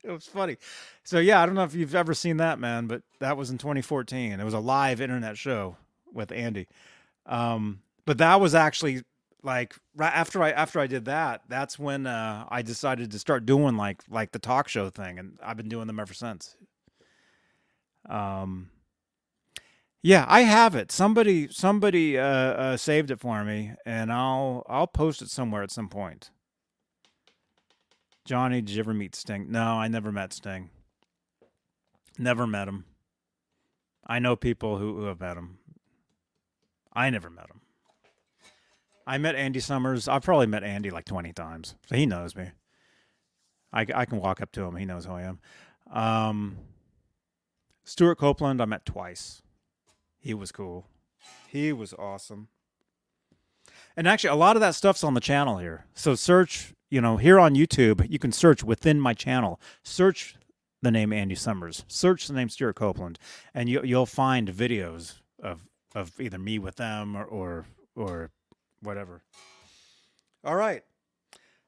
it 0.05 0.13
was 0.13 0.27
funny. 0.27 0.59
So 1.03 1.19
yeah, 1.19 1.43
I 1.43 1.47
don't 1.47 1.57
know 1.57 1.65
if 1.65 1.75
you've 1.75 1.97
ever 1.97 2.15
seen 2.15 2.37
that 2.37 2.61
man, 2.61 2.87
but 2.87 3.03
that 3.19 3.37
was 3.37 3.51
in 3.51 3.59
2014. 3.59 4.39
It 4.39 4.45
was 4.45 4.55
a 4.55 4.61
live 4.61 5.01
internet 5.01 5.37
show 5.37 5.77
with 6.13 6.33
Andy. 6.33 6.67
Um, 7.27 7.81
but 8.07 8.19
that 8.19 8.41
was 8.41 8.55
actually 8.55 9.03
like 9.43 9.75
right 9.97 10.13
after 10.13 10.43
I 10.43 10.51
after 10.51 10.81
I 10.81 10.87
did 10.87 11.07
that, 11.07 11.43
that's 11.49 11.79
when 11.79 12.07
uh, 12.07 12.47
I 12.49 12.63
decided 12.63 13.11
to 13.13 13.19
start 13.19 13.47
doing 13.47 13.77
like 13.77 14.03
like 14.09 14.33
the 14.33 14.39
talk 14.39 14.69
show 14.69 14.91
thing, 14.91 15.19
and 15.19 15.39
I've 15.43 15.57
been 15.57 15.69
doing 15.69 15.87
them 15.87 16.01
ever 16.01 16.15
since. 16.15 16.57
Um, 18.09 18.71
yeah, 20.03 20.25
I 20.29 20.43
have 20.43 20.75
it. 20.75 20.91
Somebody 20.91 21.49
somebody 21.49 22.19
uh, 22.19 22.25
uh, 22.25 22.77
saved 22.77 23.11
it 23.11 23.21
for 23.21 23.45
me, 23.45 23.73
and 23.85 24.13
I'll 24.13 24.65
I'll 24.69 24.87
post 24.87 25.23
it 25.23 25.31
somewhere 25.31 25.63
at 25.63 25.71
some 25.71 25.89
point. 25.89 26.31
Johnny, 28.25 28.61
did 28.61 28.75
you 28.75 28.81
ever 28.81 28.95
meet 28.95 29.15
Sting? 29.15 29.51
No, 29.51 29.75
I 29.75 29.89
never 29.89 30.13
met 30.13 30.33
Sting. 30.33 30.71
Never 32.19 32.47
met 32.47 32.69
him. 32.69 32.85
I 34.07 34.19
know 34.19 34.37
people 34.37 34.79
who, 34.79 34.97
who 34.97 35.05
have 35.05 35.21
met 35.21 35.37
him. 35.37 35.59
I 36.93 37.11
never 37.11 37.31
met 37.31 37.51
him. 37.51 37.61
I 39.07 39.19
met 39.19 39.35
Andy 39.35 39.61
Summers. 39.61 40.09
I've 40.09 40.23
probably 40.23 40.47
met 40.47 40.63
Andy 40.63 40.91
like 40.91 41.05
20 41.05 41.33
times. 41.33 41.75
So 41.89 41.97
he 41.97 42.07
knows 42.07 42.37
me. 42.37 42.51
I, 43.73 43.87
I 43.95 44.05
can 44.05 44.21
walk 44.21 44.41
up 44.41 44.53
to 44.53 44.63
him. 44.63 44.77
He 44.77 44.85
knows 44.85 45.05
who 45.05 45.13
I 45.13 45.23
am. 45.23 45.41
Um, 45.91 46.59
Stewart 47.85 48.19
Copeland, 48.19 48.61
I 48.61 48.67
met 48.67 48.85
twice. 48.85 49.43
He 50.19 50.35
was 50.35 50.53
cool. 50.53 50.87
He 51.49 51.73
was 51.73 51.95
awesome. 51.95 52.49
And 53.97 54.07
actually, 54.07 54.31
a 54.31 54.37
lot 54.37 54.57
of 54.57 54.61
that 54.61 54.75
stuff's 54.75 55.05
on 55.05 55.15
the 55.15 55.21
channel 55.21 55.59
here. 55.59 55.87
So 55.95 56.15
search, 56.15 56.75
you 56.91 57.01
know, 57.01 57.17
here 57.17 57.39
on 57.39 57.55
YouTube, 57.55 58.09
you 58.09 58.19
can 58.19 58.33
search 58.33 58.63
within 58.63 59.01
my 59.01 59.15
channel. 59.15 59.61
Search 59.83 60.37
the 60.83 60.91
name 60.91 61.13
Andy 61.13 61.35
Summers. 61.35 61.85
Search 61.89 62.27
the 62.27 62.35
name 62.35 62.49
Stewart 62.49 62.77
Copeland, 62.77 63.19
and 63.55 63.69
you, 63.69 63.83
you'll 63.83 64.07
find 64.07 64.49
videos 64.49 65.21
of 65.43 65.67
of 65.95 66.19
either 66.21 66.39
me 66.39 66.59
with 66.59 66.77
them 66.77 67.17
or 67.17 67.25
or, 67.25 67.67
or 67.95 68.31
whatever. 68.83 69.23
All 70.45 70.57
right. 70.57 70.83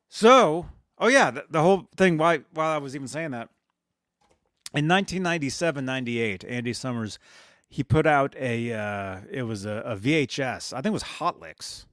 So, 0.08 0.66
oh 0.98 1.08
yeah, 1.08 1.30
the, 1.30 1.44
the 1.50 1.62
whole 1.62 1.88
thing. 1.96 2.18
Why? 2.18 2.40
While 2.52 2.70
I 2.70 2.78
was 2.78 2.94
even 2.94 3.08
saying 3.08 3.30
that, 3.32 3.48
in 4.74 4.88
1997, 4.88 5.84
98, 5.84 6.44
Andy 6.44 6.72
Summers, 6.72 7.18
he 7.68 7.82
put 7.82 8.06
out 8.06 8.34
a. 8.36 8.72
Uh, 8.72 9.20
it 9.30 9.42
was 9.42 9.64
a, 9.64 9.82
a 9.84 9.96
VHS. 9.96 10.72
I 10.72 10.76
think 10.76 10.86
it 10.86 10.92
was 10.92 11.02
Hot 11.02 11.40
Licks 11.40 11.86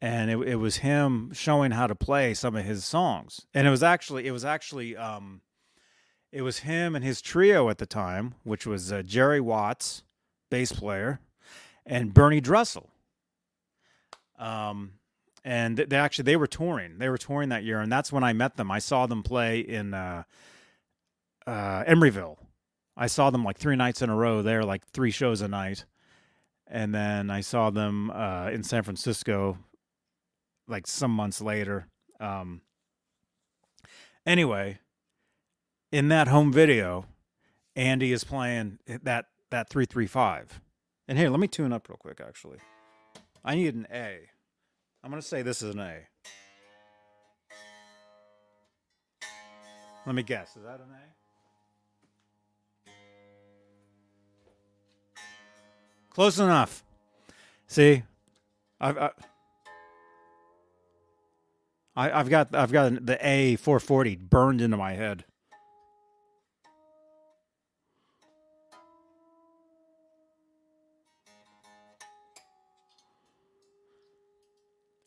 and 0.00 0.30
it, 0.30 0.38
it 0.46 0.56
was 0.56 0.78
him 0.78 1.32
showing 1.32 1.72
how 1.72 1.86
to 1.86 1.94
play 1.94 2.34
some 2.34 2.56
of 2.56 2.64
his 2.64 2.84
songs 2.84 3.46
and 3.54 3.66
it 3.66 3.70
was 3.70 3.82
actually 3.82 4.26
it 4.26 4.30
was 4.30 4.44
actually 4.44 4.96
um 4.96 5.40
it 6.30 6.42
was 6.42 6.58
him 6.58 6.94
and 6.94 7.04
his 7.04 7.20
trio 7.20 7.68
at 7.68 7.78
the 7.78 7.86
time 7.86 8.34
which 8.44 8.66
was 8.66 8.92
uh, 8.92 9.02
jerry 9.02 9.40
watts 9.40 10.02
bass 10.50 10.72
player 10.72 11.20
and 11.88 12.14
Bernie 12.14 12.40
Dresel 12.40 12.88
um 14.38 14.92
and 15.44 15.76
they 15.78 15.96
actually 15.96 16.24
they 16.24 16.36
were 16.36 16.46
touring. 16.46 16.98
They 16.98 17.08
were 17.08 17.18
touring 17.18 17.48
that 17.48 17.64
year 17.64 17.80
and 17.80 17.90
that's 17.90 18.12
when 18.12 18.22
i 18.22 18.32
met 18.32 18.56
them. 18.56 18.70
I 18.70 18.78
saw 18.78 19.06
them 19.06 19.22
play 19.24 19.58
in 19.60 19.94
uh 19.94 20.22
uh 21.46 21.84
emeryville. 21.84 22.36
I 22.96 23.08
saw 23.08 23.30
them 23.30 23.42
like 23.42 23.58
three 23.58 23.76
nights 23.76 24.02
in 24.02 24.10
a 24.10 24.14
row 24.16 24.42
there 24.42 24.62
like 24.64 24.86
three 24.86 25.10
shows 25.10 25.40
a 25.40 25.48
night. 25.48 25.84
And 26.70 26.94
then 26.94 27.30
i 27.30 27.40
saw 27.40 27.70
them 27.70 28.10
uh 28.10 28.50
in 28.50 28.62
san 28.62 28.84
francisco 28.84 29.58
like 30.68 30.86
some 30.86 31.10
months 31.10 31.40
later. 31.40 31.88
Um, 32.20 32.60
anyway, 34.26 34.78
in 35.90 36.08
that 36.08 36.28
home 36.28 36.52
video, 36.52 37.06
Andy 37.74 38.12
is 38.12 38.24
playing 38.24 38.78
that 38.86 39.26
that 39.50 39.70
three 39.70 39.86
three 39.86 40.06
five. 40.06 40.60
And 41.08 41.16
here, 41.16 41.30
let 41.30 41.40
me 41.40 41.48
tune 41.48 41.72
up 41.72 41.88
real 41.88 41.96
quick. 41.96 42.20
Actually, 42.20 42.58
I 43.42 43.54
need 43.54 43.74
an 43.74 43.86
A. 43.90 44.28
I'm 45.02 45.10
gonna 45.10 45.22
say 45.22 45.40
this 45.40 45.62
is 45.62 45.74
an 45.74 45.80
A. 45.80 46.06
Let 50.04 50.14
me 50.14 50.22
guess. 50.22 50.54
Is 50.56 50.64
that 50.64 50.80
an 50.80 50.90
A? 52.86 52.90
Close 56.10 56.38
enough. 56.38 56.84
See, 57.66 58.02
I've. 58.78 58.98
I, 58.98 59.10
I, 61.96 62.08
have 62.10 62.28
got 62.28 62.54
I've 62.54 62.70
got 62.70 63.06
the 63.06 63.18
A 63.26 63.56
440 63.56 64.16
burned 64.16 64.60
into 64.60 64.76
my 64.76 64.92
head. 64.92 65.24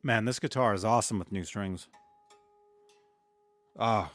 Man, 0.03 0.25
this 0.25 0.39
guitar 0.39 0.73
is 0.73 0.83
awesome 0.83 1.19
with 1.19 1.31
new 1.31 1.43
strings. 1.43 1.87
Ah. 3.77 4.11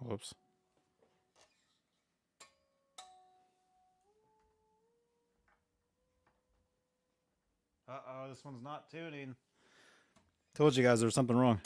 Whoops. 0.00 0.34
Uh 7.88 7.98
oh, 8.08 8.28
this 8.28 8.44
one's 8.44 8.62
not 8.62 8.90
tuning. 8.90 9.36
Told 10.54 10.76
you 10.76 10.82
guys 10.82 11.00
there 11.00 11.06
was 11.06 11.14
something 11.14 11.36
wrong. 11.36 11.60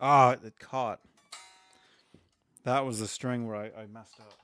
Ah, 0.00 0.32
it 0.32 0.58
caught. 0.58 1.00
That 2.64 2.84
was 2.84 2.98
the 2.98 3.06
string 3.06 3.46
where 3.46 3.56
I, 3.56 3.82
I 3.82 3.86
messed 3.86 4.18
up. 4.20 4.41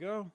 Go. 0.00 0.32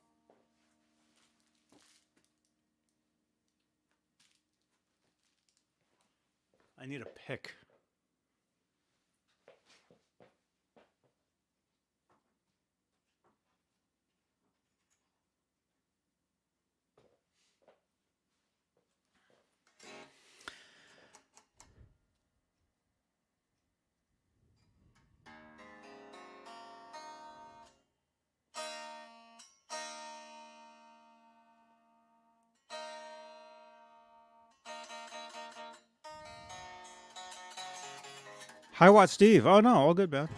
I 6.80 6.86
need 6.86 7.02
a 7.02 7.06
pick. 7.28 7.56
Hi, 38.86 38.92
Watt 38.92 39.10
Steve. 39.10 39.48
Oh 39.48 39.62
no, 39.62 39.74
all 39.78 39.96
good, 39.96 40.12
man. 40.12 40.30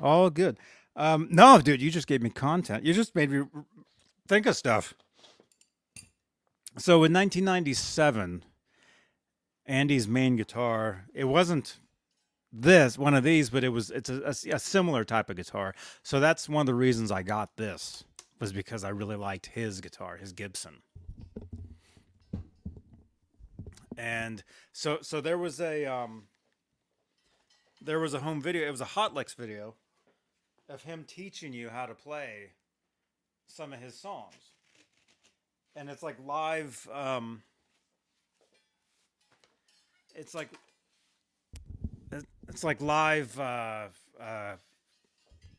All 0.00 0.30
good. 0.30 0.58
Um, 0.94 1.26
no, 1.28 1.60
dude, 1.60 1.82
you 1.82 1.90
just 1.90 2.06
gave 2.06 2.22
me 2.22 2.30
content. 2.30 2.84
You 2.84 2.94
just 2.94 3.16
made 3.16 3.32
me 3.32 3.46
think 4.28 4.46
of 4.46 4.54
stuff. 4.54 4.94
So 6.76 7.02
in 7.02 7.12
1997, 7.12 8.44
Andy's 9.66 10.06
main 10.06 10.36
guitar, 10.36 11.06
it 11.12 11.24
wasn't 11.24 11.80
this 12.52 12.96
one 12.96 13.14
of 13.14 13.24
these, 13.24 13.50
but 13.50 13.64
it 13.64 13.70
was 13.70 13.90
it's 13.90 14.08
a, 14.08 14.22
a, 14.26 14.54
a 14.54 14.58
similar 14.60 15.04
type 15.04 15.28
of 15.30 15.34
guitar. 15.34 15.74
So 16.04 16.20
that's 16.20 16.48
one 16.48 16.60
of 16.60 16.66
the 16.66 16.76
reasons 16.76 17.10
I 17.10 17.24
got 17.24 17.56
this 17.56 18.04
was 18.38 18.52
because 18.52 18.84
I 18.84 18.90
really 18.90 19.16
liked 19.16 19.46
his 19.46 19.80
guitar, 19.80 20.16
his 20.16 20.32
Gibson. 20.32 20.76
And 23.96 24.44
so 24.72 24.98
so 25.02 25.20
there 25.20 25.38
was 25.38 25.60
a 25.60 25.84
um 25.84 26.28
there 27.80 27.98
was 27.98 28.14
a 28.14 28.20
home 28.20 28.40
video. 28.40 28.66
It 28.66 28.70
was 28.70 28.80
a 28.80 28.86
Hot 28.86 29.14
Licks 29.14 29.34
video 29.34 29.74
of 30.68 30.82
him 30.82 31.04
teaching 31.06 31.52
you 31.52 31.68
how 31.68 31.86
to 31.86 31.94
play 31.94 32.50
some 33.46 33.72
of 33.72 33.80
his 33.80 33.98
songs, 33.98 34.34
and 35.76 35.88
it's 35.88 36.02
like 36.02 36.16
live. 36.24 36.88
Um, 36.92 37.42
it's 40.14 40.34
like 40.34 40.50
it's 42.48 42.64
like 42.64 42.80
live 42.80 43.38
uh, 43.38 43.86
uh, 44.20 44.56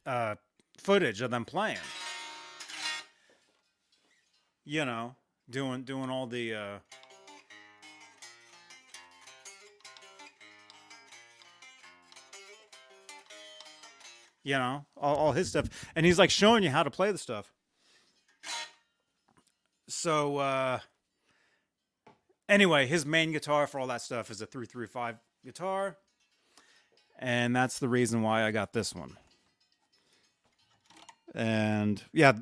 uh, 0.05 0.35
footage 0.77 1.21
of 1.21 1.31
them 1.31 1.45
playing. 1.45 1.77
You 4.65 4.85
know, 4.85 5.15
doing 5.49 5.83
doing 5.83 6.09
all 6.09 6.27
the. 6.27 6.79
You 14.43 14.53
know, 14.53 14.85
all, 14.97 15.15
all 15.15 15.31
his 15.31 15.49
stuff. 15.49 15.67
And 15.95 16.05
he's 16.05 16.19
like 16.19 16.29
showing 16.29 16.63
you 16.63 16.69
how 16.69 16.83
to 16.83 16.91
play 16.91 17.11
the 17.11 17.17
stuff. 17.17 17.51
So, 19.87 20.37
uh, 20.37 20.79
anyway, 22.47 22.85
his 22.85 23.05
main 23.05 23.31
guitar 23.31 23.67
for 23.67 23.79
all 23.79 23.87
that 23.87 24.01
stuff 24.01 24.29
is 24.29 24.41
a 24.41 24.45
335 24.45 25.17
guitar. 25.43 25.97
And 27.17 27.55
that's 27.55 27.79
the 27.79 27.89
reason 27.89 28.21
why 28.21 28.43
I 28.43 28.51
got 28.51 28.71
this 28.71 28.93
one. 28.93 29.17
And 31.35 32.01
yeah, 32.13 32.33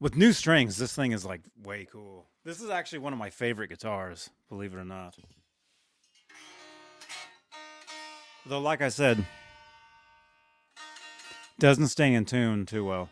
with 0.00 0.16
new 0.16 0.32
strings, 0.32 0.76
this 0.76 0.94
thing 0.94 1.12
is 1.12 1.24
like 1.24 1.40
way 1.62 1.86
cool. 1.90 2.26
This 2.44 2.60
is 2.60 2.70
actually 2.70 3.00
one 3.00 3.12
of 3.12 3.18
my 3.18 3.30
favorite 3.30 3.68
guitars, 3.68 4.30
believe 4.48 4.72
it 4.72 4.76
or 4.76 4.84
not. 4.84 5.16
Though, 8.46 8.60
like 8.60 8.82
I 8.82 8.88
said, 8.88 9.24
Doesn't 11.58 11.88
stay 11.88 12.12
in 12.12 12.26
tune 12.26 12.66
too 12.66 12.84
well. 12.84 13.08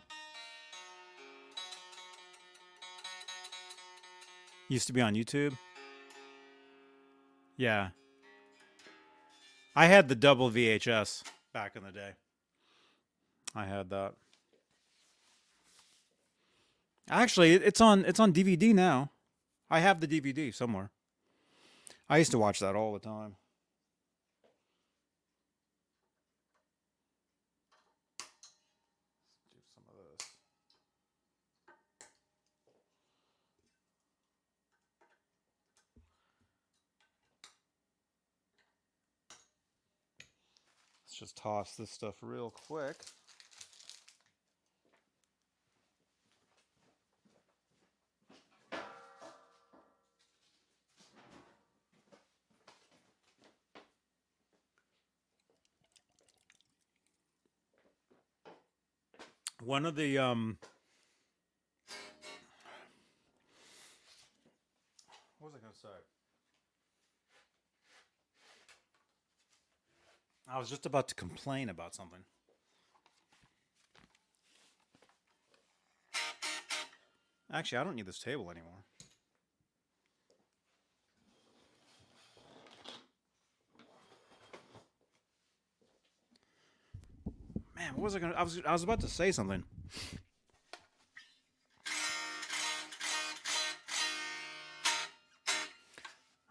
Used 4.69 4.87
to 4.87 4.93
be 4.93 5.01
on 5.01 5.15
YouTube. 5.15 5.57
Yeah. 7.57 7.89
I 9.75 9.87
had 9.87 10.07
the 10.07 10.15
double 10.15 10.51
VHS 10.51 11.23
back 11.53 11.75
in 11.75 11.83
the 11.83 11.91
day. 11.91 12.11
I 13.55 13.65
had 13.65 13.89
that. 13.89 14.13
Actually, 17.09 17.53
it's 17.53 17.81
on 17.81 18.03
it's 18.05 18.19
on 18.19 18.33
DVD 18.33 18.73
now. 18.73 19.11
I 19.69 19.79
have 19.79 19.99
the 19.99 20.07
DVD 20.07 20.53
somewhere. 20.53 20.91
I 22.09 22.17
used 22.17 22.31
to 22.31 22.37
watch 22.37 22.59
that 22.59 22.75
all 22.75 22.93
the 22.93 22.99
time. 22.99 23.35
Let's 41.15 41.31
just 41.31 41.37
toss 41.37 41.75
this 41.77 41.91
stuff 41.91 42.15
real 42.21 42.51
quick. 42.51 42.97
One 59.63 59.85
of 59.85 59.95
the 59.95 60.17
um 60.17 60.57
what 65.39 65.53
was 65.53 65.55
I 65.55 65.63
gonna 65.63 65.73
say? 65.81 66.14
I 70.47 70.59
was 70.59 70.69
just 70.69 70.85
about 70.85 71.07
to 71.09 71.15
complain 71.15 71.69
about 71.69 71.95
something. 71.95 72.19
Actually, 77.51 77.77
I 77.79 77.83
don't 77.83 77.95
need 77.95 78.05
this 78.05 78.19
table 78.19 78.49
anymore. 78.51 78.83
Man, 87.75 87.93
what 87.95 88.03
was 88.03 88.15
I 88.15 88.19
gonna? 88.19 88.33
I 88.33 88.43
was 88.43 88.59
I 88.65 88.71
was 88.71 88.83
about 88.83 89.01
to 89.01 89.07
say 89.07 89.31
something. 89.31 89.63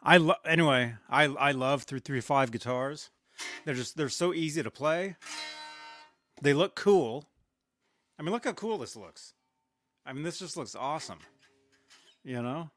I 0.02 0.18
lo- 0.18 0.34
anyway. 0.44 0.96
I 1.08 1.24
I 1.24 1.52
love 1.52 1.84
three 1.84 2.00
three 2.00 2.20
five 2.20 2.50
guitars. 2.50 3.10
They're 3.64 3.74
just 3.74 3.96
they're 3.96 4.08
so 4.08 4.34
easy 4.34 4.62
to 4.62 4.70
play. 4.70 5.16
They 6.42 6.52
look 6.52 6.74
cool. 6.74 7.24
I 8.18 8.22
mean, 8.22 8.32
look 8.32 8.44
how 8.44 8.52
cool 8.52 8.78
this 8.78 8.96
looks. 8.96 9.34
I 10.06 10.12
mean, 10.12 10.22
this 10.22 10.38
just 10.38 10.56
looks 10.56 10.74
awesome. 10.74 11.18
You 12.22 12.42
know. 12.42 12.70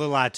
Little 0.00 0.16
out 0.16 0.32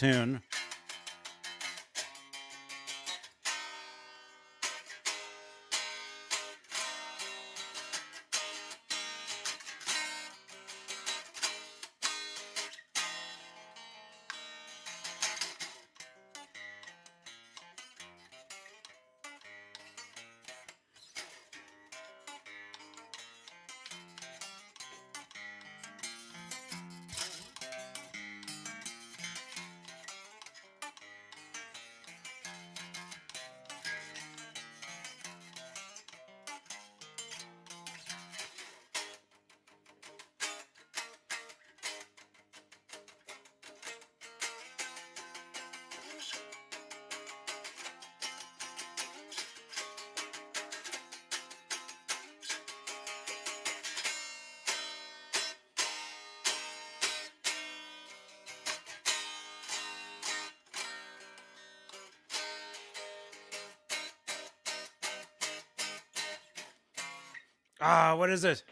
what 68.22 68.30
is 68.30 68.44
it? 68.44 68.62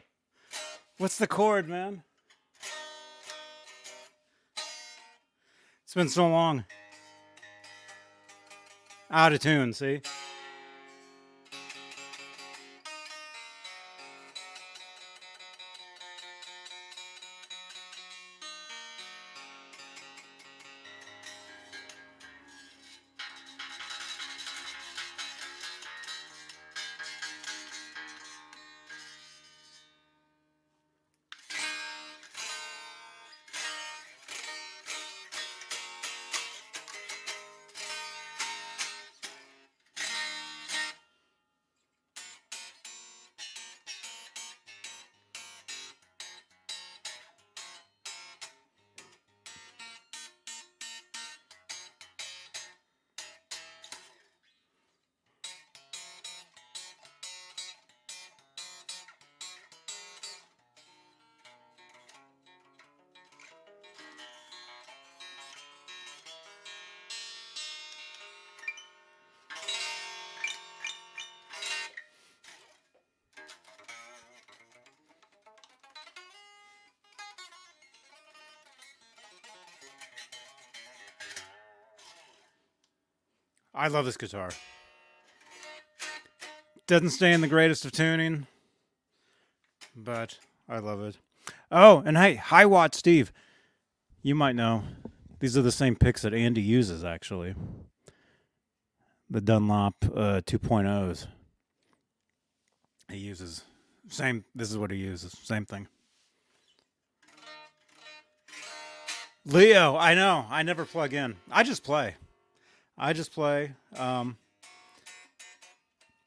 What's 0.98 1.18
the 1.18 1.26
chord, 1.26 1.68
man? 1.68 2.04
It's 5.82 5.92
been 5.92 6.08
so 6.08 6.28
long. 6.28 6.64
Out 9.10 9.32
of 9.32 9.40
tune, 9.40 9.72
see? 9.72 10.02
I 83.80 83.88
love 83.88 84.04
this 84.04 84.18
guitar. 84.18 84.50
Doesn't 86.86 87.10
stay 87.10 87.32
in 87.32 87.40
the 87.40 87.48
greatest 87.48 87.86
of 87.86 87.92
tuning, 87.92 88.46
but 89.96 90.36
I 90.68 90.80
love 90.80 91.00
it. 91.00 91.16
Oh, 91.72 92.02
and 92.04 92.18
hey, 92.18 92.34
High 92.34 92.66
Watt 92.66 92.94
Steve, 92.94 93.32
you 94.20 94.34
might 94.34 94.54
know 94.54 94.82
These 95.38 95.56
are 95.56 95.62
the 95.62 95.72
same 95.72 95.96
picks 95.96 96.20
that 96.22 96.34
Andy 96.34 96.60
uses, 96.60 97.06
actually. 97.06 97.54
The 99.30 99.40
Dunlop 99.40 99.94
uh, 100.14 100.42
2.0s. 100.44 101.26
He 103.10 103.16
uses 103.16 103.62
same. 104.10 104.44
This 104.54 104.70
is 104.70 104.76
what 104.76 104.90
he 104.90 104.98
uses. 104.98 105.34
Same 105.42 105.64
thing. 105.64 105.88
Leo, 109.46 109.96
I 109.96 110.14
know. 110.14 110.44
I 110.50 110.64
never 110.64 110.84
plug 110.84 111.14
in. 111.14 111.36
I 111.50 111.62
just 111.62 111.82
play. 111.82 112.16
I 113.02 113.14
just 113.14 113.32
play. 113.32 113.72
Um, 113.96 114.36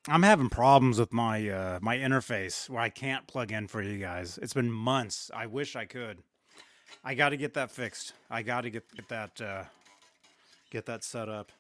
I'm 0.08 0.24
having 0.24 0.50
problems 0.50 1.00
with 1.00 1.14
my 1.14 1.48
uh, 1.48 1.80
my 1.84 1.96
interface 1.96 2.68
where 2.68 2.82
I 2.82 2.90
can't 2.90 3.28
plug 3.28 3.52
in 3.52 3.68
for 3.68 3.80
you 3.80 4.00
guys. 4.00 4.40
It's 4.42 4.56
been 4.56 4.72
months. 4.72 5.30
I 5.36 5.46
wish 5.46 5.76
I 5.76 5.86
could. 5.86 6.18
I 7.04 7.14
got 7.14 7.30
to 7.30 7.38
get 7.38 7.54
that 7.54 7.70
fixed. 7.70 8.14
I 8.28 8.42
got 8.42 8.62
to 8.62 8.72
get 8.72 8.92
get 8.96 9.08
that 9.10 9.40
uh, 9.40 9.64
get 10.72 10.88
that 10.88 11.04
set 11.04 11.30
up. 11.30 11.52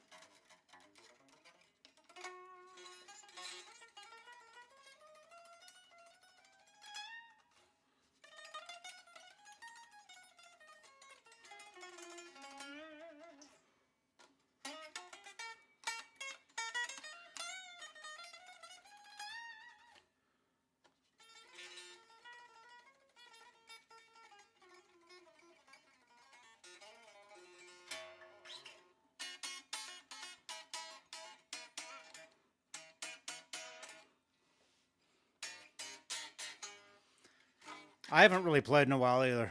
I 38.13 38.21
haven't 38.21 38.43
really 38.43 38.61
played 38.61 38.85
in 38.85 38.91
a 38.91 38.97
while 38.99 39.25
either. 39.25 39.49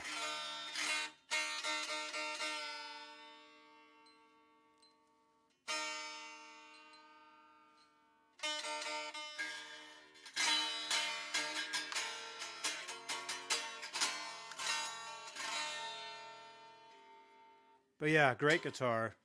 But 17.99 18.11
yeah, 18.11 18.33
great 18.37 18.63
guitar. 18.63 19.17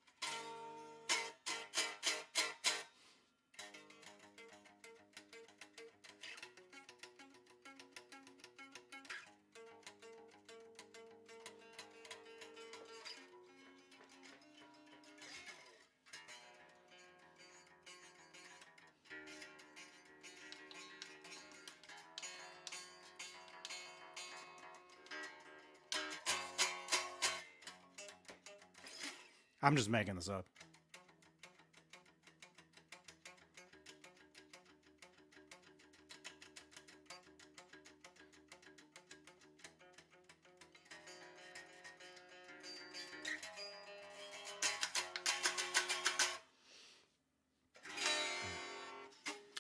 I'm 29.68 29.76
just 29.76 29.89
making 29.89 30.15
this 30.15 30.30
up. 30.30 30.45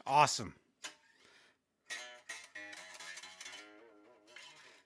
Awesome. 0.05 0.53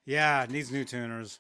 Yeah, 0.04 0.48
needs 0.50 0.72
new 0.72 0.84
tuners. 0.84 1.38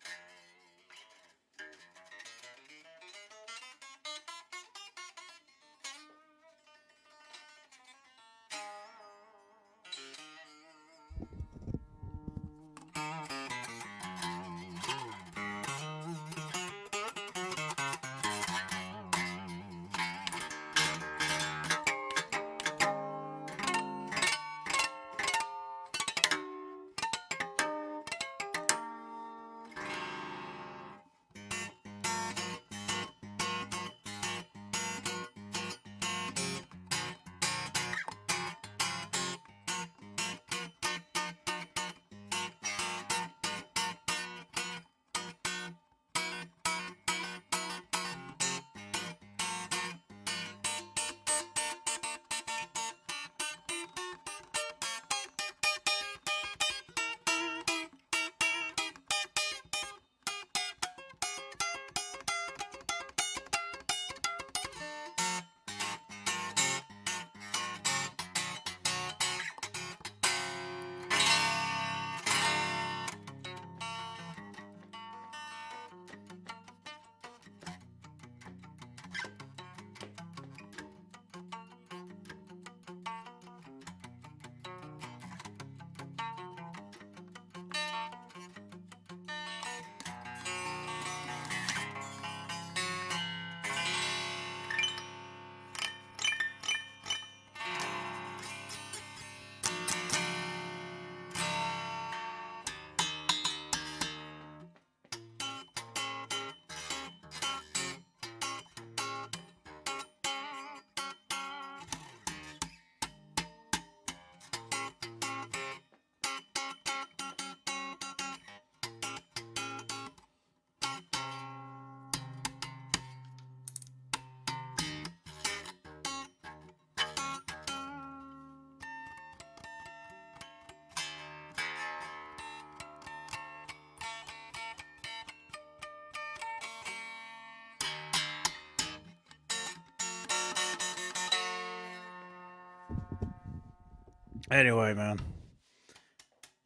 Anyway, 144.51 144.93
man. 144.93 145.17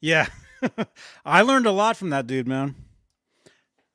Yeah. 0.01 0.25
I 1.25 1.43
learned 1.43 1.67
a 1.67 1.71
lot 1.71 1.95
from 1.95 2.09
that 2.09 2.25
dude, 2.25 2.47
man. 2.47 2.73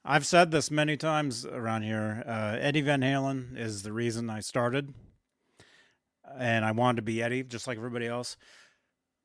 I've 0.05 0.24
said 0.24 0.53
this 0.53 0.70
many 0.70 0.97
times 0.97 1.45
around 1.45 1.82
here. 1.82 2.22
Uh, 2.24 2.57
Eddie 2.61 2.82
Van 2.82 3.01
Halen 3.01 3.59
is 3.59 3.82
the 3.82 3.93
reason 3.93 4.30
I 4.30 4.41
started, 4.41 4.95
and 6.38 6.64
I 6.64 6.70
wanted 6.70 6.97
to 6.97 7.03
be 7.03 7.20
Eddie 7.20 7.43
just 7.43 7.66
like 7.66 7.78
everybody 7.78 8.07
else. 8.07 8.36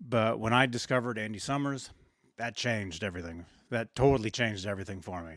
But 0.01 0.39
when 0.39 0.51
I 0.51 0.65
discovered 0.65 1.19
Andy 1.19 1.39
Summers, 1.39 1.91
that 2.37 2.55
changed 2.55 3.03
everything. 3.03 3.45
That 3.69 3.93
totally 3.93 4.31
changed 4.31 4.65
everything 4.65 4.99
for 4.99 5.21
me. 5.21 5.35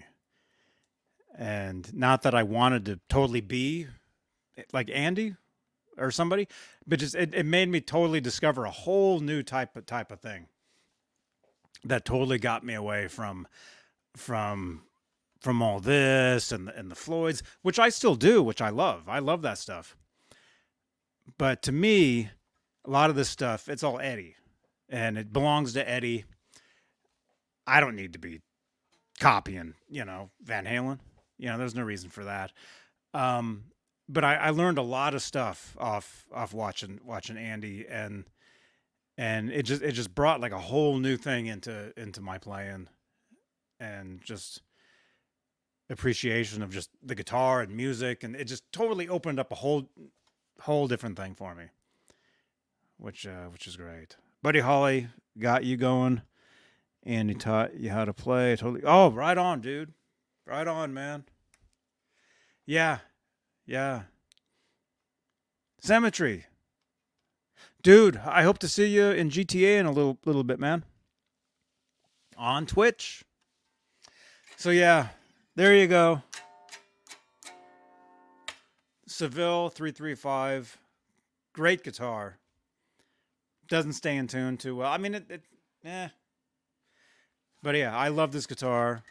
And 1.37 1.93
not 1.95 2.23
that 2.23 2.35
I 2.35 2.45
wanted 2.45 2.87
to 2.87 2.99
totally 3.11 3.43
be 3.43 3.89
like 4.73 4.91
Andy 4.91 5.37
or 5.99 6.11
somebody, 6.11 6.49
but 6.87 6.99
just 6.99 7.15
it, 7.15 7.35
it 7.35 7.47
made 7.47 7.69
me 7.69 7.81
totally 7.81 8.21
discover 8.21 8.65
a 8.65 8.71
whole 8.71 9.21
new 9.21 9.43
type 9.43 9.77
of 9.77 9.87
type 9.87 10.11
of 10.11 10.21
thing 10.21 10.47
that 11.85 12.05
totally 12.05 12.39
got 12.39 12.65
me 12.65 12.75
away 12.75 13.09
from 13.09 13.47
from 14.17 14.83
from 15.41 15.63
all 15.63 15.79
this 15.81 16.51
and 16.51 16.69
the, 16.69 16.77
and 16.77 16.91
the 16.91 16.97
Floyds, 16.97 17.43
which 17.63 17.79
I 17.79 17.91
still 17.91 18.17
do, 18.17 18.43
which 18.43 18.61
I 18.61 18.71
love. 18.71 19.09
I 19.09 19.21
love 19.21 19.43
that 19.43 19.59
stuff. 19.59 19.97
But 21.37 21.63
to 21.63 21.73
me, 21.73 22.31
a 22.85 22.91
lot 22.91 23.11
of 23.11 23.17
this 23.17 23.29
stuff, 23.29 23.69
it's 23.69 23.85
all 23.85 24.01
Eddie, 24.01 24.35
and 24.89 25.17
it 25.17 25.33
belongs 25.33 25.75
to 25.75 25.89
Eddie. 25.89 26.25
I 27.67 27.81
don't 27.81 27.95
need 27.95 28.15
to 28.15 28.19
be 28.19 28.41
copying, 29.21 29.75
you 29.89 30.05
know, 30.05 30.31
Van 30.43 30.65
Halen. 30.65 30.99
You 31.39 31.51
know, 31.51 31.59
there's 31.59 31.75
no 31.75 31.83
reason 31.83 32.11
for 32.11 32.25
that. 32.25 32.53
Um, 33.15 33.65
but 34.09 34.25
I, 34.25 34.37
I 34.37 34.51
learned 34.51 34.79
a 34.79 34.83
lot 34.83 35.15
of 35.15 35.23
stuff 35.23 35.77
off 35.79 36.27
off 36.33 36.55
watching 36.55 37.01
watching 37.05 37.37
Andy 37.37 37.87
and 37.89 38.25
and 39.17 39.51
it 39.51 39.65
just 39.65 39.83
it 39.83 39.93
just 39.93 40.15
brought 40.15 40.41
like 40.41 40.53
a 40.53 40.59
whole 40.59 40.99
new 40.99 41.17
thing 41.17 41.47
into 41.47 41.93
into 41.97 42.21
my 42.21 42.39
playing 42.39 42.89
and 43.79 44.21
just 44.23 44.63
appreciation 45.91 46.63
of 46.63 46.71
just 46.71 46.91
the 47.03 47.15
guitar 47.15 47.61
and 47.61 47.75
music 47.75 48.23
and 48.23 48.35
it 48.37 48.45
just 48.45 48.63
totally 48.73 49.09
opened 49.09 49.39
up 49.39 49.53
a 49.53 49.57
whole 49.57 49.89
whole 50.61 50.89
different 50.89 51.17
thing 51.17 51.35
for 51.35 51.55
me 51.55 51.65
which 52.97 53.27
uh 53.27 53.47
which 53.47 53.67
is 53.67 53.77
great. 53.77 54.17
Buddy 54.43 54.61
holly 54.61 55.09
got 55.39 55.65
you 55.65 55.77
going. 55.77 56.23
And 57.05 57.31
he 57.31 57.37
taught 57.37 57.75
you 57.75 57.91
how 57.91 58.05
to 58.05 58.13
play. 58.13 58.55
Totally 58.57 58.83
oh 58.85 59.11
right 59.11 59.39
on 59.39 59.61
dude. 59.61 59.93
Right 60.47 60.67
on 60.67 60.93
man. 60.93 61.25
Yeah 62.67 62.99
yeah 63.69 64.03
Symmetry 65.81 66.47
dude 67.81 68.17
i 68.25 68.43
hope 68.43 68.59
to 68.59 68.67
see 68.67 68.89
you 68.89 69.11
in 69.11 69.31
gta 69.31 69.79
in 69.79 69.87
a 69.87 69.93
little 69.93 70.19
little 70.25 70.43
bit 70.43 70.59
man 70.59 70.85
on 72.37 72.67
twitch 72.67 73.23
so 74.57 74.71
yeah 74.71 75.11
there 75.59 75.75
you 75.75 75.89
go. 75.89 76.23
Seville 79.09 79.71
335. 79.71 80.79
Great 81.53 81.83
guitar. 81.83 82.39
Doesn't 83.67 83.95
stay 83.95 84.17
in 84.17 84.29
tune 84.29 84.57
too 84.57 84.77
well. 84.77 84.89
I 84.89 84.99
mean, 84.99 85.17
it, 85.17 85.25
it 85.29 85.43
eh. 85.85 86.11
But 87.61 87.75
yeah, 87.75 87.97
I 87.97 88.07
love 88.07 88.31
this 88.31 88.47
guitar. 88.47 89.03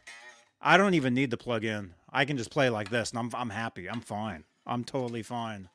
I 0.62 0.78
don't 0.78 0.94
even 0.94 1.14
need 1.14 1.32
the 1.32 1.38
plug 1.38 1.66
in. 1.66 1.96
I 2.10 2.24
can 2.24 2.38
just 2.38 2.50
play 2.50 2.70
like 2.70 2.90
this 2.90 3.10
and 3.10 3.20
I'm, 3.20 3.30
I'm 3.36 3.50
happy. 3.50 3.90
I'm 3.90 4.00
fine. 4.00 4.46
I'm 4.68 4.84
totally 4.84 5.24
fine. 5.24 5.70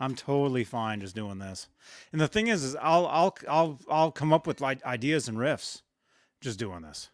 I'm 0.00 0.14
totally 0.14 0.64
fine 0.64 1.02
just 1.02 1.14
doing 1.14 1.38
this. 1.38 1.68
And 2.10 2.20
the 2.20 2.26
thing 2.26 2.48
is, 2.48 2.64
is 2.64 2.74
I'll, 2.76 3.06
I'll, 3.06 3.36
I'll, 3.48 3.78
I'll 3.90 4.10
come 4.10 4.32
up 4.32 4.46
with 4.46 4.60
like 4.60 4.82
ideas 4.84 5.28
and 5.28 5.36
riffs 5.36 5.82
just 6.40 6.58
doing 6.58 6.80
this. 6.80 7.10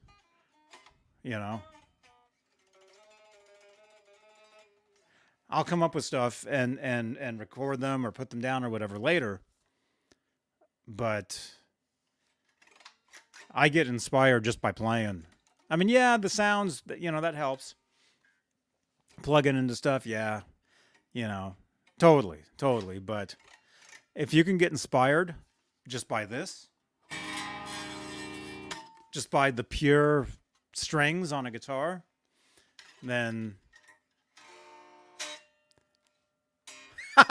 You 1.25 1.33
know? 1.33 1.63
I'll 5.51 5.65
come 5.65 5.83
up 5.83 5.95
with 5.95 6.05
stuff 6.05 6.45
and 6.49 6.79
and 6.81 7.17
and 7.19 7.39
record 7.39 7.81
them 7.81 8.05
or 8.05 8.11
put 8.11 8.31
them 8.31 8.41
down 8.41 8.65
or 8.65 8.71
whatever 8.71 8.99
later. 8.99 9.41
But 10.89 11.53
I 13.53 13.69
get 13.69 13.87
inspired 13.87 14.45
just 14.45 14.61
by 14.61 14.73
playing. 14.73 15.25
I 15.71 15.77
mean, 15.77 15.89
yeah, 15.89 16.17
the 16.17 16.29
sounds, 16.29 16.83
you 16.99 17.11
know, 17.11 17.21
that 17.21 17.35
helps. 17.35 17.75
Plugging 19.23 19.57
into 19.57 19.75
stuff, 19.75 20.07
yeah. 20.07 20.43
You 21.17 21.27
know, 21.29 21.57
totally, 21.99 22.41
totally, 22.59 22.99
but 22.99 23.37
if 24.15 24.35
you 24.35 24.45
can 24.45 24.59
get 24.59 24.71
inspired 24.71 25.35
just 25.89 26.09
by 26.09 26.27
this, 26.27 26.69
just 29.15 29.31
by 29.31 29.51
the 29.51 29.65
pure 29.65 30.27
strings 30.75 31.33
on 31.33 31.47
a 31.47 31.51
guitar, 31.51 32.03
then 33.03 33.55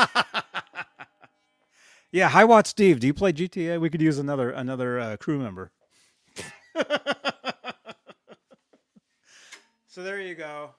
yeah, 2.12 2.30
hi, 2.30 2.44
Watt 2.44 2.66
Steve, 2.66 3.00
do 3.00 3.06
you 3.06 3.14
play 3.14 3.34
GTA? 3.34 3.80
We 3.80 3.92
could 3.92 4.02
use 4.02 4.18
another 4.18 4.50
another 4.50 5.00
uh, 5.00 5.18
crew 5.18 5.38
member. 5.38 5.72
so 9.88 10.02
there 10.02 10.20
you 10.20 10.34
go. 10.34 10.72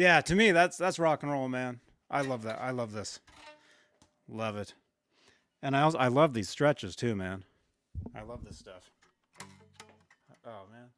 Yeah, 0.00 0.22
to 0.22 0.34
me 0.34 0.50
that's 0.52 0.78
that's 0.78 0.98
rock 0.98 1.24
and 1.24 1.30
roll, 1.30 1.46
man. 1.50 1.78
I 2.10 2.22
love 2.22 2.44
that. 2.44 2.58
I 2.58 2.70
love 2.70 2.92
this. 2.92 3.20
Love 4.30 4.56
it. 4.56 4.72
And 5.62 5.76
I 5.76 5.82
also 5.82 5.98
I 5.98 6.08
love 6.08 6.32
these 6.32 6.48
stretches 6.48 6.96
too, 6.96 7.14
man. 7.14 7.44
I 8.16 8.22
love 8.22 8.42
this 8.42 8.56
stuff. 8.56 8.90
Oh 10.46 10.62
man. 10.72 10.88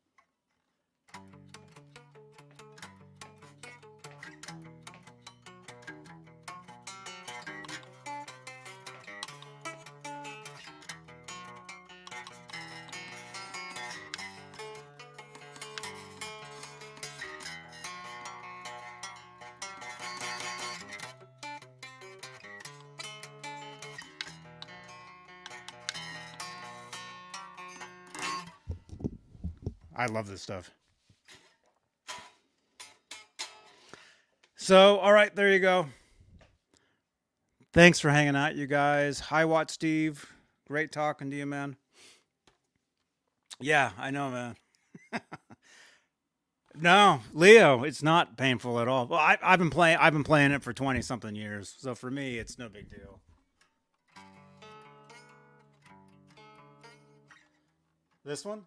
I 30.02 30.06
love 30.06 30.26
this 30.26 30.42
stuff. 30.42 30.68
So, 34.56 34.98
all 34.98 35.12
right, 35.12 35.32
there 35.32 35.52
you 35.52 35.60
go. 35.60 35.86
Thanks 37.72 38.00
for 38.00 38.10
hanging 38.10 38.34
out, 38.34 38.56
you 38.56 38.66
guys. 38.66 39.20
Hi, 39.20 39.44
Watt 39.44 39.70
Steve. 39.70 40.26
Great 40.66 40.90
talking 40.90 41.30
to 41.30 41.36
you, 41.36 41.46
man. 41.46 41.76
Yeah, 43.60 43.92
I 43.96 44.10
know, 44.10 44.30
man. 44.30 44.56
no, 46.74 47.20
Leo, 47.32 47.84
it's 47.84 48.02
not 48.02 48.36
painful 48.36 48.80
at 48.80 48.88
all. 48.88 49.06
Well, 49.06 49.20
I, 49.20 49.38
have 49.40 49.60
been 49.60 49.70
playing. 49.70 49.98
I've 50.00 50.12
been 50.12 50.24
playing 50.24 50.50
it 50.50 50.64
for 50.64 50.72
twenty 50.72 51.00
something 51.00 51.36
years, 51.36 51.76
so 51.78 51.94
for 51.94 52.10
me, 52.10 52.38
it's 52.38 52.58
no 52.58 52.68
big 52.68 52.90
deal. 52.90 53.20
This 58.24 58.44
one. 58.44 58.64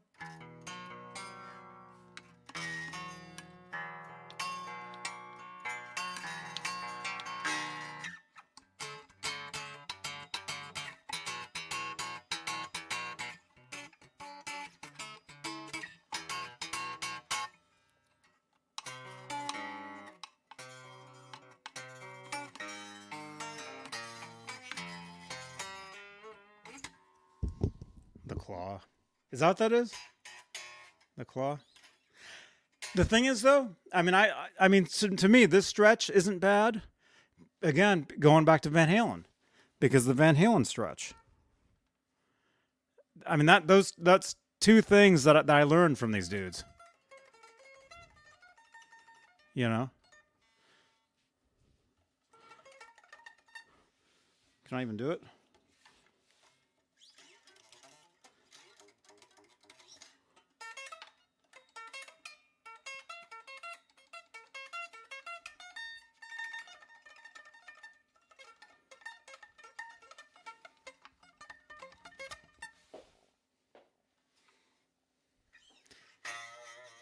Is 29.35 29.41
that 29.41 29.47
what 29.47 29.57
that 29.57 29.73
is? 29.73 29.93
The 31.17 31.25
claw. 31.25 31.57
The 32.95 33.03
thing 33.03 33.25
is, 33.25 33.41
though, 33.41 33.71
I 33.91 34.01
mean, 34.01 34.15
I, 34.15 34.31
I 34.57 34.69
mean, 34.69 34.85
to, 34.85 35.09
to 35.09 35.27
me, 35.27 35.45
this 35.45 35.67
stretch 35.67 36.09
isn't 36.09 36.39
bad, 36.39 36.83
again, 37.61 38.07
going 38.17 38.45
back 38.45 38.61
to 38.61 38.69
Van 38.69 38.87
Halen, 38.87 39.25
because 39.81 40.05
the 40.05 40.13
Van 40.13 40.37
Halen 40.37 40.65
stretch. 40.65 41.15
I 43.27 43.35
mean 43.35 43.45
that 43.47 43.67
those 43.67 43.91
that's 43.97 44.37
two 44.61 44.81
things 44.81 45.25
that 45.25 45.47
that 45.47 45.53
I 45.53 45.63
learned 45.63 45.97
from 45.97 46.13
these 46.13 46.29
dudes. 46.29 46.63
You 49.53 49.67
know. 49.67 49.89
Can 54.69 54.77
I 54.77 54.81
even 54.81 54.95
do 54.95 55.11
it? 55.11 55.21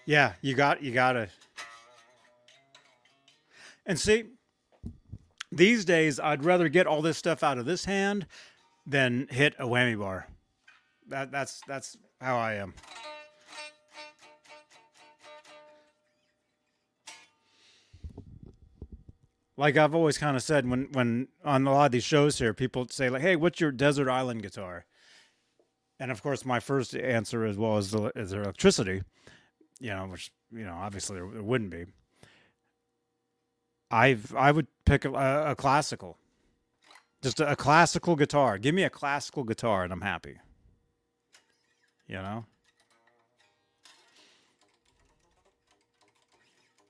Yeah, 0.05 0.33
you 0.41 0.53
got 0.53 0.83
you 0.83 0.91
got 0.91 1.15
it. 1.15 1.29
And 3.85 3.99
see, 3.99 4.25
these 5.51 5.85
days 5.85 6.19
I'd 6.19 6.43
rather 6.43 6.69
get 6.69 6.87
all 6.87 7.01
this 7.01 7.17
stuff 7.17 7.43
out 7.43 7.57
of 7.57 7.65
this 7.65 7.85
hand 7.85 8.27
than 8.85 9.27
hit 9.29 9.55
a 9.59 9.65
whammy 9.65 9.97
bar. 9.97 10.27
That 11.07 11.31
that's 11.31 11.61
that's 11.67 11.97
how 12.19 12.37
I 12.37 12.55
am. 12.55 12.73
Like 19.55 19.77
I've 19.77 19.95
always 19.95 20.17
kind 20.17 20.35
of 20.35 20.43
said 20.43 20.69
when 20.69 20.89
when 20.91 21.27
on 21.45 21.65
a 21.65 21.71
lot 21.71 21.85
of 21.85 21.91
these 21.91 22.03
shows 22.03 22.39
here, 22.39 22.53
people 22.53 22.87
say 22.89 23.09
like, 23.09 23.21
"Hey, 23.21 23.35
what's 23.37 23.61
your 23.61 23.71
desert 23.71 24.09
island 24.09 24.41
guitar?" 24.41 24.85
And 25.99 26.11
of 26.11 26.21
course, 26.21 26.43
my 26.43 26.59
first 26.59 26.95
answer 26.95 27.45
as 27.45 27.57
well 27.57 27.77
is 27.77 27.91
the 27.91 28.11
is 28.15 28.33
electricity 28.33 29.03
you 29.83 29.89
know, 29.89 30.05
which 30.05 30.31
you 30.49 30.63
know 30.63 30.75
obviously 30.75 31.17
there, 31.17 31.25
wouldn't 31.25 31.69
be. 31.69 31.85
I've 33.91 34.33
I 34.33 34.49
would 34.51 34.67
pick 34.85 35.03
a, 35.03 35.11
a 35.49 35.55
classical, 35.55 36.17
just 37.21 37.41
a, 37.41 37.51
a 37.51 37.55
classical 37.57 38.15
guitar. 38.15 38.57
Give 38.57 38.73
me 38.73 38.83
a 38.83 38.89
classical 38.89 39.43
guitar 39.43 39.83
and 39.83 39.91
I'm 39.91 40.01
happy. 40.01 40.37
You 42.07 42.15
know. 42.15 42.45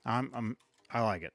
I'm 0.05 0.29
I'm 0.35 0.57
I 0.91 1.01
like 1.01 1.23
it. 1.23 1.33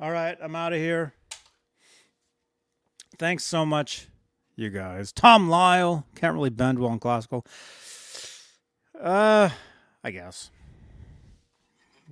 All 0.00 0.10
right, 0.10 0.38
I'm 0.40 0.56
out 0.56 0.72
of 0.72 0.78
here. 0.78 1.12
Thanks 3.18 3.44
so 3.44 3.66
much, 3.66 4.06
you 4.56 4.70
guys. 4.70 5.12
Tom 5.12 5.50
Lyle 5.50 6.06
can't 6.14 6.32
really 6.32 6.48
bend 6.48 6.78
well 6.78 6.90
in 6.90 6.98
classical. 6.98 7.44
Uh, 8.98 9.50
I 10.02 10.10
guess. 10.10 10.50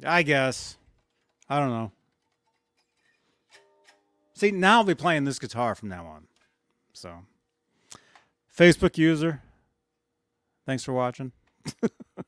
I 0.04 0.22
guess. 0.22 0.76
I 1.48 1.58
don't 1.58 1.70
know. 1.70 1.90
See, 4.34 4.50
now 4.50 4.78
I'll 4.78 4.84
be 4.84 4.94
playing 4.94 5.24
this 5.24 5.38
guitar 5.38 5.74
from 5.74 5.88
now 5.88 6.04
on. 6.04 6.26
So, 6.92 7.20
Facebook 8.54 8.98
user, 8.98 9.40
thanks 10.66 10.84
for 10.84 10.92
watching. 10.92 11.32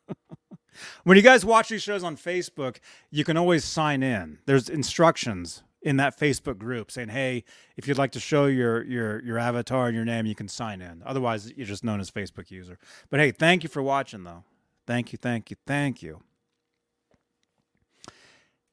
when 1.05 1.17
you 1.17 1.23
guys 1.23 1.45
watch 1.45 1.69
these 1.69 1.83
shows 1.83 2.05
on 2.05 2.17
Facebook, 2.17 2.79
you 3.11 3.25
can 3.25 3.37
always 3.37 3.65
sign 3.65 4.03
in. 4.03 4.39
There's 4.47 4.69
instructions 4.69 5.63
in 5.83 5.97
that 5.97 6.19
Facebook 6.19 6.59
group 6.59 6.91
saying, 6.91 7.09
"Hey, 7.09 7.45
if 7.77 7.89
you'd 7.89 7.99
like 7.99 8.13
to 8.13 8.21
show 8.21 8.47
your 8.47 8.83
your 8.85 9.23
your 9.23 9.39
avatar 9.39 9.87
and 9.87 9.97
your 9.97 10.05
name, 10.05 10.27
you 10.27 10.35
can 10.35 10.49
sign 10.49 10.83
in. 10.83 11.03
Otherwise, 11.05 11.53
you're 11.57 11.67
just 11.67 11.85
known 11.85 12.01
as 12.01 12.11
Facebook 12.11 12.51
user." 12.51 12.79
But 13.09 13.21
hey, 13.21 13.31
thank 13.31 13.63
you 13.63 13.69
for 13.69 13.83
watching 13.83 14.25
though. 14.25 14.45
Thank 14.87 15.13
you, 15.13 15.19
thank 15.19 15.51
you, 15.51 15.57
thank 15.67 16.03
you. 16.03 16.23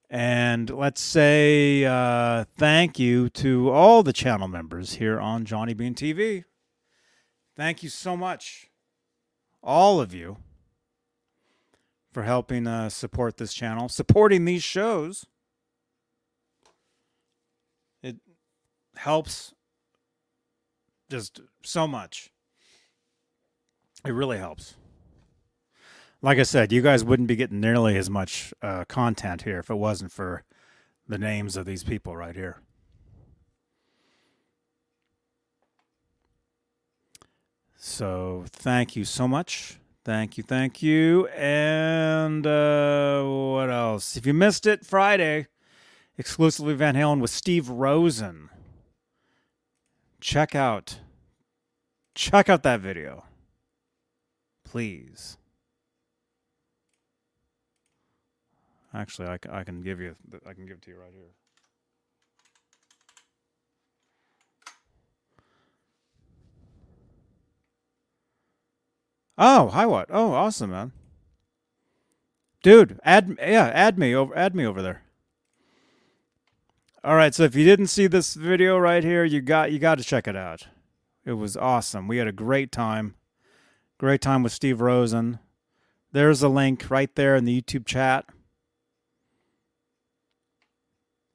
And 0.09 0.69
let's 0.69 1.01
say 1.01 1.83
uh, 1.83 2.45
thank 2.57 2.97
you 2.97 3.29
to 3.29 3.69
all 3.69 4.03
the 4.03 4.13
channel 4.13 4.47
members 4.47 4.93
here 4.93 5.19
on 5.19 5.43
Johnny 5.43 5.73
Bean 5.73 5.95
TV. 5.95 6.45
Thank 7.57 7.83
you 7.83 7.89
so 7.89 8.15
much, 8.15 8.69
all 9.61 9.99
of 9.99 10.13
you 10.13 10.37
for 12.17 12.23
helping 12.23 12.65
uh, 12.65 12.89
support 12.89 13.37
this 13.37 13.53
channel, 13.53 13.87
supporting 13.87 14.43
these 14.45 14.63
shows. 14.63 15.27
It 18.01 18.15
helps 18.95 19.53
just 21.11 21.41
so 21.61 21.87
much. 21.87 22.31
It 24.03 24.13
really 24.13 24.39
helps. 24.39 24.73
Like 26.23 26.39
I 26.39 26.41
said, 26.41 26.71
you 26.71 26.81
guys 26.81 27.03
wouldn't 27.03 27.27
be 27.27 27.35
getting 27.35 27.59
nearly 27.59 27.95
as 27.97 28.09
much 28.09 28.51
uh, 28.63 28.85
content 28.85 29.43
here 29.43 29.59
if 29.59 29.69
it 29.69 29.75
wasn't 29.75 30.11
for 30.11 30.43
the 31.07 31.19
names 31.19 31.55
of 31.55 31.67
these 31.67 31.83
people 31.83 32.17
right 32.17 32.35
here. 32.35 32.61
So, 37.75 38.45
thank 38.47 38.95
you 38.95 39.05
so 39.05 39.27
much. 39.27 39.77
Thank 40.07 40.37
you, 40.37 40.43
thank 40.45 40.81
you. 40.81 41.27
And 41.35 42.47
uh, 42.47 43.25
what 43.25 43.69
else? 43.69 44.15
If 44.15 44.25
you 44.25 44.33
missed 44.33 44.65
it, 44.65 44.85
Friday, 44.85 45.47
exclusively 46.17 46.75
Van 46.75 46.95
Halen 46.95 47.19
with 47.19 47.29
Steve 47.29 47.67
Rosen. 47.67 48.49
Check 50.21 50.55
out, 50.55 51.01
check 52.15 52.47
out 52.47 52.63
that 52.63 52.79
video, 52.79 53.25
please. 54.63 55.37
Actually, 58.93 59.27
I, 59.27 59.39
I 59.51 59.63
can 59.65 59.81
give 59.81 59.99
you, 59.99 60.15
I 60.47 60.53
can 60.53 60.65
give 60.67 60.77
it 60.77 60.83
to 60.83 60.91
you 60.91 60.99
right 60.99 61.11
here. 61.13 61.33
Oh, 69.37 69.67
hi 69.69 69.85
what? 69.85 70.07
Oh, 70.09 70.33
awesome, 70.33 70.71
man. 70.71 70.91
Dude, 72.63 72.99
add 73.03 73.37
yeah, 73.39 73.67
add 73.67 73.99
me 73.99 74.15
over 74.15 74.35
add 74.35 74.55
me 74.55 74.65
over 74.65 74.81
there. 74.81 75.03
All 77.03 77.15
right, 77.15 77.33
so 77.33 77.43
if 77.43 77.55
you 77.55 77.63
didn't 77.63 77.87
see 77.87 78.07
this 78.07 78.33
video 78.33 78.77
right 78.77 79.03
here, 79.03 79.23
you 79.23 79.41
got 79.41 79.71
you 79.71 79.77
got 79.77 79.99
to 79.99 80.03
check 80.03 80.27
it 80.27 80.35
out. 80.35 80.67
It 81.23 81.33
was 81.33 81.55
awesome. 81.55 82.07
We 82.07 82.17
had 82.17 82.27
a 82.27 82.31
great 82.31 82.71
time. 82.71 83.15
Great 83.99 84.21
time 84.21 84.43
with 84.43 84.53
Steve 84.53 84.81
Rosen. 84.81 85.39
There's 86.11 86.41
a 86.41 86.49
link 86.49 86.89
right 86.89 87.13
there 87.15 87.35
in 87.35 87.45
the 87.45 87.61
YouTube 87.61 87.85
chat. 87.85 88.25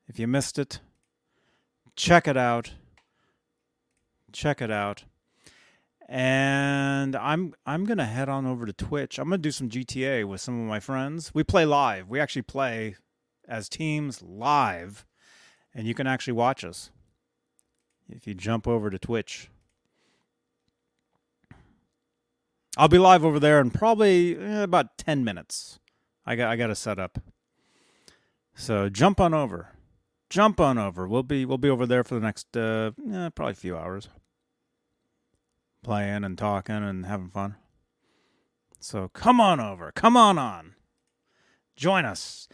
If 0.08 0.18
you 0.18 0.26
missed 0.26 0.58
it, 0.58 0.80
check 1.94 2.26
it 2.26 2.36
out. 2.36 2.72
Check 4.32 4.60
it 4.60 4.70
out 4.70 5.04
and 6.12 7.16
I'm 7.16 7.54
I'm 7.64 7.86
gonna 7.86 8.04
head 8.04 8.28
on 8.28 8.44
over 8.44 8.66
to 8.66 8.72
Twitch. 8.74 9.18
I'm 9.18 9.30
gonna 9.30 9.38
do 9.38 9.50
some 9.50 9.70
GTA 9.70 10.28
with 10.28 10.42
some 10.42 10.60
of 10.60 10.68
my 10.68 10.78
friends. 10.78 11.32
We 11.32 11.42
play 11.42 11.64
live. 11.64 12.10
We 12.10 12.20
actually 12.20 12.42
play 12.42 12.96
as 13.48 13.66
teams 13.66 14.20
live, 14.20 15.06
and 15.74 15.86
you 15.86 15.94
can 15.94 16.06
actually 16.06 16.34
watch 16.34 16.64
us 16.64 16.90
if 18.10 18.26
you 18.26 18.34
jump 18.34 18.68
over 18.68 18.90
to 18.90 18.98
Twitch. 18.98 19.48
I'll 22.76 22.88
be 22.88 22.98
live 22.98 23.24
over 23.24 23.40
there 23.40 23.58
in 23.58 23.70
probably 23.70 24.36
eh, 24.36 24.62
about 24.62 24.98
ten 24.98 25.24
minutes. 25.24 25.78
I 26.26 26.36
got 26.36 26.50
I 26.50 26.56
got 26.56 26.66
to 26.66 26.74
set 26.74 26.98
up. 26.98 27.20
So 28.54 28.90
jump 28.90 29.18
on 29.18 29.32
over, 29.32 29.70
jump 30.28 30.60
on 30.60 30.76
over. 30.76 31.08
We'll 31.08 31.22
be 31.22 31.46
we'll 31.46 31.56
be 31.56 31.70
over 31.70 31.86
there 31.86 32.04
for 32.04 32.16
the 32.16 32.20
next 32.20 32.54
uh, 32.54 32.90
eh, 33.10 33.30
probably 33.30 33.52
a 33.52 33.54
few 33.54 33.78
hours 33.78 34.10
playing 35.82 36.24
and 36.24 36.38
talking 36.38 36.76
and 36.76 37.06
having 37.06 37.28
fun. 37.30 37.56
So 38.80 39.08
come 39.08 39.40
on 39.40 39.60
over. 39.60 39.92
Come 39.92 40.16
on 40.16 40.38
on. 40.38 40.74
Join 41.76 42.04
us. 42.04 42.48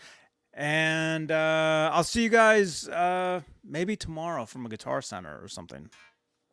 And 0.52 1.30
uh, 1.30 1.90
I'll 1.92 2.04
see 2.04 2.22
you 2.22 2.28
guys 2.28 2.88
uh, 2.88 3.42
maybe 3.64 3.96
tomorrow 3.96 4.44
from 4.44 4.66
a 4.66 4.68
Guitar 4.68 5.00
Center 5.00 5.38
or 5.42 5.48
something 5.48 5.90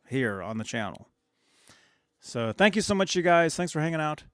here 0.08 0.40
on 0.42 0.58
the 0.58 0.64
channel. 0.64 1.08
So 2.20 2.52
thank 2.52 2.76
you 2.76 2.82
so 2.82 2.94
much, 2.94 3.16
you 3.16 3.22
guys. 3.22 3.54
Thanks 3.56 3.72
for 3.72 3.80
hanging 3.80 4.00
out. 4.00 4.24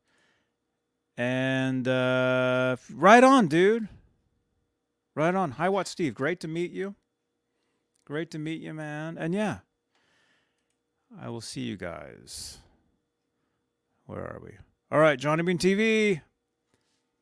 And 1.16 1.86
uh, 1.86 2.76
right 2.92 3.24
on, 3.24 3.48
dude. 3.48 3.88
Right 5.14 5.34
on. 5.34 5.52
Hi, 5.52 5.68
what, 5.68 5.86
Steve. 5.86 6.14
Great 6.14 6.40
to 6.40 6.48
meet 6.48 6.70
you. 6.70 6.94
Great 8.04 8.30
to 8.30 8.38
meet 8.38 8.60
you, 8.60 8.74
man. 8.74 9.18
And 9.18 9.34
yeah. 9.34 9.58
I 11.20 11.28
will 11.28 11.40
see 11.40 11.62
you 11.62 11.76
guys. 11.76 12.58
Where 14.06 14.20
are 14.20 14.40
we? 14.42 14.52
All 14.90 14.98
right, 14.98 15.18
Johnny 15.18 15.42
Bean 15.42 15.58
TV. 15.58 16.20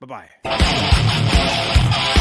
Bye 0.00 0.28
bye. 0.44 2.16